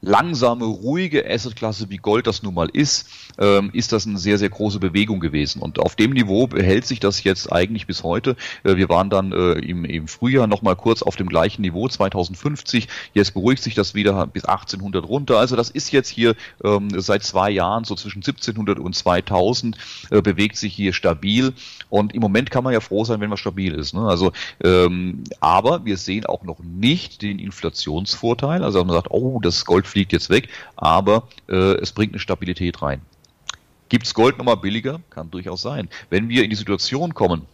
langsame, 0.00 0.64
ruhige 0.64 1.28
Assetklasse 1.28 1.90
wie 1.90 1.96
Gold 1.96 2.26
das 2.26 2.42
nun 2.42 2.54
mal 2.54 2.68
ist, 2.72 3.08
ähm, 3.38 3.70
ist 3.72 3.92
das 3.92 4.06
eine 4.06 4.18
sehr, 4.18 4.38
sehr 4.38 4.48
große 4.48 4.78
Bewegung 4.78 5.20
gewesen. 5.20 5.62
Und 5.62 5.78
auf 5.78 5.96
dem 5.96 6.12
Niveau 6.12 6.46
behält 6.46 6.86
sich 6.86 7.00
das 7.00 7.24
jetzt 7.24 7.52
eigentlich 7.52 7.86
bis 7.86 8.02
heute. 8.02 8.36
Äh, 8.64 8.76
wir 8.76 8.88
waren 8.88 9.10
dann 9.10 9.32
äh, 9.32 9.52
im, 9.52 9.84
im 9.84 10.08
Frühjahr 10.08 10.46
nochmal 10.46 10.76
kurz 10.76 11.02
auf 11.02 11.16
dem 11.16 11.28
gleichen 11.28 11.62
Niveau, 11.62 11.88
2050. 11.88 12.88
Jetzt 13.14 13.34
beruhigt 13.34 13.62
sich 13.62 13.74
das 13.74 13.94
wieder 13.94 14.26
bis 14.26 14.44
1800 14.44 15.06
runter. 15.06 15.38
Also 15.38 15.56
das 15.56 15.70
ist 15.70 15.92
jetzt 15.92 16.08
hier 16.08 16.34
ähm, 16.64 16.88
seit 16.96 17.22
zwei 17.22 17.50
Jahren 17.50 17.84
so 17.84 17.94
zwischen 17.94 18.18
1700 18.18 18.78
und 18.78 18.94
2000 18.94 19.76
äh, 20.10 20.22
bewegt 20.22 20.56
sich 20.56 20.74
hier 20.74 20.92
stabil. 20.92 21.52
Und 21.88 22.14
im 22.14 22.20
Moment 22.20 22.50
kann 22.50 22.64
man 22.64 22.72
ja 22.72 22.80
froh 22.80 23.04
sein, 23.04 23.20
wenn 23.20 23.28
man 23.28 23.38
stabil 23.38 23.74
ist. 23.74 23.94
Ne? 23.94 24.00
Also, 24.00 24.32
ähm, 24.62 25.24
aber 25.40 25.84
wir 25.84 25.96
sehen 25.96 26.26
auch 26.26 26.42
noch 26.42 26.58
nicht 26.60 27.22
den 27.22 27.38
Inflationsvorteil. 27.38 28.62
Also 28.62 28.84
man 28.84 28.94
sagt, 28.94 29.10
oh, 29.10 29.40
das 29.40 29.64
Gold 29.64 29.86
fliegt 29.86 30.12
jetzt 30.12 30.30
weg, 30.30 30.48
aber 30.76 31.28
äh, 31.48 31.54
es 31.54 31.92
bringt 31.92 32.12
eine 32.12 32.20
Stabilität 32.20 32.82
rein. 32.82 33.00
Gibt's 33.88 34.14
Gold 34.14 34.38
nochmal 34.38 34.56
billiger? 34.56 35.00
Kann 35.10 35.30
durchaus 35.30 35.62
sein. 35.62 35.88
Wenn 36.10 36.28
wir 36.28 36.44
in 36.44 36.50
die 36.50 36.56
Situation 36.56 37.14
kommen, 37.14 37.46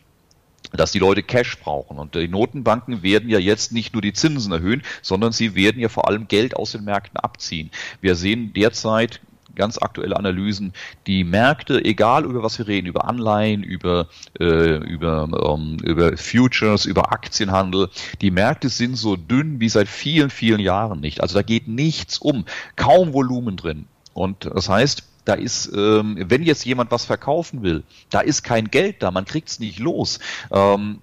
dass 0.73 0.92
die 0.92 0.99
Leute 0.99 1.23
Cash 1.23 1.59
brauchen. 1.59 1.99
Und 1.99 2.14
die 2.14 2.29
Notenbanken 2.29 3.03
werden 3.03 3.29
ja 3.29 3.38
jetzt 3.38 3.73
nicht 3.73 3.92
nur 3.92 4.03
die 4.03 4.12
Zinsen 4.12 4.53
erhöhen, 4.53 4.83
sondern 5.03 5.33
sie 5.33 5.55
werden 5.55 5.81
ja 5.81 5.88
vor 5.88 6.09
allem 6.09 6.27
Geld 6.27 6.57
aus 6.57 6.73
den 6.73 6.85
Märkten 6.85 7.18
abziehen. 7.18 7.70
Wir 8.01 8.16
sehen 8.16 8.53
derzeit 8.53 9.20
ganz 9.55 9.79
aktuelle 9.79 10.16
Analysen, 10.16 10.73
die 11.07 11.23
Märkte, 11.23 11.85
egal 11.85 12.25
über 12.25 12.42
was 12.42 12.59
wir 12.59 12.66
reden, 12.66 12.88
über 12.88 13.07
Anleihen, 13.07 13.62
über, 13.62 14.09
äh, 14.40 14.79
über, 14.79 15.29
ähm, 15.57 15.79
über 15.85 16.16
Futures, 16.16 16.87
über 16.87 17.12
Aktienhandel, 17.12 17.88
die 18.20 18.33
Märkte 18.33 18.68
sind 18.68 18.97
so 18.97 19.14
dünn 19.14 19.61
wie 19.61 19.68
seit 19.68 19.88
vielen, 19.88 20.31
vielen 20.31 20.59
Jahren 20.59 20.99
nicht. 20.99 21.20
Also 21.20 21.35
da 21.35 21.42
geht 21.42 21.68
nichts 21.68 22.18
um, 22.18 22.44
kaum 22.75 23.12
Volumen 23.12 23.57
drin. 23.57 23.87
Und 24.12 24.51
das 24.53 24.68
heißt, 24.68 25.05
da 25.25 25.35
ist, 25.35 25.71
ähm, 25.75 26.17
wenn 26.19 26.43
jetzt 26.43 26.65
jemand 26.65 26.91
was 26.91 27.05
verkaufen 27.05 27.63
will, 27.63 27.83
da 28.11 28.21
ist 28.21 28.43
kein 28.43 28.71
Geld 28.71 29.03
da, 29.03 29.11
man 29.11 29.25
kriegt 29.25 29.49
es 29.49 29.61
nicht 29.61 29.79
los. 29.79 30.19
Ähm, 30.51 31.01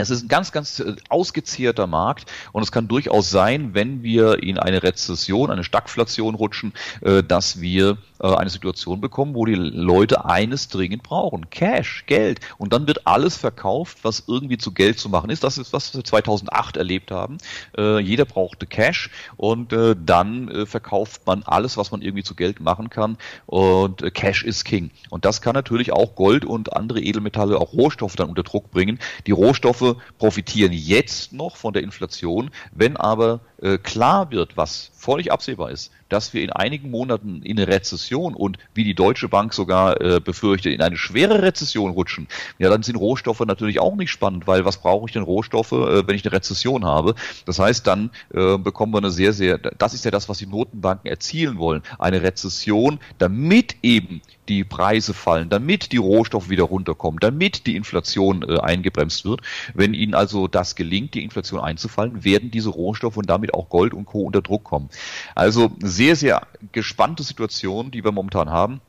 es 0.00 0.10
ist 0.10 0.22
ein 0.22 0.28
ganz, 0.28 0.52
ganz 0.52 0.78
äh, 0.78 0.94
ausgezehrter 1.08 1.88
Markt 1.88 2.30
und 2.52 2.62
es 2.62 2.70
kann 2.70 2.86
durchaus 2.86 3.30
sein, 3.30 3.74
wenn 3.74 4.04
wir 4.04 4.42
in 4.44 4.56
eine 4.56 4.84
Rezession, 4.84 5.50
eine 5.50 5.64
Stagflation 5.64 6.36
rutschen, 6.36 6.72
äh, 7.00 7.24
dass 7.24 7.60
wir 7.60 7.98
äh, 8.20 8.28
eine 8.28 8.48
Situation 8.48 9.00
bekommen, 9.00 9.34
wo 9.34 9.44
die 9.44 9.56
Leute 9.56 10.24
eines 10.24 10.68
dringend 10.68 11.02
brauchen. 11.02 11.50
Cash, 11.50 12.04
Geld. 12.06 12.38
Und 12.58 12.72
dann 12.72 12.86
wird 12.86 13.08
alles 13.08 13.36
verkauft, 13.36 13.98
was 14.02 14.22
irgendwie 14.28 14.56
zu 14.56 14.72
Geld 14.72 15.00
zu 15.00 15.08
machen 15.08 15.30
ist. 15.30 15.42
Das 15.42 15.58
ist, 15.58 15.72
was 15.72 15.92
wir 15.92 16.04
2008 16.04 16.76
erlebt 16.76 17.10
haben. 17.10 17.38
Jeder 17.76 18.24
brauchte 18.24 18.66
Cash 18.66 19.10
und 19.36 19.72
dann 19.72 20.66
verkauft 20.66 21.22
man 21.26 21.42
alles, 21.42 21.76
was 21.76 21.90
man 21.90 22.02
irgendwie 22.02 22.22
zu 22.22 22.34
Geld 22.34 22.60
machen 22.60 22.90
kann. 22.90 23.16
Und 23.46 24.02
Cash 24.14 24.44
ist 24.44 24.64
King. 24.64 24.90
Und 25.10 25.24
das 25.24 25.40
kann 25.40 25.54
natürlich 25.54 25.92
auch 25.92 26.14
Gold 26.14 26.44
und 26.44 26.74
andere 26.74 27.00
Edelmetalle, 27.00 27.58
auch 27.58 27.72
Rohstoffe 27.72 28.16
dann 28.16 28.28
unter 28.28 28.42
Druck 28.42 28.70
bringen. 28.70 28.98
Die 29.26 29.32
Rohstoffe 29.32 29.87
profitieren 30.18 30.72
jetzt 30.72 31.32
noch 31.32 31.56
von 31.56 31.72
der 31.72 31.82
Inflation. 31.82 32.50
Wenn 32.72 32.96
aber 32.96 33.40
äh, 33.60 33.78
klar 33.78 34.30
wird, 34.30 34.56
was 34.56 34.90
völlig 34.98 35.30
absehbar 35.30 35.70
ist, 35.70 35.92
dass 36.08 36.34
wir 36.34 36.42
in 36.42 36.50
einigen 36.50 36.90
Monaten 36.90 37.42
in 37.42 37.58
eine 37.58 37.68
Rezession 37.68 38.34
und 38.34 38.58
wie 38.74 38.84
die 38.84 38.94
Deutsche 38.94 39.28
Bank 39.28 39.54
sogar 39.54 40.00
äh, 40.00 40.20
befürchtet, 40.20 40.74
in 40.74 40.82
eine 40.82 40.96
schwere 40.96 41.42
Rezession 41.42 41.92
rutschen, 41.92 42.26
ja, 42.58 42.68
dann 42.68 42.82
sind 42.82 42.96
Rohstoffe 42.96 43.40
natürlich 43.40 43.78
auch 43.78 43.94
nicht 43.94 44.10
spannend, 44.10 44.46
weil 44.46 44.64
was 44.64 44.78
brauche 44.78 45.06
ich 45.06 45.12
denn 45.12 45.22
Rohstoffe, 45.22 45.72
äh, 45.72 46.06
wenn 46.06 46.16
ich 46.16 46.24
eine 46.24 46.32
Rezession 46.32 46.84
habe? 46.84 47.14
Das 47.46 47.58
heißt, 47.58 47.86
dann 47.86 48.10
äh, 48.34 48.58
bekommen 48.58 48.92
wir 48.92 48.98
eine 48.98 49.10
sehr, 49.10 49.32
sehr, 49.32 49.58
das 49.58 49.94
ist 49.94 50.04
ja 50.04 50.10
das, 50.10 50.28
was 50.28 50.38
die 50.38 50.46
Notenbanken 50.46 51.08
erzielen 51.08 51.58
wollen, 51.58 51.82
eine 51.98 52.22
Rezession, 52.22 52.98
damit 53.18 53.76
eben 53.82 54.20
die 54.48 54.64
Preise 54.64 55.14
fallen, 55.14 55.48
damit 55.48 55.92
die 55.92 55.98
Rohstoffe 55.98 56.48
wieder 56.48 56.64
runterkommen, 56.64 57.20
damit 57.20 57.66
die 57.66 57.76
Inflation 57.76 58.42
äh, 58.42 58.58
eingebremst 58.58 59.24
wird. 59.24 59.42
Wenn 59.74 59.94
ihnen 59.94 60.14
also 60.14 60.48
das 60.48 60.74
gelingt, 60.74 61.14
die 61.14 61.22
Inflation 61.22 61.60
einzufallen, 61.60 62.24
werden 62.24 62.50
diese 62.50 62.70
Rohstoffe 62.70 63.16
und 63.16 63.28
damit 63.28 63.54
auch 63.54 63.68
Gold 63.68 63.94
und 63.94 64.06
Co. 64.06 64.22
unter 64.22 64.42
Druck 64.42 64.64
kommen. 64.64 64.87
Also 65.34 65.70
sehr, 65.80 66.16
sehr 66.16 66.42
gespannte 66.72 67.22
Situation, 67.22 67.90
die 67.90 68.04
wir 68.04 68.12
momentan 68.12 68.50
haben. 68.50 68.80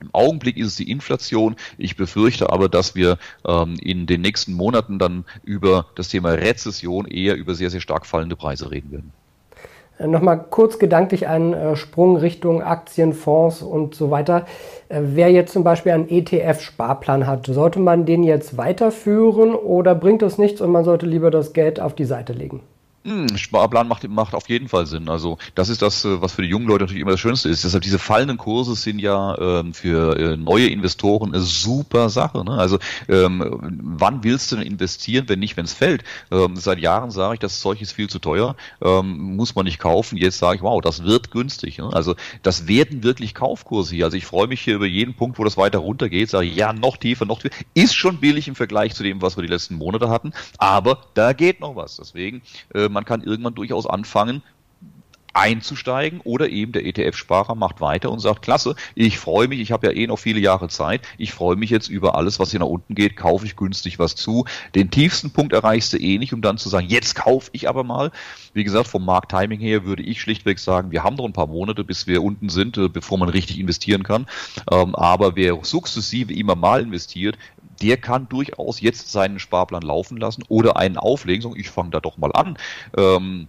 Im 0.00 0.08
Augenblick 0.12 0.56
ist 0.56 0.68
es 0.68 0.76
die 0.76 0.90
Inflation. 0.90 1.56
Ich 1.76 1.96
befürchte 1.96 2.50
aber, 2.50 2.68
dass 2.68 2.94
wir 2.94 3.18
ähm, 3.46 3.76
in 3.82 4.06
den 4.06 4.22
nächsten 4.22 4.54
Monaten 4.54 4.98
dann 4.98 5.24
über 5.44 5.86
das 5.94 6.08
Thema 6.08 6.30
Rezession 6.30 7.06
eher 7.06 7.36
über 7.36 7.54
sehr, 7.54 7.70
sehr 7.70 7.80
stark 7.80 8.06
fallende 8.06 8.36
Preise 8.36 8.70
reden 8.70 8.92
werden. 8.92 9.12
Äh, 9.98 10.06
Nochmal 10.06 10.44
kurz 10.48 10.78
gedanklich 10.78 11.28
einen 11.28 11.52
äh, 11.52 11.76
Sprung 11.76 12.16
Richtung 12.16 12.62
Aktien, 12.62 13.12
Fonds 13.12 13.62
und 13.62 13.94
so 13.94 14.10
weiter. 14.10 14.46
Äh, 14.88 15.00
wer 15.02 15.30
jetzt 15.30 15.52
zum 15.52 15.64
Beispiel 15.64 15.92
einen 15.92 16.08
ETF-Sparplan 16.08 17.26
hat, 17.26 17.46
sollte 17.46 17.78
man 17.78 18.06
den 18.06 18.22
jetzt 18.22 18.56
weiterführen 18.56 19.54
oder 19.54 19.94
bringt 19.94 20.22
es 20.22 20.38
nichts 20.38 20.60
und 20.60 20.72
man 20.72 20.84
sollte 20.84 21.06
lieber 21.06 21.30
das 21.30 21.52
Geld 21.52 21.78
auf 21.78 21.94
die 21.94 22.06
Seite 22.06 22.32
legen? 22.32 22.62
Hm, 23.02 23.38
Sparplan 23.38 23.88
macht, 23.88 24.06
macht 24.08 24.34
auf 24.34 24.50
jeden 24.50 24.68
Fall 24.68 24.84
Sinn. 24.84 25.08
Also 25.08 25.38
das 25.54 25.70
ist 25.70 25.80
das, 25.80 26.04
äh, 26.04 26.20
was 26.20 26.32
für 26.32 26.42
die 26.42 26.48
jungen 26.48 26.66
Leute 26.66 26.84
natürlich 26.84 27.00
immer 27.00 27.12
das 27.12 27.20
Schönste 27.20 27.48
ist. 27.48 27.64
Deshalb 27.64 27.82
diese 27.82 27.98
fallenden 27.98 28.36
Kurse 28.36 28.74
sind 28.74 28.98
ja 28.98 29.38
ähm, 29.38 29.72
für 29.72 30.18
äh, 30.18 30.36
neue 30.36 30.66
Investoren 30.66 31.32
eine 31.32 31.42
super 31.42 32.10
Sache. 32.10 32.44
Ne? 32.44 32.52
Also 32.52 32.78
ähm, 33.08 33.42
wann 33.98 34.22
willst 34.22 34.52
du 34.52 34.56
denn 34.56 34.66
investieren, 34.66 35.30
wenn 35.30 35.38
nicht, 35.38 35.56
wenn 35.56 35.64
es 35.64 35.72
fällt? 35.72 36.04
Ähm, 36.30 36.56
seit 36.56 36.78
Jahren 36.78 37.10
sage 37.10 37.34
ich, 37.34 37.40
das 37.40 37.60
Zeug 37.60 37.80
ist 37.80 37.92
viel 37.92 38.10
zu 38.10 38.18
teuer, 38.18 38.54
ähm, 38.82 39.34
muss 39.34 39.54
man 39.54 39.64
nicht 39.64 39.78
kaufen. 39.78 40.18
Jetzt 40.18 40.38
sage 40.38 40.56
ich, 40.56 40.62
wow, 40.62 40.82
das 40.82 41.02
wird 41.02 41.30
günstig. 41.30 41.78
Ne? 41.78 41.88
Also 41.90 42.16
das 42.42 42.68
werden 42.68 43.02
wirklich 43.02 43.34
Kaufkurse 43.34 43.94
hier. 43.94 44.04
Also 44.04 44.18
ich 44.18 44.26
freue 44.26 44.46
mich 44.46 44.60
hier 44.60 44.74
über 44.74 44.86
jeden 44.86 45.14
Punkt, 45.14 45.38
wo 45.38 45.44
das 45.44 45.56
weiter 45.56 45.78
runtergeht. 45.78 46.28
Sage 46.28 46.48
ich, 46.48 46.56
ja, 46.56 46.74
noch 46.74 46.98
tiefer, 46.98 47.24
noch 47.24 47.40
tiefer. 47.40 47.54
Ist 47.72 47.94
schon 47.94 48.18
billig 48.18 48.46
im 48.46 48.56
Vergleich 48.56 48.94
zu 48.94 49.02
dem, 49.02 49.22
was 49.22 49.38
wir 49.38 49.42
die 49.42 49.48
letzten 49.48 49.76
Monate 49.76 50.10
hatten, 50.10 50.34
aber 50.58 50.98
da 51.14 51.32
geht 51.32 51.60
noch 51.60 51.76
was. 51.76 51.96
Deswegen 51.96 52.42
äh, 52.74 52.89
man 52.92 53.04
kann 53.04 53.22
irgendwann 53.22 53.54
durchaus 53.54 53.86
anfangen, 53.86 54.42
einzusteigen 55.32 56.20
oder 56.22 56.48
eben 56.48 56.72
der 56.72 56.84
ETF-Sparer 56.84 57.54
macht 57.54 57.80
weiter 57.80 58.10
und 58.10 58.20
sagt, 58.20 58.42
klasse, 58.42 58.74
ich 58.94 59.18
freue 59.18 59.48
mich, 59.48 59.60
ich 59.60 59.72
habe 59.72 59.86
ja 59.86 59.92
eh 59.92 60.06
noch 60.06 60.18
viele 60.18 60.40
Jahre 60.40 60.68
Zeit, 60.68 61.02
ich 61.18 61.32
freue 61.32 61.56
mich 61.56 61.70
jetzt 61.70 61.88
über 61.88 62.16
alles, 62.16 62.38
was 62.38 62.50
hier 62.50 62.60
nach 62.60 62.66
unten 62.66 62.94
geht, 62.94 63.16
kaufe 63.16 63.46
ich 63.46 63.56
günstig 63.56 63.98
was 63.98 64.16
zu. 64.16 64.44
Den 64.74 64.90
tiefsten 64.90 65.30
Punkt 65.30 65.52
erreichst 65.52 65.92
du 65.92 65.98
eh 65.98 66.18
nicht, 66.18 66.32
um 66.32 66.42
dann 66.42 66.58
zu 66.58 66.68
sagen, 66.68 66.88
jetzt 66.88 67.14
kaufe 67.14 67.50
ich 67.52 67.68
aber 67.68 67.84
mal. 67.84 68.10
Wie 68.52 68.64
gesagt, 68.64 68.88
vom 68.88 69.04
Markttiming 69.04 69.60
her 69.60 69.84
würde 69.84 70.02
ich 70.02 70.20
schlichtweg 70.20 70.58
sagen, 70.58 70.90
wir 70.90 71.04
haben 71.04 71.16
noch 71.16 71.24
ein 71.24 71.32
paar 71.32 71.46
Monate, 71.46 71.84
bis 71.84 72.06
wir 72.06 72.22
unten 72.22 72.48
sind, 72.48 72.76
äh, 72.78 72.88
bevor 72.88 73.18
man 73.18 73.28
richtig 73.28 73.58
investieren 73.58 74.02
kann. 74.02 74.26
Ähm, 74.70 74.94
aber 74.94 75.36
wer 75.36 75.58
sukzessive 75.62 76.32
immer 76.32 76.56
mal 76.56 76.82
investiert, 76.82 77.38
der 77.82 77.96
kann 77.96 78.28
durchaus 78.28 78.80
jetzt 78.80 79.10
seinen 79.10 79.38
Sparplan 79.38 79.82
laufen 79.82 80.16
lassen 80.16 80.44
oder 80.48 80.76
einen 80.76 80.96
auflegen, 80.96 81.42
sagen, 81.42 81.58
ich 81.58 81.70
fange 81.70 81.90
da 81.90 82.00
doch 82.00 82.18
mal 82.18 82.32
an. 82.32 82.58
Ähm, 82.96 83.48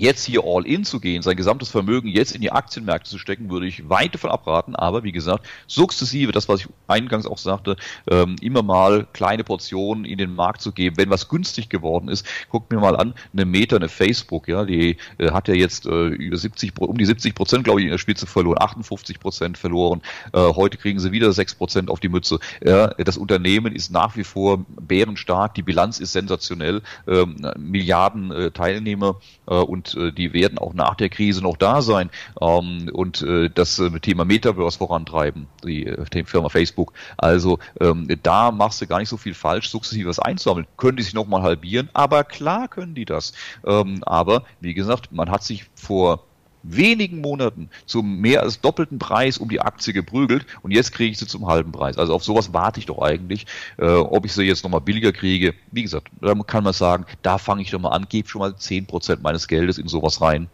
jetzt 0.00 0.24
hier 0.24 0.42
all 0.44 0.66
in 0.66 0.84
zu 0.84 0.98
gehen, 0.98 1.22
sein 1.22 1.36
gesamtes 1.36 1.68
Vermögen 1.68 2.08
jetzt 2.08 2.32
in 2.32 2.40
die 2.40 2.50
Aktienmärkte 2.50 3.10
zu 3.10 3.18
stecken, 3.18 3.50
würde 3.50 3.66
ich 3.66 3.88
weit 3.88 4.14
davon 4.14 4.30
abraten. 4.30 4.74
Aber 4.74 5.04
wie 5.04 5.12
gesagt, 5.12 5.46
sukzessive, 5.66 6.32
das 6.32 6.48
was 6.48 6.60
ich 6.60 6.68
eingangs 6.88 7.26
auch 7.26 7.38
sagte, 7.38 7.76
ähm, 8.10 8.36
immer 8.40 8.62
mal 8.62 9.06
kleine 9.12 9.44
Portionen 9.44 10.06
in 10.06 10.16
den 10.16 10.34
Markt 10.34 10.62
zu 10.62 10.72
geben, 10.72 10.96
wenn 10.96 11.10
was 11.10 11.28
günstig 11.28 11.68
geworden 11.68 12.08
ist. 12.08 12.26
Guckt 12.48 12.72
mir 12.72 12.80
mal 12.80 12.96
an, 12.96 13.14
eine 13.32 13.44
Meta, 13.44 13.76
eine 13.76 13.88
Facebook, 13.88 14.48
ja, 14.48 14.64
die 14.64 14.96
äh, 15.18 15.30
hat 15.32 15.48
ja 15.48 15.54
jetzt 15.54 15.84
äh, 15.84 16.06
über 16.06 16.36
70, 16.36 16.72
um 16.80 16.96
die 16.96 17.04
70 17.04 17.34
Prozent, 17.34 17.64
glaube 17.64 17.80
ich, 17.80 17.84
in 17.84 17.90
der 17.90 17.98
Spitze 17.98 18.26
verloren, 18.26 18.58
58 18.58 19.20
Prozent 19.20 19.58
verloren. 19.58 20.00
Äh, 20.32 20.38
heute 20.38 20.78
kriegen 20.78 20.98
sie 20.98 21.12
wieder 21.12 21.30
6 21.30 21.56
Prozent 21.56 21.90
auf 21.90 22.00
die 22.00 22.08
Mütze. 22.08 22.38
Ja, 22.64 22.88
das 22.88 23.18
Unternehmen 23.18 23.74
ist 23.74 23.90
nach 23.90 24.16
wie 24.16 24.24
vor 24.24 24.64
bärenstark, 24.80 25.54
die 25.54 25.62
Bilanz 25.62 26.00
ist 26.00 26.12
sensationell, 26.12 26.80
ähm, 27.06 27.36
Milliarden 27.58 28.30
äh, 28.30 28.50
Teilnehmer 28.50 29.20
äh, 29.46 29.54
äh, 29.94 30.12
die 30.12 30.32
werden 30.32 30.58
auch 30.58 30.74
nach 30.74 30.94
der 30.94 31.08
Krise 31.08 31.42
noch 31.42 31.56
da 31.56 31.82
sein 31.82 32.10
ähm, 32.40 32.90
und 32.92 33.22
äh, 33.22 33.50
das 33.50 33.78
äh, 33.78 33.90
Thema 34.00 34.24
Metaverse 34.24 34.78
vorantreiben, 34.78 35.46
die, 35.64 35.86
äh, 35.86 36.04
die 36.12 36.24
Firma 36.24 36.48
Facebook. 36.48 36.92
Also 37.16 37.58
ähm, 37.80 38.08
da 38.22 38.50
machst 38.50 38.80
du 38.80 38.86
gar 38.86 38.98
nicht 38.98 39.08
so 39.08 39.16
viel 39.16 39.34
falsch, 39.34 39.68
sukzessive 39.68 40.08
was 40.08 40.18
einzusammeln. 40.18 40.66
Können 40.76 40.96
die 40.96 41.02
sich 41.02 41.14
nochmal 41.14 41.42
halbieren? 41.42 41.90
Aber 41.92 42.24
klar 42.24 42.68
können 42.68 42.94
die 42.94 43.04
das. 43.04 43.32
Ähm, 43.64 44.02
aber 44.04 44.44
wie 44.60 44.74
gesagt, 44.74 45.12
man 45.12 45.30
hat 45.30 45.42
sich 45.42 45.66
vor 45.74 46.24
wenigen 46.62 47.20
Monaten 47.20 47.70
zum 47.86 48.20
mehr 48.20 48.42
als 48.42 48.60
doppelten 48.60 48.98
Preis 48.98 49.38
um 49.38 49.48
die 49.48 49.60
Aktie 49.60 49.92
geprügelt 49.92 50.46
und 50.62 50.70
jetzt 50.70 50.92
kriege 50.92 51.12
ich 51.12 51.18
sie 51.18 51.26
zum 51.26 51.46
halben 51.46 51.72
Preis. 51.72 51.98
Also 51.98 52.14
auf 52.14 52.24
sowas 52.24 52.52
warte 52.52 52.80
ich 52.80 52.86
doch 52.86 53.00
eigentlich. 53.00 53.46
Äh, 53.78 53.86
ob 53.86 54.24
ich 54.24 54.32
sie 54.32 54.42
jetzt 54.42 54.62
nochmal 54.62 54.80
billiger 54.80 55.12
kriege, 55.12 55.54
wie 55.72 55.82
gesagt, 55.82 56.08
da 56.20 56.34
kann 56.34 56.64
man 56.64 56.72
sagen, 56.72 57.06
da 57.22 57.38
fange 57.38 57.62
ich 57.62 57.70
doch 57.70 57.80
mal 57.80 57.90
an, 57.90 58.06
gebe 58.08 58.28
schon 58.28 58.40
mal 58.40 58.56
zehn 58.56 58.86
Prozent 58.86 59.22
meines 59.22 59.48
Geldes 59.48 59.78
in 59.78 59.88
sowas 59.88 60.20
rein 60.20 60.48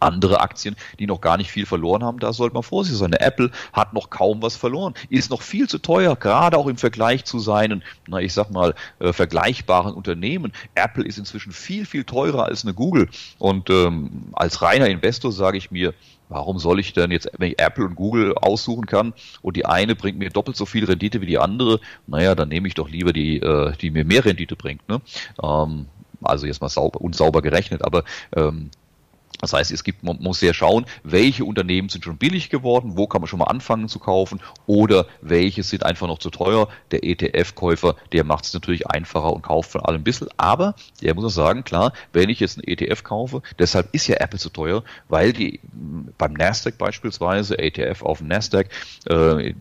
andere 0.00 0.40
Aktien, 0.40 0.76
die 0.98 1.06
noch 1.06 1.20
gar 1.20 1.36
nicht 1.36 1.50
viel 1.50 1.66
verloren 1.66 2.04
haben, 2.04 2.18
da 2.18 2.32
sollte 2.32 2.54
man 2.54 2.62
vorsichtig 2.62 2.98
sein. 2.98 3.12
Eine 3.12 3.20
Apple 3.20 3.50
hat 3.72 3.92
noch 3.92 4.10
kaum 4.10 4.42
was 4.42 4.56
verloren, 4.56 4.94
ist 5.08 5.30
noch 5.30 5.42
viel 5.42 5.68
zu 5.68 5.78
teuer, 5.78 6.16
gerade 6.16 6.56
auch 6.56 6.66
im 6.66 6.76
Vergleich 6.76 7.24
zu 7.24 7.38
seinen, 7.38 7.82
na 8.06 8.20
ich 8.20 8.32
sag 8.32 8.50
mal, 8.50 8.74
äh, 8.98 9.12
vergleichbaren 9.12 9.94
Unternehmen. 9.94 10.52
Apple 10.74 11.04
ist 11.04 11.18
inzwischen 11.18 11.52
viel, 11.52 11.86
viel 11.86 12.04
teurer 12.04 12.44
als 12.44 12.64
eine 12.64 12.74
Google. 12.74 13.08
Und 13.38 13.70
ähm, 13.70 14.28
als 14.32 14.62
reiner 14.62 14.88
Investor 14.88 15.32
sage 15.32 15.58
ich 15.58 15.70
mir, 15.70 15.94
Warum 16.28 16.58
soll 16.58 16.78
ich 16.78 16.92
denn 16.92 17.10
jetzt, 17.10 17.30
wenn 17.38 17.52
ich 17.52 17.58
Apple 17.58 17.86
und 17.86 17.94
Google 17.94 18.34
aussuchen 18.34 18.86
kann 18.86 19.14
und 19.42 19.56
die 19.56 19.64
eine 19.64 19.96
bringt 19.96 20.18
mir 20.18 20.28
doppelt 20.28 20.56
so 20.56 20.66
viel 20.66 20.84
Rendite 20.84 21.20
wie 21.20 21.26
die 21.26 21.38
andere, 21.38 21.80
naja, 22.06 22.34
dann 22.34 22.50
nehme 22.50 22.68
ich 22.68 22.74
doch 22.74 22.88
lieber 22.88 23.12
die, 23.12 23.38
äh, 23.38 23.72
die 23.80 23.90
mir 23.90 24.04
mehr 24.04 24.24
Rendite 24.24 24.54
bringt. 24.54 24.86
Ne? 24.88 25.00
Ähm, 25.42 25.86
also 26.22 26.46
jetzt 26.46 26.60
mal 26.60 26.68
sauber, 26.68 27.00
unsauber 27.00 27.42
gerechnet, 27.42 27.82
aber 27.82 28.04
ähm, 28.36 28.70
das 29.40 29.52
heißt, 29.52 29.70
es 29.70 29.84
gibt, 29.84 30.02
man 30.02 30.18
muss 30.20 30.40
sehr 30.40 30.54
schauen, 30.54 30.86
welche 31.04 31.44
Unternehmen 31.44 31.88
sind 31.88 32.04
schon 32.04 32.16
billig 32.16 32.50
geworden, 32.50 32.92
wo 32.96 33.06
kann 33.06 33.20
man 33.20 33.28
schon 33.28 33.38
mal 33.38 33.46
anfangen 33.46 33.88
zu 33.88 33.98
kaufen 33.98 34.40
oder 34.66 35.06
welche 35.20 35.62
sind 35.62 35.84
einfach 35.84 36.06
noch 36.06 36.18
zu 36.18 36.30
teuer. 36.30 36.68
Der 36.90 37.04
ETF-Käufer, 37.04 37.96
der 38.12 38.24
macht 38.24 38.44
es 38.44 38.54
natürlich 38.54 38.86
einfacher 38.88 39.32
und 39.32 39.42
kauft 39.42 39.70
von 39.70 39.82
allem 39.82 40.00
ein 40.00 40.04
bisschen. 40.04 40.28
Aber 40.36 40.74
der 41.02 41.14
muss 41.14 41.24
auch 41.24 41.28
sagen, 41.30 41.64
klar, 41.64 41.92
wenn 42.12 42.28
ich 42.28 42.40
jetzt 42.40 42.58
einen 42.58 42.66
ETF 42.66 43.04
kaufe, 43.04 43.42
deshalb 43.58 43.94
ist 43.94 44.06
ja 44.08 44.16
Apple 44.16 44.38
zu 44.38 44.50
teuer, 44.50 44.82
weil 45.08 45.32
die 45.32 45.60
beim 46.18 46.32
Nasdaq 46.32 46.78
beispielsweise, 46.78 47.58
ETF 47.58 48.02
auf 48.02 48.18
dem 48.18 48.28
Nasdaq, 48.28 48.68
äh, 49.06 49.54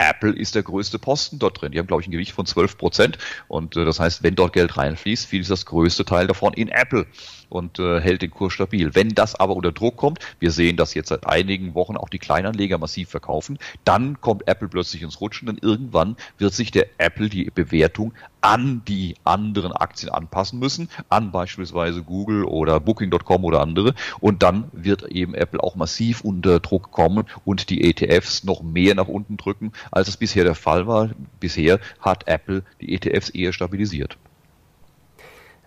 Apple 0.00 0.32
ist 0.32 0.54
der 0.54 0.62
größte 0.62 0.98
Posten 0.98 1.38
dort 1.38 1.60
drin. 1.60 1.72
Die 1.72 1.78
haben, 1.78 1.86
glaube 1.86 2.00
ich, 2.00 2.08
ein 2.08 2.12
Gewicht 2.12 2.32
von 2.32 2.46
12 2.46 2.78
Prozent. 2.78 3.18
Und 3.48 3.76
äh, 3.76 3.84
das 3.84 4.00
heißt, 4.00 4.22
wenn 4.22 4.34
dort 4.34 4.54
Geld 4.54 4.76
reinfließt, 4.76 5.26
fließt 5.26 5.50
das 5.50 5.66
größte 5.66 6.06
Teil 6.06 6.26
davon 6.26 6.54
in 6.54 6.68
Apple. 6.68 7.06
Und 7.50 7.78
äh, 7.78 8.00
hält 8.00 8.22
den 8.22 8.30
Kurs 8.30 8.52
stabil. 8.52 8.94
Wenn 8.94 9.10
das 9.10 9.34
aber 9.34 9.54
unter 9.54 9.72
Druck 9.72 9.96
kommt, 9.96 10.20
wir 10.38 10.50
sehen 10.50 10.76
das 10.76 10.94
jetzt 10.94 11.08
seit 11.08 11.26
einigen 11.26 11.74
Wochen 11.74 11.96
auch 11.96 12.08
die 12.08 12.18
Kleinanleger 12.18 12.78
massiv 12.78 13.10
verkaufen, 13.10 13.58
dann 13.84 14.20
kommt 14.20 14.48
Apple 14.48 14.68
plötzlich 14.68 15.02
ins 15.02 15.20
Rutschen, 15.20 15.46
denn 15.46 15.58
irgendwann 15.60 16.16
wird 16.38 16.54
sich 16.54 16.70
der 16.70 16.86
Apple 16.98 17.28
die 17.28 17.50
Bewertung 17.50 18.14
an 18.40 18.82
die 18.86 19.16
anderen 19.24 19.72
Aktien 19.72 20.10
anpassen 20.10 20.58
müssen, 20.58 20.88
an 21.08 21.30
beispielsweise 21.30 22.02
Google 22.02 22.44
oder 22.44 22.80
Booking.com 22.80 23.44
oder 23.44 23.60
andere. 23.60 23.94
Und 24.20 24.42
dann 24.42 24.70
wird 24.72 25.02
eben 25.04 25.34
Apple 25.34 25.62
auch 25.62 25.74
massiv 25.74 26.22
unter 26.22 26.60
Druck 26.60 26.90
kommen 26.90 27.24
und 27.44 27.70
die 27.70 27.84
ETFs 27.84 28.44
noch 28.44 28.62
mehr 28.62 28.94
nach 28.94 29.08
unten 29.08 29.36
drücken, 29.36 29.72
als 29.90 30.08
es 30.08 30.16
bisher 30.16 30.44
der 30.44 30.54
Fall 30.54 30.86
war. 30.86 31.10
Bisher 31.38 31.80
hat 32.00 32.26
Apple 32.28 32.62
die 32.80 32.94
ETFs 32.94 33.30
eher 33.30 33.52
stabilisiert. 33.52 34.16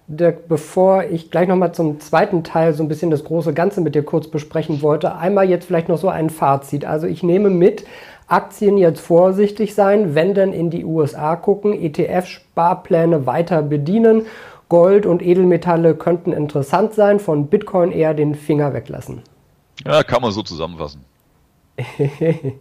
Dirk, 0.08 0.48
bevor 0.50 1.06
ich 1.06 1.32
gleich 1.32 1.48
nochmal 1.48 1.74
zum 1.74 2.00
zweiten 2.00 2.44
Teil 2.44 2.74
so 2.74 2.84
ein 2.84 2.90
bisschen 2.90 3.10
das 3.10 3.24
große 3.24 3.54
Ganze 3.54 3.82
mit 3.82 3.96
dir 3.96 4.04
kurz 4.04 4.28
besprechen 4.28 4.82
wollte, 4.82 5.16
einmal 5.16 5.50
jetzt 5.50 5.66
vielleicht 5.66 5.88
noch 5.88 5.98
so 5.98 6.10
ein 6.10 6.30
Fazit. 6.30 6.86
Also 6.86 7.08
ich 7.08 7.24
nehme 7.24 7.50
mit, 7.50 7.86
Aktien 8.28 8.78
jetzt 8.78 9.02
vorsichtig 9.02 9.76
sein, 9.76 10.16
wenn 10.16 10.34
denn 10.34 10.54
in 10.54 10.70
die 10.70 10.86
USA 10.86 11.36
gucken, 11.36 11.74
ETF-Sparpläne 11.74 13.26
weiter 13.26 13.62
bedienen. 13.62 14.26
Gold 14.70 15.06
und 15.06 15.22
Edelmetalle 15.22 15.96
könnten 15.96 16.34
interessant 16.34 16.94
sein, 16.94 17.20
von 17.20 17.48
Bitcoin 17.48 17.92
eher 17.92 18.14
den 18.14 18.34
Finger 18.34 18.74
weglassen. 18.74 19.22
Ja, 19.86 20.04
kann 20.04 20.22
man 20.22 20.32
so 20.32 20.42
zusammenfassen. 20.42 21.02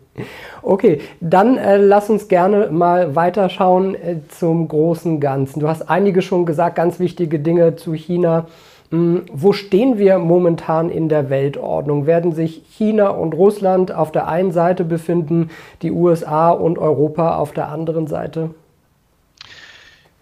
okay, 0.62 1.00
dann 1.20 1.58
äh, 1.58 1.76
lass 1.76 2.08
uns 2.08 2.28
gerne 2.28 2.70
mal 2.70 3.14
weiterschauen 3.14 3.94
äh, 3.94 4.16
zum 4.28 4.68
großen 4.68 5.20
Ganzen. 5.20 5.60
Du 5.60 5.68
hast 5.68 5.82
einige 5.88 6.22
schon 6.22 6.46
gesagt, 6.46 6.76
ganz 6.76 6.98
wichtige 6.98 7.38
Dinge 7.38 7.76
zu 7.76 7.92
China. 7.92 8.46
Hm, 8.90 9.24
wo 9.32 9.52
stehen 9.52 9.98
wir 9.98 10.18
momentan 10.18 10.88
in 10.88 11.08
der 11.08 11.30
Weltordnung? 11.30 12.06
Werden 12.06 12.32
sich 12.32 12.62
China 12.70 13.08
und 13.08 13.34
Russland 13.34 13.92
auf 13.92 14.12
der 14.12 14.28
einen 14.28 14.52
Seite 14.52 14.84
befinden, 14.84 15.50
die 15.82 15.90
USA 15.90 16.50
und 16.50 16.78
Europa 16.78 17.36
auf 17.36 17.52
der 17.52 17.68
anderen 17.68 18.06
Seite? 18.06 18.50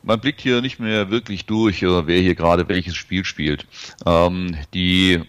man 0.02 0.20
blickt 0.20 0.40
hier 0.40 0.60
nicht 0.60 0.80
mehr 0.80 1.10
wirklich 1.10 1.46
durch, 1.46 1.82
wer 1.82 2.20
hier 2.20 2.34
gerade 2.34 2.68
welches 2.68 2.96
Spiel 2.96 3.24
spielt. 3.24 3.66
Ähm, 4.06 4.56
die 4.72 5.20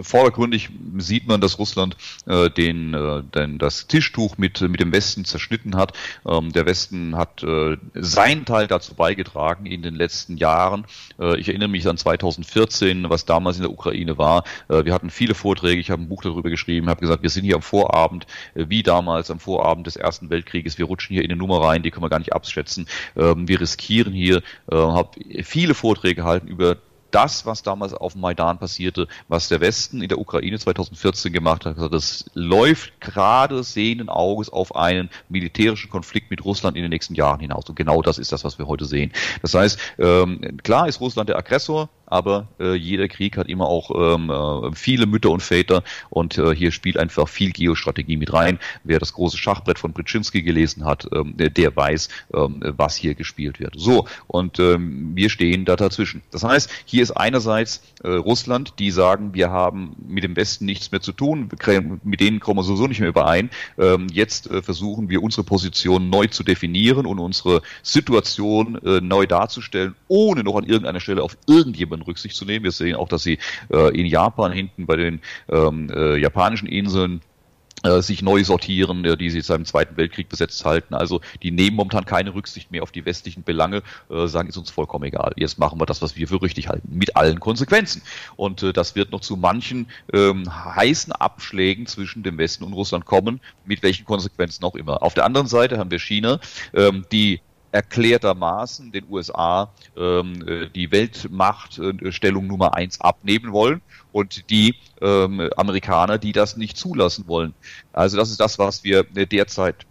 vordergründig 0.00 0.70
sieht 0.98 1.26
man, 1.26 1.40
dass 1.40 1.58
Russland 1.58 1.96
äh, 2.26 2.50
den, 2.50 2.94
äh, 2.94 3.22
den, 3.22 3.58
das 3.58 3.86
Tischtuch 3.86 4.38
mit, 4.38 4.60
mit 4.60 4.80
dem 4.80 4.92
Westen 4.92 5.24
zerschnitten 5.24 5.76
hat. 5.76 5.92
Ähm, 6.26 6.52
der 6.52 6.66
Westen 6.66 7.16
hat 7.16 7.42
äh, 7.42 7.76
seinen 7.94 8.44
Teil 8.44 8.66
dazu 8.66 8.94
beigetragen 8.94 9.66
in 9.66 9.82
den 9.82 9.94
letzten 9.94 10.36
Jahren. 10.36 10.86
Äh, 11.18 11.38
ich 11.38 11.48
erinnere 11.48 11.68
mich 11.68 11.86
an 11.88 11.96
2014, 11.96 13.10
was 13.10 13.24
damals 13.24 13.56
in 13.56 13.62
der 13.62 13.72
Ukraine 13.72 14.18
war. 14.18 14.44
Äh, 14.68 14.84
wir 14.84 14.94
hatten 14.94 15.10
viele 15.10 15.34
Vorträge, 15.34 15.80
ich 15.80 15.90
habe 15.90 16.02
ein 16.02 16.08
Buch 16.08 16.22
darüber 16.22 16.50
geschrieben, 16.50 16.88
habe 16.88 17.00
gesagt, 17.00 17.22
wir 17.22 17.30
sind 17.30 17.44
hier 17.44 17.56
am 17.56 17.62
Vorabend, 17.62 18.26
äh, 18.54 18.66
wie 18.68 18.82
damals 18.82 19.30
am 19.30 19.40
Vorabend 19.40 19.86
des 19.86 19.96
Ersten 19.96 20.30
Weltkrieges. 20.30 20.78
Wir 20.78 20.86
rutschen 20.86 21.14
hier 21.14 21.24
in 21.24 21.30
eine 21.30 21.38
Nummer 21.38 21.62
rein, 21.62 21.82
die 21.82 21.90
können 21.90 22.04
wir 22.04 22.10
gar 22.10 22.18
nicht 22.18 22.32
abschätzen. 22.32 22.86
Ähm, 23.16 23.48
wir 23.48 23.60
riskieren 23.60 24.12
hier, 24.12 24.38
äh, 24.70 24.76
habe 24.76 25.10
viele 25.42 25.74
Vorträge 25.74 26.16
gehalten 26.16 26.48
über 26.48 26.76
das, 27.12 27.46
was 27.46 27.62
damals 27.62 27.94
auf 27.94 28.12
dem 28.12 28.22
Maidan 28.22 28.58
passierte, 28.58 29.06
was 29.28 29.48
der 29.48 29.60
Westen 29.60 30.02
in 30.02 30.08
der 30.08 30.18
Ukraine 30.18 30.58
2014 30.58 31.32
gemacht 31.32 31.66
hat, 31.66 31.76
das 31.92 32.24
läuft 32.34 33.00
gerade 33.00 33.62
sehenden 33.62 34.08
Auges 34.08 34.50
auf 34.50 34.74
einen 34.74 35.10
militärischen 35.28 35.90
Konflikt 35.90 36.30
mit 36.30 36.44
Russland 36.44 36.76
in 36.76 36.82
den 36.82 36.90
nächsten 36.90 37.14
Jahren 37.14 37.40
hinaus. 37.40 37.68
Und 37.68 37.76
genau 37.76 38.02
das 38.02 38.18
ist 38.18 38.32
das, 38.32 38.44
was 38.44 38.58
wir 38.58 38.66
heute 38.66 38.84
sehen. 38.84 39.12
Das 39.42 39.54
heißt, 39.54 39.78
ähm, 39.98 40.58
klar 40.62 40.88
ist 40.88 41.00
Russland 41.00 41.28
der 41.28 41.36
Aggressor, 41.36 41.88
aber 42.12 42.46
äh, 42.60 42.74
jeder 42.74 43.08
Krieg 43.08 43.38
hat 43.38 43.48
immer 43.48 43.66
auch 43.66 43.90
ähm, 43.94 44.28
äh, 44.28 44.74
viele 44.74 45.06
Mütter 45.06 45.30
und 45.30 45.42
Väter 45.42 45.82
und 46.10 46.36
äh, 46.36 46.54
hier 46.54 46.70
spielt 46.70 46.98
einfach 46.98 47.26
viel 47.26 47.52
Geostrategie 47.52 48.18
mit 48.18 48.34
rein. 48.34 48.58
Wer 48.84 48.98
das 48.98 49.14
große 49.14 49.38
Schachbrett 49.38 49.78
von 49.78 49.94
Brzezinski 49.94 50.42
gelesen 50.42 50.84
hat, 50.84 51.08
ähm, 51.14 51.34
der 51.38 51.74
weiß, 51.74 52.08
ähm, 52.34 52.60
was 52.76 52.96
hier 52.96 53.14
gespielt 53.14 53.60
wird. 53.60 53.74
So, 53.78 54.06
und 54.26 54.58
ähm, 54.58 55.12
wir 55.14 55.30
stehen 55.30 55.64
da 55.64 55.74
dazwischen. 55.74 56.20
Das 56.30 56.44
heißt, 56.44 56.70
hier 56.84 57.02
ist 57.02 57.12
einerseits 57.12 57.82
äh, 58.04 58.10
Russland, 58.10 58.74
die 58.78 58.90
sagen, 58.90 59.32
wir 59.32 59.50
haben 59.50 59.96
mit 60.06 60.22
dem 60.22 60.36
Westen 60.36 60.66
nichts 60.66 60.92
mehr 60.92 61.00
zu 61.00 61.12
tun, 61.12 61.48
mit 62.04 62.20
denen 62.20 62.40
kommen 62.40 62.58
wir 62.58 62.64
sowieso 62.64 62.88
nicht 62.88 63.00
mehr 63.00 63.08
überein. 63.08 63.48
Ähm, 63.78 64.08
jetzt 64.12 64.50
äh, 64.50 64.60
versuchen 64.60 65.08
wir 65.08 65.22
unsere 65.22 65.44
Position 65.44 66.10
neu 66.10 66.26
zu 66.26 66.44
definieren 66.44 67.06
und 67.06 67.18
unsere 67.18 67.62
Situation 67.82 68.76
äh, 68.84 69.00
neu 69.00 69.26
darzustellen, 69.26 69.94
ohne 70.08 70.44
noch 70.44 70.56
an 70.56 70.64
irgendeiner 70.64 71.00
Stelle 71.00 71.22
auf 71.22 71.38
irgendjemanden 71.46 72.01
Rücksicht 72.02 72.36
zu 72.36 72.44
nehmen. 72.44 72.64
Wir 72.64 72.72
sehen 72.72 72.96
auch, 72.96 73.08
dass 73.08 73.22
sie 73.22 73.38
äh, 73.70 73.98
in 73.98 74.06
Japan 74.06 74.52
hinten 74.52 74.86
bei 74.86 74.96
den 74.96 75.20
ähm, 75.48 75.90
äh, 75.90 76.16
japanischen 76.16 76.68
Inseln 76.68 77.22
äh, 77.82 78.00
sich 78.00 78.22
neu 78.22 78.44
sortieren, 78.44 79.02
die 79.18 79.30
sie 79.30 79.40
seit 79.40 79.58
dem 79.58 79.64
Zweiten 79.64 79.96
Weltkrieg 79.96 80.28
besetzt 80.28 80.64
halten. 80.64 80.94
Also 80.94 81.20
die 81.42 81.50
nehmen 81.50 81.76
momentan 81.76 82.04
keine 82.04 82.32
Rücksicht 82.34 82.70
mehr 82.70 82.84
auf 82.84 82.92
die 82.92 83.04
westlichen 83.04 83.42
Belange, 83.42 83.82
äh, 84.08 84.28
sagen, 84.28 84.48
ist 84.48 84.56
uns 84.56 84.70
vollkommen 84.70 85.04
egal. 85.04 85.32
Jetzt 85.36 85.58
machen 85.58 85.80
wir 85.80 85.86
das, 85.86 86.00
was 86.00 86.14
wir 86.14 86.28
für 86.28 86.40
richtig 86.40 86.68
halten, 86.68 86.96
mit 86.96 87.16
allen 87.16 87.40
Konsequenzen. 87.40 88.02
Und 88.36 88.62
äh, 88.62 88.72
das 88.72 88.94
wird 88.94 89.10
noch 89.10 89.20
zu 89.20 89.36
manchen 89.36 89.88
ähm, 90.12 90.44
heißen 90.48 91.12
Abschlägen 91.12 91.86
zwischen 91.86 92.22
dem 92.22 92.38
Westen 92.38 92.62
und 92.62 92.72
Russland 92.72 93.04
kommen, 93.04 93.40
mit 93.64 93.82
welchen 93.82 94.04
Konsequenzen 94.04 94.64
auch 94.64 94.76
immer. 94.76 95.02
Auf 95.02 95.14
der 95.14 95.24
anderen 95.24 95.48
Seite 95.48 95.78
haben 95.78 95.90
wir 95.90 95.98
China, 95.98 96.38
ähm, 96.74 97.04
die 97.10 97.40
erklärtermaßen 97.72 98.92
den 98.92 99.06
USA 99.10 99.72
ähm, 99.96 100.46
äh, 100.46 100.68
die 100.68 100.92
Weltmachtstellung 100.92 102.46
Nummer 102.46 102.74
eins 102.74 103.00
abnehmen 103.00 103.52
wollen 103.52 103.80
und 104.12 104.50
die 104.50 104.76
ähm, 105.00 105.50
Amerikaner, 105.56 106.18
die 106.18 106.32
das 106.32 106.56
nicht 106.56 106.76
zulassen 106.76 107.26
wollen. 107.26 107.54
Also 107.92 108.16
das 108.16 108.30
ist 108.30 108.40
das, 108.40 108.58
was 108.58 108.84
wir 108.84 109.02
derzeit 109.04 109.86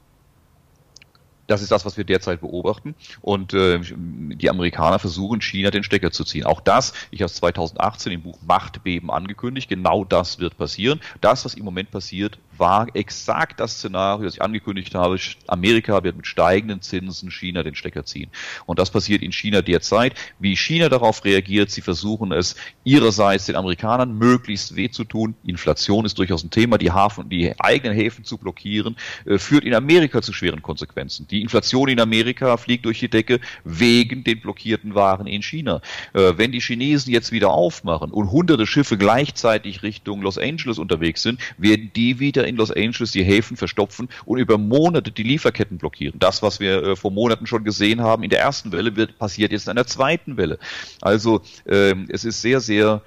das 1.51 1.61
ist 1.61 1.71
das, 1.71 1.85
was 1.85 1.97
wir 1.97 2.05
derzeit 2.05 2.39
beobachten. 2.39 2.95
Und 3.19 3.53
äh, 3.53 3.79
die 3.81 4.49
Amerikaner 4.49 4.99
versuchen, 4.99 5.41
China 5.41 5.69
den 5.69 5.83
Stecker 5.83 6.11
zu 6.11 6.23
ziehen. 6.23 6.45
Auch 6.45 6.61
das, 6.61 6.93
ich 7.11 7.21
habe 7.21 7.25
es 7.25 7.35
2018 7.35 8.13
im 8.13 8.21
Buch 8.21 8.39
Machtbeben 8.41 9.11
angekündigt, 9.11 9.67
genau 9.67 10.05
das 10.05 10.39
wird 10.39 10.57
passieren. 10.57 11.01
Das, 11.19 11.43
was 11.43 11.55
im 11.55 11.65
Moment 11.65 11.91
passiert, 11.91 12.39
war 12.61 12.87
exakt 12.93 13.59
das 13.59 13.73
Szenario, 13.73 14.23
das 14.23 14.35
ich 14.35 14.41
angekündigt 14.41 14.95
habe. 14.95 15.17
Amerika 15.47 16.01
wird 16.03 16.15
mit 16.15 16.27
steigenden 16.27 16.81
Zinsen 16.81 17.31
China 17.31 17.63
den 17.63 17.75
Stecker 17.75 18.05
ziehen. 18.05 18.29
Und 18.67 18.79
das 18.79 18.91
passiert 18.91 19.23
in 19.23 19.33
China 19.33 19.61
derzeit. 19.61 20.13
Wie 20.39 20.55
China 20.55 20.87
darauf 20.87 21.25
reagiert, 21.25 21.71
sie 21.71 21.81
versuchen 21.81 22.31
es 22.31 22.55
ihrerseits 22.83 23.47
den 23.47 23.55
Amerikanern 23.55 24.17
möglichst 24.17 24.75
weh 24.75 24.89
zu 24.89 25.03
tun. 25.03 25.33
Inflation 25.43 26.05
ist 26.05 26.19
durchaus 26.19 26.43
ein 26.43 26.51
Thema. 26.51 26.77
Die 26.77 26.91
Hafen, 26.91 27.29
die 27.29 27.59
eigenen 27.59 27.95
Häfen 27.95 28.23
zu 28.23 28.37
blockieren, 28.37 28.95
äh, 29.25 29.39
führt 29.39 29.65
in 29.65 29.73
Amerika 29.73 30.21
zu 30.21 30.31
schweren 30.31 30.61
Konsequenzen. 30.61 31.27
Die 31.27 31.41
Inflation 31.41 31.89
in 31.89 31.99
Amerika 31.99 32.57
fliegt 32.57 32.85
durch 32.85 32.99
die 32.99 33.09
Decke 33.09 33.39
wegen 33.63 34.23
den 34.23 34.39
blockierten 34.39 34.93
Waren 34.93 35.25
in 35.25 35.41
China. 35.41 35.81
Äh, 36.13 36.33
wenn 36.37 36.51
die 36.51 36.61
Chinesen 36.61 37.11
jetzt 37.11 37.31
wieder 37.31 37.49
aufmachen 37.49 38.11
und 38.11 38.31
hunderte 38.31 38.67
Schiffe 38.67 38.99
gleichzeitig 38.99 39.81
Richtung 39.81 40.21
Los 40.21 40.37
Angeles 40.37 40.77
unterwegs 40.77 41.23
sind, 41.23 41.39
werden 41.57 41.91
die 41.95 42.19
wieder 42.19 42.50
in 42.51 42.57
Los 42.57 42.71
Angeles 42.71 43.11
die 43.11 43.23
Häfen 43.23 43.57
verstopfen 43.57 44.09
und 44.25 44.37
über 44.37 44.57
Monate 44.57 45.11
die 45.11 45.23
Lieferketten 45.23 45.77
blockieren. 45.77 46.19
Das, 46.19 46.43
was 46.43 46.59
wir 46.59 46.83
äh, 46.83 46.95
vor 46.95 47.11
Monaten 47.11 47.47
schon 47.47 47.63
gesehen 47.63 48.01
haben 48.01 48.23
in 48.23 48.29
der 48.29 48.39
ersten 48.39 48.71
Welle, 48.71 48.95
wird 48.95 49.17
passiert 49.17 49.51
jetzt 49.51 49.67
in 49.67 49.75
der 49.75 49.87
zweiten 49.87 50.37
Welle. 50.37 50.59
Also 51.01 51.41
ähm, 51.67 52.07
es 52.09 52.25
ist 52.25 52.41
sehr, 52.41 52.59
sehr 52.59 53.01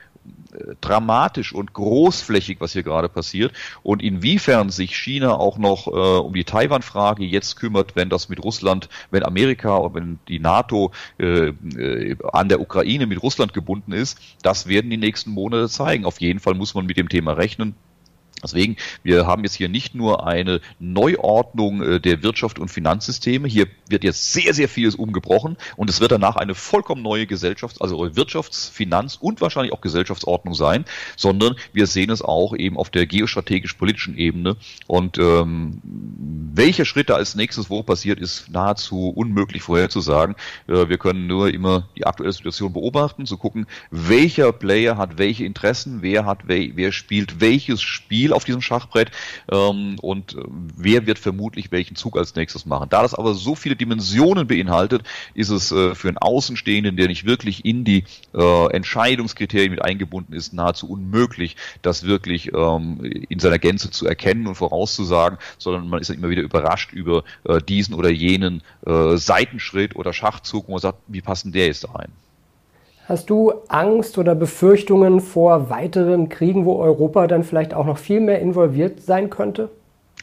äh, 0.52 0.74
dramatisch 0.80 1.52
und 1.52 1.72
großflächig, 1.72 2.60
was 2.60 2.72
hier 2.72 2.82
gerade 2.82 3.08
passiert 3.08 3.52
und 3.82 4.02
inwiefern 4.02 4.70
sich 4.70 4.96
China 4.96 5.34
auch 5.34 5.58
noch 5.58 5.86
äh, 5.86 5.90
um 5.90 6.32
die 6.32 6.44
Taiwan-Frage 6.44 7.24
jetzt 7.24 7.56
kümmert, 7.56 7.96
wenn 7.96 8.08
das 8.08 8.28
mit 8.28 8.42
Russland, 8.42 8.88
wenn 9.10 9.24
Amerika 9.24 9.76
und 9.76 9.94
wenn 9.94 10.18
die 10.28 10.38
NATO 10.38 10.92
äh, 11.18 11.48
äh, 11.48 12.16
an 12.32 12.48
der 12.48 12.60
Ukraine 12.60 13.06
mit 13.06 13.22
Russland 13.22 13.52
gebunden 13.52 13.92
ist, 13.92 14.18
das 14.42 14.66
werden 14.66 14.90
die 14.90 14.96
nächsten 14.96 15.30
Monate 15.30 15.68
zeigen. 15.68 16.04
Auf 16.04 16.20
jeden 16.20 16.40
Fall 16.40 16.54
muss 16.54 16.74
man 16.74 16.86
mit 16.86 16.96
dem 16.96 17.08
Thema 17.08 17.32
rechnen. 17.32 17.74
Deswegen, 18.44 18.76
wir 19.02 19.26
haben 19.26 19.42
jetzt 19.42 19.54
hier 19.54 19.68
nicht 19.68 19.94
nur 19.94 20.26
eine 20.26 20.60
Neuordnung 20.78 21.82
äh, 21.82 22.00
der 22.00 22.22
Wirtschaft 22.22 22.58
und 22.58 22.68
Finanzsysteme, 22.68 23.48
hier 23.48 23.66
wird 23.88 24.04
jetzt 24.04 24.32
sehr, 24.32 24.54
sehr 24.54 24.68
vieles 24.68 24.94
umgebrochen 24.94 25.56
und 25.76 25.90
es 25.90 26.00
wird 26.00 26.12
danach 26.12 26.36
eine 26.36 26.54
vollkommen 26.54 27.02
neue 27.02 27.24
Gesellschafts-, 27.24 27.80
also 27.80 27.96
Wirtschafts-, 27.96 28.70
Finanz- 28.70 29.16
und 29.16 29.40
wahrscheinlich 29.40 29.72
auch 29.72 29.80
Gesellschaftsordnung 29.80 30.54
sein, 30.54 30.84
sondern 31.16 31.56
wir 31.72 31.86
sehen 31.86 32.10
es 32.10 32.22
auch 32.22 32.54
eben 32.56 32.76
auf 32.76 32.90
der 32.90 33.06
geostrategisch-politischen 33.06 34.16
Ebene 34.16 34.56
und 34.86 35.18
ähm, 35.18 35.80
welche 36.54 36.84
Schritte 36.84 37.14
als 37.14 37.34
nächstes 37.34 37.70
wo 37.70 37.82
passiert, 37.82 38.20
ist 38.20 38.50
nahezu 38.50 39.08
unmöglich 39.08 39.62
vorherzusagen. 39.62 40.36
Äh, 40.66 40.88
wir 40.88 40.98
können 40.98 41.26
nur 41.26 41.52
immer 41.52 41.88
die 41.96 42.06
aktuelle 42.06 42.32
Situation 42.32 42.72
beobachten, 42.72 43.26
zu 43.26 43.36
gucken, 43.38 43.66
welcher 43.90 44.52
Player 44.52 44.96
hat 44.96 45.18
welche 45.18 45.44
Interessen, 45.44 46.02
wer 46.02 46.26
hat, 46.26 46.46
wer 46.46 46.92
spielt 46.92 47.40
welches 47.40 47.80
Spiel 47.80 48.32
auf 48.34 48.44
diesem 48.44 48.60
Schachbrett 48.60 49.10
ähm, 49.50 49.96
und 50.00 50.34
äh, 50.34 50.42
wer 50.76 51.06
wird 51.06 51.18
vermutlich 51.18 51.72
welchen 51.72 51.96
Zug 51.96 52.16
als 52.16 52.34
nächstes 52.34 52.66
machen. 52.66 52.88
Da 52.90 53.02
das 53.02 53.14
aber 53.14 53.34
so 53.34 53.54
viele 53.54 53.76
Dimensionen 53.76 54.46
beinhaltet, 54.46 55.02
ist 55.34 55.50
es 55.50 55.72
äh, 55.72 55.94
für 55.94 56.08
einen 56.08 56.18
Außenstehenden, 56.18 56.96
der 56.96 57.08
nicht 57.08 57.24
wirklich 57.24 57.64
in 57.64 57.84
die 57.84 58.04
äh, 58.34 58.72
Entscheidungskriterien 58.72 59.70
mit 59.70 59.82
eingebunden 59.82 60.32
ist, 60.32 60.52
nahezu 60.52 60.88
unmöglich, 60.88 61.56
das 61.82 62.04
wirklich 62.04 62.52
ähm, 62.52 63.00
in 63.28 63.38
seiner 63.38 63.58
Gänze 63.58 63.90
zu 63.90 64.06
erkennen 64.06 64.46
und 64.46 64.54
vorauszusagen, 64.54 65.38
sondern 65.58 65.88
man 65.88 66.00
ist 66.00 66.10
dann 66.10 66.16
immer 66.16 66.30
wieder 66.30 66.42
überrascht 66.42 66.92
über 66.92 67.24
äh, 67.44 67.60
diesen 67.60 67.94
oder 67.94 68.10
jenen 68.10 68.62
äh, 68.86 69.16
Seitenschritt 69.16 69.96
oder 69.96 70.12
Schachzug, 70.12 70.68
wo 70.68 70.72
man 70.72 70.80
sagt, 70.80 70.98
wie 71.06 71.20
passen 71.20 71.52
der 71.52 71.66
jetzt 71.66 71.84
da 71.84 71.92
rein? 71.92 72.12
Hast 73.06 73.28
du 73.28 73.52
Angst 73.68 74.16
oder 74.16 74.34
Befürchtungen 74.34 75.20
vor 75.20 75.68
weiteren 75.68 76.30
Kriegen, 76.30 76.64
wo 76.64 76.76
Europa 76.76 77.26
dann 77.26 77.44
vielleicht 77.44 77.74
auch 77.74 77.84
noch 77.84 77.98
viel 77.98 78.20
mehr 78.20 78.40
involviert 78.40 79.02
sein 79.02 79.28
könnte? 79.28 79.70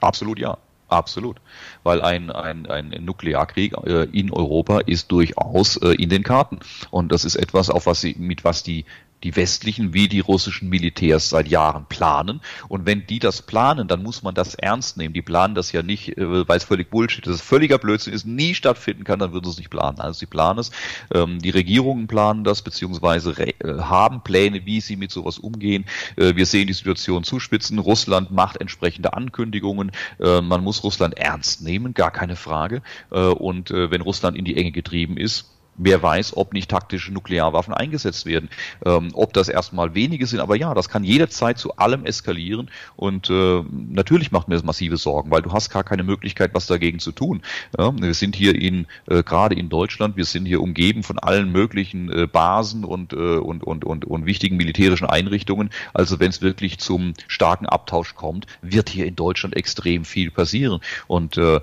Absolut 0.01 0.39
ja. 0.39 0.57
Absolut. 0.91 1.37
Weil 1.83 2.01
ein, 2.01 2.29
ein, 2.29 2.65
ein 2.65 2.89
Nuklearkrieg 2.99 3.77
äh, 3.85 4.03
in 4.11 4.29
Europa 4.29 4.79
ist 4.79 5.09
durchaus 5.09 5.77
äh, 5.77 5.93
in 5.93 6.09
den 6.09 6.21
Karten. 6.21 6.59
Und 6.89 7.13
das 7.13 7.23
ist 7.23 7.37
etwas, 7.37 7.69
auf 7.69 7.85
was 7.85 8.01
sie, 8.01 8.13
mit 8.19 8.43
was 8.43 8.61
die 8.61 8.83
die 9.23 9.35
westlichen 9.35 9.93
wie 9.93 10.07
die 10.07 10.19
russischen 10.19 10.69
Militärs 10.69 11.29
seit 11.29 11.47
Jahren 11.47 11.85
planen. 11.87 12.41
Und 12.67 12.85
wenn 12.85 13.05
die 13.05 13.19
das 13.19 13.41
planen, 13.41 13.87
dann 13.87 14.03
muss 14.03 14.23
man 14.23 14.35
das 14.35 14.55
ernst 14.55 14.97
nehmen. 14.97 15.13
Die 15.13 15.21
planen 15.21 15.55
das 15.55 15.71
ja 15.71 15.83
nicht, 15.83 16.17
äh, 16.17 16.47
weil 16.47 16.57
es 16.57 16.63
völlig 16.63 16.89
Bullshit 16.89 17.25
ist, 17.27 17.41
völliger 17.41 17.77
Blödsinn 17.77 18.13
ist, 18.13 18.25
nie 18.25 18.55
stattfinden 18.55 19.03
kann, 19.03 19.19
dann 19.19 19.33
würden 19.33 19.45
sie 19.45 19.51
es 19.51 19.57
nicht 19.57 19.69
planen. 19.69 19.99
Also 19.99 20.19
sie 20.19 20.25
planen 20.25 20.59
es. 20.59 20.71
Ähm, 21.13 21.39
die 21.39 21.49
Regierungen 21.49 22.07
planen 22.07 22.43
das, 22.43 22.61
beziehungsweise 22.61 23.31
äh, 23.37 23.53
haben 23.79 24.21
Pläne, 24.21 24.65
wie 24.65 24.81
sie 24.81 24.95
mit 24.95 25.11
sowas 25.11 25.37
umgehen. 25.37 25.85
Äh, 26.15 26.35
wir 26.35 26.45
sehen 26.45 26.67
die 26.67 26.73
Situation 26.73 27.23
zuspitzen. 27.23 27.79
Russland 27.79 28.31
macht 28.31 28.57
entsprechende 28.57 29.13
Ankündigungen. 29.13 29.91
Man 30.19 30.63
muss 30.63 30.83
Russland 30.83 31.17
ernst 31.17 31.61
nehmen, 31.61 31.93
gar 31.93 32.11
keine 32.11 32.35
Frage. 32.35 32.81
Und 33.09 33.69
wenn 33.71 34.01
Russland 34.01 34.37
in 34.37 34.45
die 34.45 34.55
Enge 34.55 34.71
getrieben 34.71 35.17
ist, 35.17 35.45
wer 35.77 36.01
weiß, 36.01 36.37
ob 36.37 36.53
nicht 36.53 36.69
taktische 36.69 37.11
Nuklearwaffen 37.11 37.73
eingesetzt 37.73 38.25
werden. 38.25 38.49
Ähm, 38.85 39.09
ob 39.13 39.33
das 39.33 39.49
erstmal 39.49 39.95
wenige 39.95 40.25
sind, 40.27 40.39
aber 40.39 40.55
ja, 40.55 40.73
das 40.73 40.89
kann 40.89 41.03
jederzeit 41.03 41.57
zu 41.57 41.77
allem 41.77 42.05
eskalieren 42.05 42.69
und 42.95 43.29
äh, 43.29 43.63
natürlich 43.89 44.31
macht 44.31 44.47
mir 44.47 44.55
das 44.55 44.63
massive 44.63 44.97
Sorgen, 44.97 45.31
weil 45.31 45.41
du 45.41 45.51
hast 45.51 45.69
gar 45.69 45.83
keine 45.83 46.03
Möglichkeit, 46.03 46.53
was 46.53 46.67
dagegen 46.67 46.99
zu 46.99 47.11
tun. 47.11 47.41
Ja, 47.77 47.93
wir 47.99 48.13
sind 48.13 48.35
hier 48.35 48.55
in 48.55 48.87
äh, 49.07 49.23
gerade 49.23 49.55
in 49.55 49.69
Deutschland, 49.69 50.17
wir 50.17 50.25
sind 50.25 50.45
hier 50.45 50.61
umgeben 50.61 51.03
von 51.03 51.19
allen 51.19 51.51
möglichen 51.51 52.11
äh, 52.11 52.27
Basen 52.27 52.83
und, 52.83 53.13
äh, 53.13 53.15
und, 53.15 53.63
und, 53.63 53.85
und, 53.85 54.05
und 54.05 54.25
wichtigen 54.25 54.57
militärischen 54.57 55.07
Einrichtungen. 55.07 55.69
Also 55.93 56.19
wenn 56.19 56.29
es 56.29 56.41
wirklich 56.41 56.79
zum 56.79 57.13
starken 57.27 57.65
Abtausch 57.65 58.15
kommt, 58.15 58.45
wird 58.61 58.89
hier 58.89 59.05
in 59.05 59.15
Deutschland 59.15 59.55
extrem 59.55 60.05
viel 60.05 60.31
passieren. 60.31 60.81
Und 61.07 61.37
äh, 61.37 61.61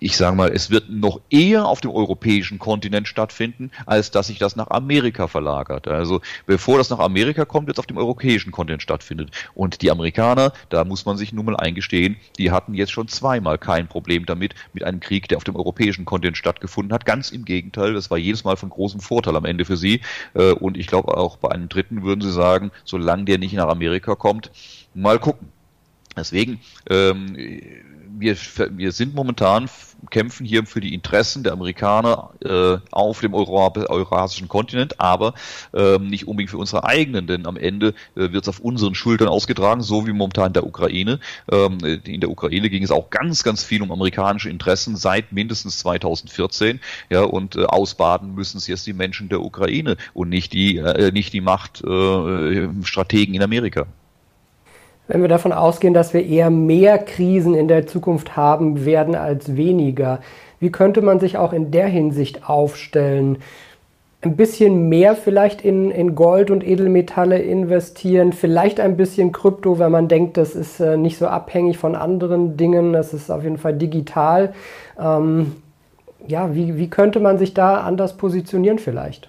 ich 0.00 0.16
sage 0.16 0.36
mal, 0.36 0.50
es 0.50 0.70
wird 0.70 0.90
noch 0.90 1.20
eher 1.30 1.66
auf 1.66 1.80
dem 1.80 1.90
europäischen 1.90 2.58
Kontinent 2.58 3.08
stattfinden 3.08 3.43
stattfinden, 3.44 3.70
als 3.86 4.10
dass 4.10 4.28
sich 4.28 4.38
das 4.38 4.56
nach 4.56 4.70
Amerika 4.70 5.28
verlagert. 5.28 5.88
Also 5.88 6.20
bevor 6.46 6.78
das 6.78 6.90
nach 6.90 6.98
Amerika 6.98 7.44
kommt, 7.44 7.68
es 7.68 7.78
auf 7.78 7.86
dem 7.86 7.98
europäischen 7.98 8.52
Kontinent 8.52 8.82
stattfindet. 8.82 9.30
Und 9.54 9.82
die 9.82 9.90
Amerikaner, 9.90 10.52
da 10.70 10.84
muss 10.84 11.04
man 11.04 11.16
sich 11.16 11.32
nun 11.32 11.46
mal 11.46 11.56
eingestehen, 11.56 12.16
die 12.38 12.50
hatten 12.50 12.74
jetzt 12.74 12.92
schon 12.92 13.08
zweimal 13.08 13.58
kein 13.58 13.88
Problem 13.88 14.26
damit, 14.26 14.54
mit 14.72 14.84
einem 14.84 15.00
Krieg, 15.00 15.28
der 15.28 15.38
auf 15.38 15.44
dem 15.44 15.56
europäischen 15.56 16.04
Kontinent 16.04 16.36
stattgefunden 16.36 16.92
hat. 16.92 17.04
Ganz 17.04 17.30
im 17.30 17.44
Gegenteil, 17.44 17.94
das 17.94 18.10
war 18.10 18.18
jedes 18.18 18.44
Mal 18.44 18.56
von 18.56 18.70
großem 18.70 19.00
Vorteil 19.00 19.36
am 19.36 19.44
Ende 19.44 19.64
für 19.64 19.76
sie. 19.76 20.00
Äh, 20.34 20.52
und 20.52 20.76
ich 20.76 20.86
glaube 20.86 21.16
auch 21.16 21.36
bei 21.36 21.50
einem 21.50 21.68
dritten 21.68 22.02
würden 22.02 22.20
sie 22.20 22.32
sagen, 22.32 22.70
solange 22.84 23.24
der 23.24 23.38
nicht 23.38 23.54
nach 23.54 23.68
Amerika 23.68 24.14
kommt, 24.14 24.50
mal 24.94 25.18
gucken. 25.18 25.53
Deswegen, 26.16 26.60
ähm, 26.88 27.36
wir, 28.18 28.36
wir 28.70 28.92
sind 28.92 29.14
momentan, 29.14 29.68
kämpfen 30.10 30.44
hier 30.46 30.66
für 30.66 30.80
die 30.80 30.94
Interessen 30.94 31.42
der 31.42 31.52
Amerikaner 31.52 32.30
äh, 32.44 32.78
auf 32.90 33.20
dem 33.20 33.34
eurasischen 33.34 34.48
Kontinent, 34.48 35.00
aber 35.00 35.34
äh, 35.72 35.98
nicht 35.98 36.28
unbedingt 36.28 36.50
für 36.50 36.58
unsere 36.58 36.84
eigenen, 36.84 37.26
denn 37.26 37.46
am 37.46 37.56
Ende 37.56 37.94
äh, 38.14 38.32
wird 38.32 38.44
es 38.44 38.48
auf 38.48 38.60
unseren 38.60 38.94
Schultern 38.94 39.28
ausgetragen, 39.28 39.82
so 39.82 40.06
wie 40.06 40.12
momentan 40.12 40.48
in 40.48 40.52
der 40.52 40.66
Ukraine. 40.66 41.20
Ähm, 41.50 41.78
in 42.04 42.20
der 42.20 42.30
Ukraine 42.30 42.70
ging 42.70 42.82
es 42.82 42.90
auch 42.90 43.10
ganz, 43.10 43.42
ganz 43.42 43.64
viel 43.64 43.82
um 43.82 43.90
amerikanische 43.90 44.50
Interessen 44.50 44.96
seit 44.96 45.32
mindestens 45.32 45.78
2014, 45.78 46.80
ja, 47.10 47.22
und 47.22 47.56
äh, 47.56 47.64
ausbaden 47.64 48.34
müssen 48.34 48.58
es 48.58 48.66
jetzt 48.66 48.86
die 48.86 48.92
Menschen 48.92 49.28
der 49.28 49.40
Ukraine 49.40 49.96
und 50.12 50.28
nicht 50.28 50.52
die, 50.52 50.76
äh, 50.76 51.12
nicht 51.12 51.32
die 51.32 51.40
Machtstrategen 51.40 53.34
äh, 53.34 53.36
in 53.36 53.42
Amerika. 53.42 53.86
Wenn 55.06 55.20
wir 55.20 55.28
davon 55.28 55.52
ausgehen, 55.52 55.92
dass 55.92 56.14
wir 56.14 56.24
eher 56.24 56.48
mehr 56.50 56.98
Krisen 56.98 57.54
in 57.54 57.68
der 57.68 57.86
Zukunft 57.86 58.36
haben 58.36 58.86
werden 58.86 59.14
als 59.14 59.56
weniger, 59.56 60.20
wie 60.60 60.70
könnte 60.70 61.02
man 61.02 61.20
sich 61.20 61.36
auch 61.36 61.52
in 61.52 61.70
der 61.70 61.88
Hinsicht 61.88 62.48
aufstellen? 62.48 63.38
Ein 64.22 64.36
bisschen 64.36 64.88
mehr 64.88 65.14
vielleicht 65.14 65.60
in, 65.60 65.90
in 65.90 66.14
Gold 66.14 66.50
und 66.50 66.66
Edelmetalle 66.66 67.38
investieren, 67.38 68.32
vielleicht 68.32 68.80
ein 68.80 68.96
bisschen 68.96 69.32
Krypto, 69.32 69.78
wenn 69.78 69.92
man 69.92 70.08
denkt, 70.08 70.38
das 70.38 70.54
ist 70.54 70.80
äh, 70.80 70.96
nicht 70.96 71.18
so 71.18 71.26
abhängig 71.26 71.76
von 71.76 71.94
anderen 71.94 72.56
Dingen, 72.56 72.94
das 72.94 73.12
ist 73.12 73.30
auf 73.30 73.42
jeden 73.42 73.58
Fall 73.58 73.74
digital. 73.74 74.54
Ähm, 74.98 75.56
ja, 76.26 76.54
wie, 76.54 76.78
wie 76.78 76.88
könnte 76.88 77.20
man 77.20 77.36
sich 77.36 77.52
da 77.52 77.82
anders 77.82 78.16
positionieren 78.16 78.78
vielleicht? 78.78 79.28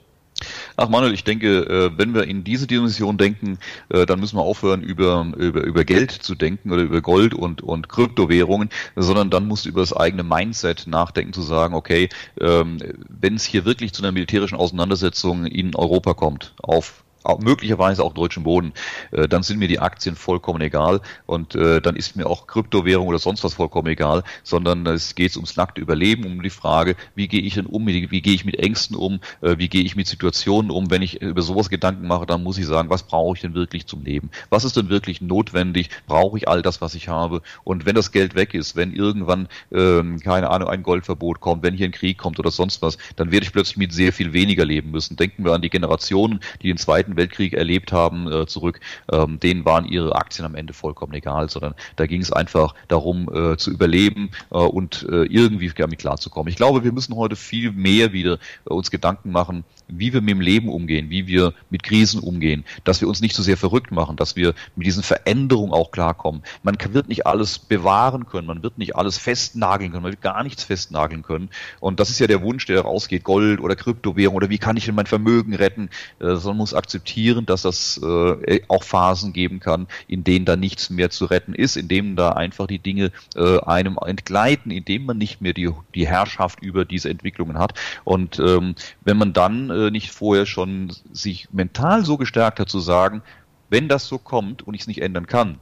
Ach 0.77 0.89
Manuel, 0.89 1.13
ich 1.13 1.23
denke, 1.23 1.61
äh, 1.67 1.97
wenn 1.97 2.13
wir 2.13 2.27
in 2.27 2.43
diese 2.43 2.67
Dimension 2.67 3.17
denken, 3.17 3.57
äh, 3.89 4.05
dann 4.05 4.19
müssen 4.19 4.37
wir 4.37 4.43
aufhören, 4.43 4.81
über, 4.81 5.31
über, 5.37 5.63
über 5.63 5.85
Geld 5.85 6.11
zu 6.11 6.35
denken 6.35 6.71
oder 6.71 6.81
über 6.81 7.01
Gold 7.01 7.33
und, 7.33 7.61
und 7.61 7.87
Kryptowährungen, 7.87 8.69
sondern 8.95 9.29
dann 9.29 9.47
musst 9.47 9.65
du 9.65 9.69
über 9.69 9.81
das 9.81 9.93
eigene 9.93 10.23
Mindset 10.23 10.85
nachdenken, 10.87 11.31
zu 11.31 11.41
sagen, 11.41 11.75
okay, 11.75 12.09
ähm, 12.41 12.79
wenn 13.07 13.35
es 13.35 13.45
hier 13.45 13.63
wirklich 13.63 13.93
zu 13.93 14.01
einer 14.03 14.11
militärischen 14.11 14.57
Auseinandersetzung 14.57 15.45
in 15.45 15.75
Europa 15.75 16.13
kommt, 16.13 16.53
auf 16.61 17.04
möglicherweise 17.39 18.03
auch 18.03 18.13
deutschen 18.13 18.43
Boden, 18.43 18.73
äh, 19.11 19.27
dann 19.27 19.43
sind 19.43 19.59
mir 19.59 19.67
die 19.67 19.79
Aktien 19.79 20.15
vollkommen 20.15 20.61
egal 20.61 21.01
und 21.25 21.55
äh, 21.55 21.81
dann 21.81 21.95
ist 21.95 22.15
mir 22.15 22.27
auch 22.27 22.47
Kryptowährung 22.47 23.07
oder 23.07 23.19
sonst 23.19 23.43
was 23.43 23.55
vollkommen 23.55 23.87
egal, 23.87 24.23
sondern 24.43 24.85
es 24.87 25.15
geht 25.15 25.35
ums 25.35 25.55
nackte 25.55 25.81
Überleben, 25.81 26.25
um 26.25 26.41
die 26.41 26.49
Frage, 26.49 26.95
wie 27.15 27.27
gehe 27.27 27.41
ich 27.41 27.55
denn 27.55 27.65
um, 27.65 27.87
wie, 27.87 28.11
wie 28.11 28.21
gehe 28.21 28.33
ich 28.33 28.45
mit 28.45 28.57
Ängsten 28.59 28.95
um, 28.95 29.19
äh, 29.41 29.57
wie 29.57 29.69
gehe 29.69 29.83
ich 29.83 29.95
mit 29.95 30.07
Situationen 30.07 30.71
um, 30.71 30.91
wenn 30.91 31.01
ich 31.01 31.21
über 31.21 31.41
sowas 31.41 31.69
Gedanken 31.69 32.07
mache, 32.07 32.25
dann 32.25 32.43
muss 32.43 32.57
ich 32.57 32.65
sagen, 32.65 32.89
was 32.89 33.03
brauche 33.03 33.35
ich 33.35 33.41
denn 33.41 33.53
wirklich 33.53 33.87
zum 33.87 34.03
Leben? 34.03 34.29
Was 34.49 34.63
ist 34.63 34.77
denn 34.77 34.89
wirklich 34.89 35.21
notwendig? 35.21 35.89
Brauche 36.07 36.37
ich 36.37 36.47
all 36.47 36.61
das, 36.61 36.81
was 36.81 36.95
ich 36.95 37.07
habe? 37.07 37.41
Und 37.63 37.85
wenn 37.85 37.95
das 37.95 38.11
Geld 38.11 38.35
weg 38.35 38.53
ist, 38.53 38.75
wenn 38.75 38.93
irgendwann, 38.93 39.47
ähm, 39.71 40.19
keine 40.19 40.49
Ahnung, 40.49 40.69
ein 40.69 40.83
Goldverbot 40.83 41.39
kommt, 41.39 41.63
wenn 41.63 41.73
hier 41.73 41.87
ein 41.87 41.91
Krieg 41.91 42.17
kommt 42.17 42.39
oder 42.39 42.51
sonst 42.51 42.81
was, 42.81 42.97
dann 43.15 43.31
werde 43.31 43.45
ich 43.45 43.51
plötzlich 43.51 43.77
mit 43.77 43.93
sehr 43.93 44.13
viel 44.13 44.33
weniger 44.33 44.65
leben 44.65 44.91
müssen. 44.91 45.15
Denken 45.15 45.43
wir 45.43 45.53
an 45.53 45.61
die 45.61 45.69
Generationen, 45.69 46.39
die 46.61 46.67
den 46.67 46.77
Zweiten 46.77 47.14
Weltkrieg 47.17 47.53
erlebt 47.53 47.91
haben, 47.91 48.31
äh, 48.31 48.45
zurück, 48.45 48.79
ähm, 49.11 49.39
denen 49.39 49.65
waren 49.65 49.85
ihre 49.85 50.15
Aktien 50.15 50.45
am 50.45 50.55
Ende 50.55 50.73
vollkommen 50.73 51.13
egal, 51.13 51.49
sondern 51.49 51.75
da 51.95 52.05
ging 52.05 52.21
es 52.21 52.31
einfach 52.31 52.75
darum, 52.87 53.29
äh, 53.33 53.57
zu 53.57 53.71
überleben 53.71 54.31
äh, 54.51 54.57
und 54.57 55.05
äh, 55.09 55.23
irgendwie 55.23 55.71
damit 55.75 55.99
klarzukommen. 55.99 56.49
Ich 56.49 56.55
glaube, 56.55 56.83
wir 56.83 56.91
müssen 56.91 57.15
heute 57.15 57.35
viel 57.35 57.71
mehr 57.71 58.13
wieder 58.13 58.39
äh, 58.69 58.73
uns 58.73 58.91
Gedanken 58.91 59.31
machen, 59.31 59.63
wie 59.87 60.13
wir 60.13 60.21
mit 60.21 60.31
dem 60.31 60.41
Leben 60.41 60.69
umgehen, 60.69 61.09
wie 61.09 61.27
wir 61.27 61.53
mit 61.69 61.83
Krisen 61.83 62.19
umgehen, 62.19 62.65
dass 62.83 63.01
wir 63.01 63.07
uns 63.07 63.21
nicht 63.21 63.35
so 63.35 63.43
sehr 63.43 63.57
verrückt 63.57 63.91
machen, 63.91 64.15
dass 64.15 64.35
wir 64.35 64.53
mit 64.75 64.87
diesen 64.87 65.03
Veränderungen 65.03 65.73
auch 65.73 65.91
klarkommen. 65.91 66.41
Man 66.63 66.77
wird 66.91 67.07
nicht 67.07 67.27
alles 67.27 67.59
bewahren 67.59 68.25
können, 68.25 68.47
man 68.47 68.63
wird 68.63 68.77
nicht 68.77 68.95
alles 68.95 69.17
festnageln 69.17 69.91
können, 69.91 70.03
man 70.03 70.11
wird 70.11 70.21
gar 70.21 70.43
nichts 70.43 70.63
festnageln 70.63 71.23
können. 71.23 71.49
Und 71.79 71.99
das 71.99 72.09
ist 72.09 72.19
ja 72.19 72.27
der 72.27 72.41
Wunsch, 72.41 72.65
der 72.65 72.81
rausgeht, 72.81 73.23
Gold 73.23 73.59
oder 73.59 73.75
Kryptowährung 73.75 74.35
oder 74.35 74.49
wie 74.49 74.57
kann 74.57 74.77
ich 74.77 74.85
denn 74.85 74.95
mein 74.95 75.05
Vermögen 75.05 75.53
retten, 75.53 75.89
äh, 76.19 76.35
sondern 76.35 76.57
muss 76.57 76.73
akzeptieren, 76.73 77.04
dass 77.45 77.61
das 77.61 77.99
äh, 78.03 78.61
auch 78.67 78.83
Phasen 78.83 79.33
geben 79.33 79.59
kann, 79.59 79.87
in 80.07 80.23
denen 80.23 80.45
da 80.45 80.55
nichts 80.55 80.89
mehr 80.89 81.09
zu 81.09 81.25
retten 81.25 81.53
ist, 81.53 81.77
in 81.77 81.87
denen 81.87 82.15
da 82.15 82.31
einfach 82.31 82.67
die 82.67 82.79
Dinge 82.79 83.11
äh, 83.35 83.59
einem 83.61 83.97
entgleiten, 84.05 84.71
in 84.71 84.85
denen 84.85 85.05
man 85.05 85.17
nicht 85.17 85.41
mehr 85.41 85.53
die, 85.53 85.71
die 85.93 86.07
Herrschaft 86.07 86.61
über 86.61 86.85
diese 86.85 87.09
Entwicklungen 87.09 87.57
hat. 87.57 87.73
Und 88.03 88.39
ähm, 88.39 88.75
wenn 89.03 89.17
man 89.17 89.33
dann 89.33 89.69
äh, 89.69 89.91
nicht 89.91 90.11
vorher 90.11 90.45
schon 90.45 90.91
sich 91.11 91.47
mental 91.51 92.05
so 92.05 92.17
gestärkt 92.17 92.59
hat 92.59 92.69
zu 92.69 92.79
sagen, 92.79 93.21
wenn 93.69 93.87
das 93.87 94.07
so 94.07 94.17
kommt 94.17 94.61
und 94.61 94.73
ich 94.73 94.81
es 94.81 94.87
nicht 94.87 95.01
ändern 95.01 95.27
kann, 95.27 95.59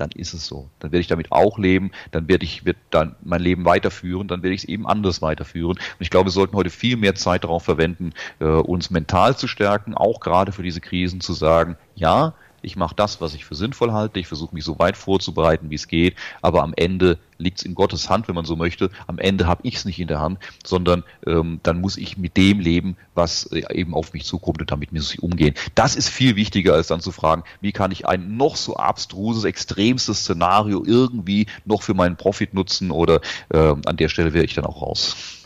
dann 0.00 0.10
ist 0.12 0.32
es 0.32 0.46
so. 0.46 0.70
Dann 0.78 0.92
werde 0.92 1.00
ich 1.00 1.06
damit 1.06 1.30
auch 1.30 1.58
leben, 1.58 1.90
dann 2.10 2.28
werde 2.28 2.44
ich 2.44 2.64
wird 2.64 2.78
dann 2.90 3.16
mein 3.22 3.42
Leben 3.42 3.64
weiterführen, 3.64 4.28
dann 4.28 4.42
werde 4.42 4.54
ich 4.54 4.62
es 4.62 4.68
eben 4.68 4.86
anders 4.86 5.20
weiterführen. 5.22 5.76
Und 5.76 6.00
ich 6.00 6.10
glaube, 6.10 6.26
wir 6.26 6.32
sollten 6.32 6.56
heute 6.56 6.70
viel 6.70 6.96
mehr 6.96 7.14
Zeit 7.14 7.44
darauf 7.44 7.64
verwenden, 7.64 8.12
äh, 8.38 8.44
uns 8.44 8.90
mental 8.90 9.36
zu 9.36 9.46
stärken, 9.46 9.94
auch 9.94 10.20
gerade 10.20 10.52
für 10.52 10.62
diese 10.62 10.80
Krisen 10.80 11.20
zu 11.20 11.32
sagen, 11.32 11.76
ja, 11.94 12.34
ich 12.62 12.76
mache 12.76 12.94
das, 12.94 13.20
was 13.20 13.34
ich 13.34 13.44
für 13.44 13.54
sinnvoll 13.54 13.92
halte, 13.92 14.20
ich 14.20 14.26
versuche 14.26 14.54
mich 14.54 14.64
so 14.64 14.78
weit 14.78 14.96
vorzubereiten, 14.96 15.70
wie 15.70 15.74
es 15.74 15.88
geht, 15.88 16.16
aber 16.42 16.62
am 16.62 16.72
Ende 16.76 17.18
liegt 17.38 17.58
es 17.58 17.64
in 17.64 17.74
Gottes 17.74 18.08
Hand, 18.08 18.28
wenn 18.28 18.34
man 18.34 18.44
so 18.44 18.54
möchte. 18.54 18.90
Am 19.06 19.18
Ende 19.18 19.46
habe 19.46 19.62
ich 19.64 19.76
es 19.76 19.84
nicht 19.84 19.98
in 19.98 20.08
der 20.08 20.20
Hand, 20.20 20.38
sondern 20.64 21.04
ähm, 21.26 21.60
dann 21.62 21.80
muss 21.80 21.96
ich 21.96 22.18
mit 22.18 22.36
dem 22.36 22.60
leben, 22.60 22.96
was 23.14 23.46
äh, 23.46 23.62
eben 23.72 23.94
auf 23.94 24.12
mich 24.12 24.24
zukommt 24.24 24.60
und 24.60 24.70
damit 24.70 24.92
muss 24.92 25.14
ich 25.14 25.22
umgehen. 25.22 25.54
Das 25.74 25.96
ist 25.96 26.08
viel 26.08 26.36
wichtiger, 26.36 26.74
als 26.74 26.88
dann 26.88 27.00
zu 27.00 27.12
fragen, 27.12 27.44
wie 27.60 27.72
kann 27.72 27.92
ich 27.92 28.06
ein 28.06 28.36
noch 28.36 28.56
so 28.56 28.76
abstruses, 28.76 29.44
extremstes 29.44 30.20
Szenario 30.20 30.84
irgendwie 30.84 31.46
noch 31.64 31.82
für 31.82 31.94
meinen 31.94 32.16
Profit 32.16 32.54
nutzen 32.54 32.90
oder 32.90 33.20
äh, 33.48 33.58
an 33.58 33.96
der 33.96 34.08
Stelle 34.08 34.32
wäre 34.34 34.44
ich 34.44 34.54
dann 34.54 34.66
auch 34.66 34.82
raus. 34.82 35.39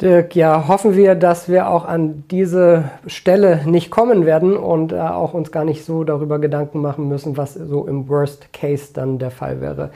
Dirk, 0.00 0.36
ja, 0.36 0.68
hoffen 0.68 0.94
wir, 0.94 1.16
dass 1.16 1.48
wir 1.48 1.68
auch 1.68 1.84
an 1.84 2.22
diese 2.30 2.84
Stelle 3.08 3.62
nicht 3.66 3.90
kommen 3.90 4.26
werden 4.26 4.56
und 4.56 4.92
äh, 4.92 5.00
auch 5.00 5.34
uns 5.34 5.50
gar 5.50 5.64
nicht 5.64 5.84
so 5.84 6.04
darüber 6.04 6.38
Gedanken 6.38 6.80
machen 6.80 7.08
müssen, 7.08 7.36
was 7.36 7.54
so 7.54 7.86
im 7.86 8.08
Worst 8.08 8.52
Case 8.52 8.92
dann 8.94 9.18
der 9.18 9.32
Fall 9.32 9.60
wäre. 9.60 9.90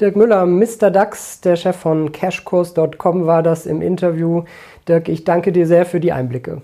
Dirk 0.00 0.16
Müller, 0.16 0.46
Mr. 0.46 0.90
DAX, 0.90 1.40
der 1.40 1.54
Chef 1.54 1.76
von 1.76 2.10
cashkurs.com 2.10 3.26
war 3.26 3.44
das 3.44 3.66
im 3.66 3.82
Interview. 3.82 4.42
Dirk, 4.88 5.08
ich 5.08 5.22
danke 5.22 5.52
dir 5.52 5.66
sehr 5.66 5.86
für 5.86 6.00
die 6.00 6.12
Einblicke. 6.12 6.60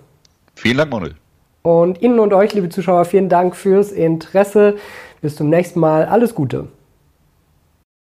Vielen 0.57 0.79
Dank, 0.79 0.91
Manuel. 0.91 1.15
Und 1.63 2.03
Ihnen 2.03 2.19
und 2.19 2.33
euch, 2.33 2.53
liebe 2.53 2.69
Zuschauer, 2.69 3.05
vielen 3.05 3.29
Dank 3.29 3.55
fürs 3.55 3.93
Interesse. 3.93 4.75
Bis 5.21 5.37
zum 5.37 5.49
nächsten 5.49 5.79
Mal. 5.79 6.07
Alles 6.07 6.35
Gute. 6.35 6.67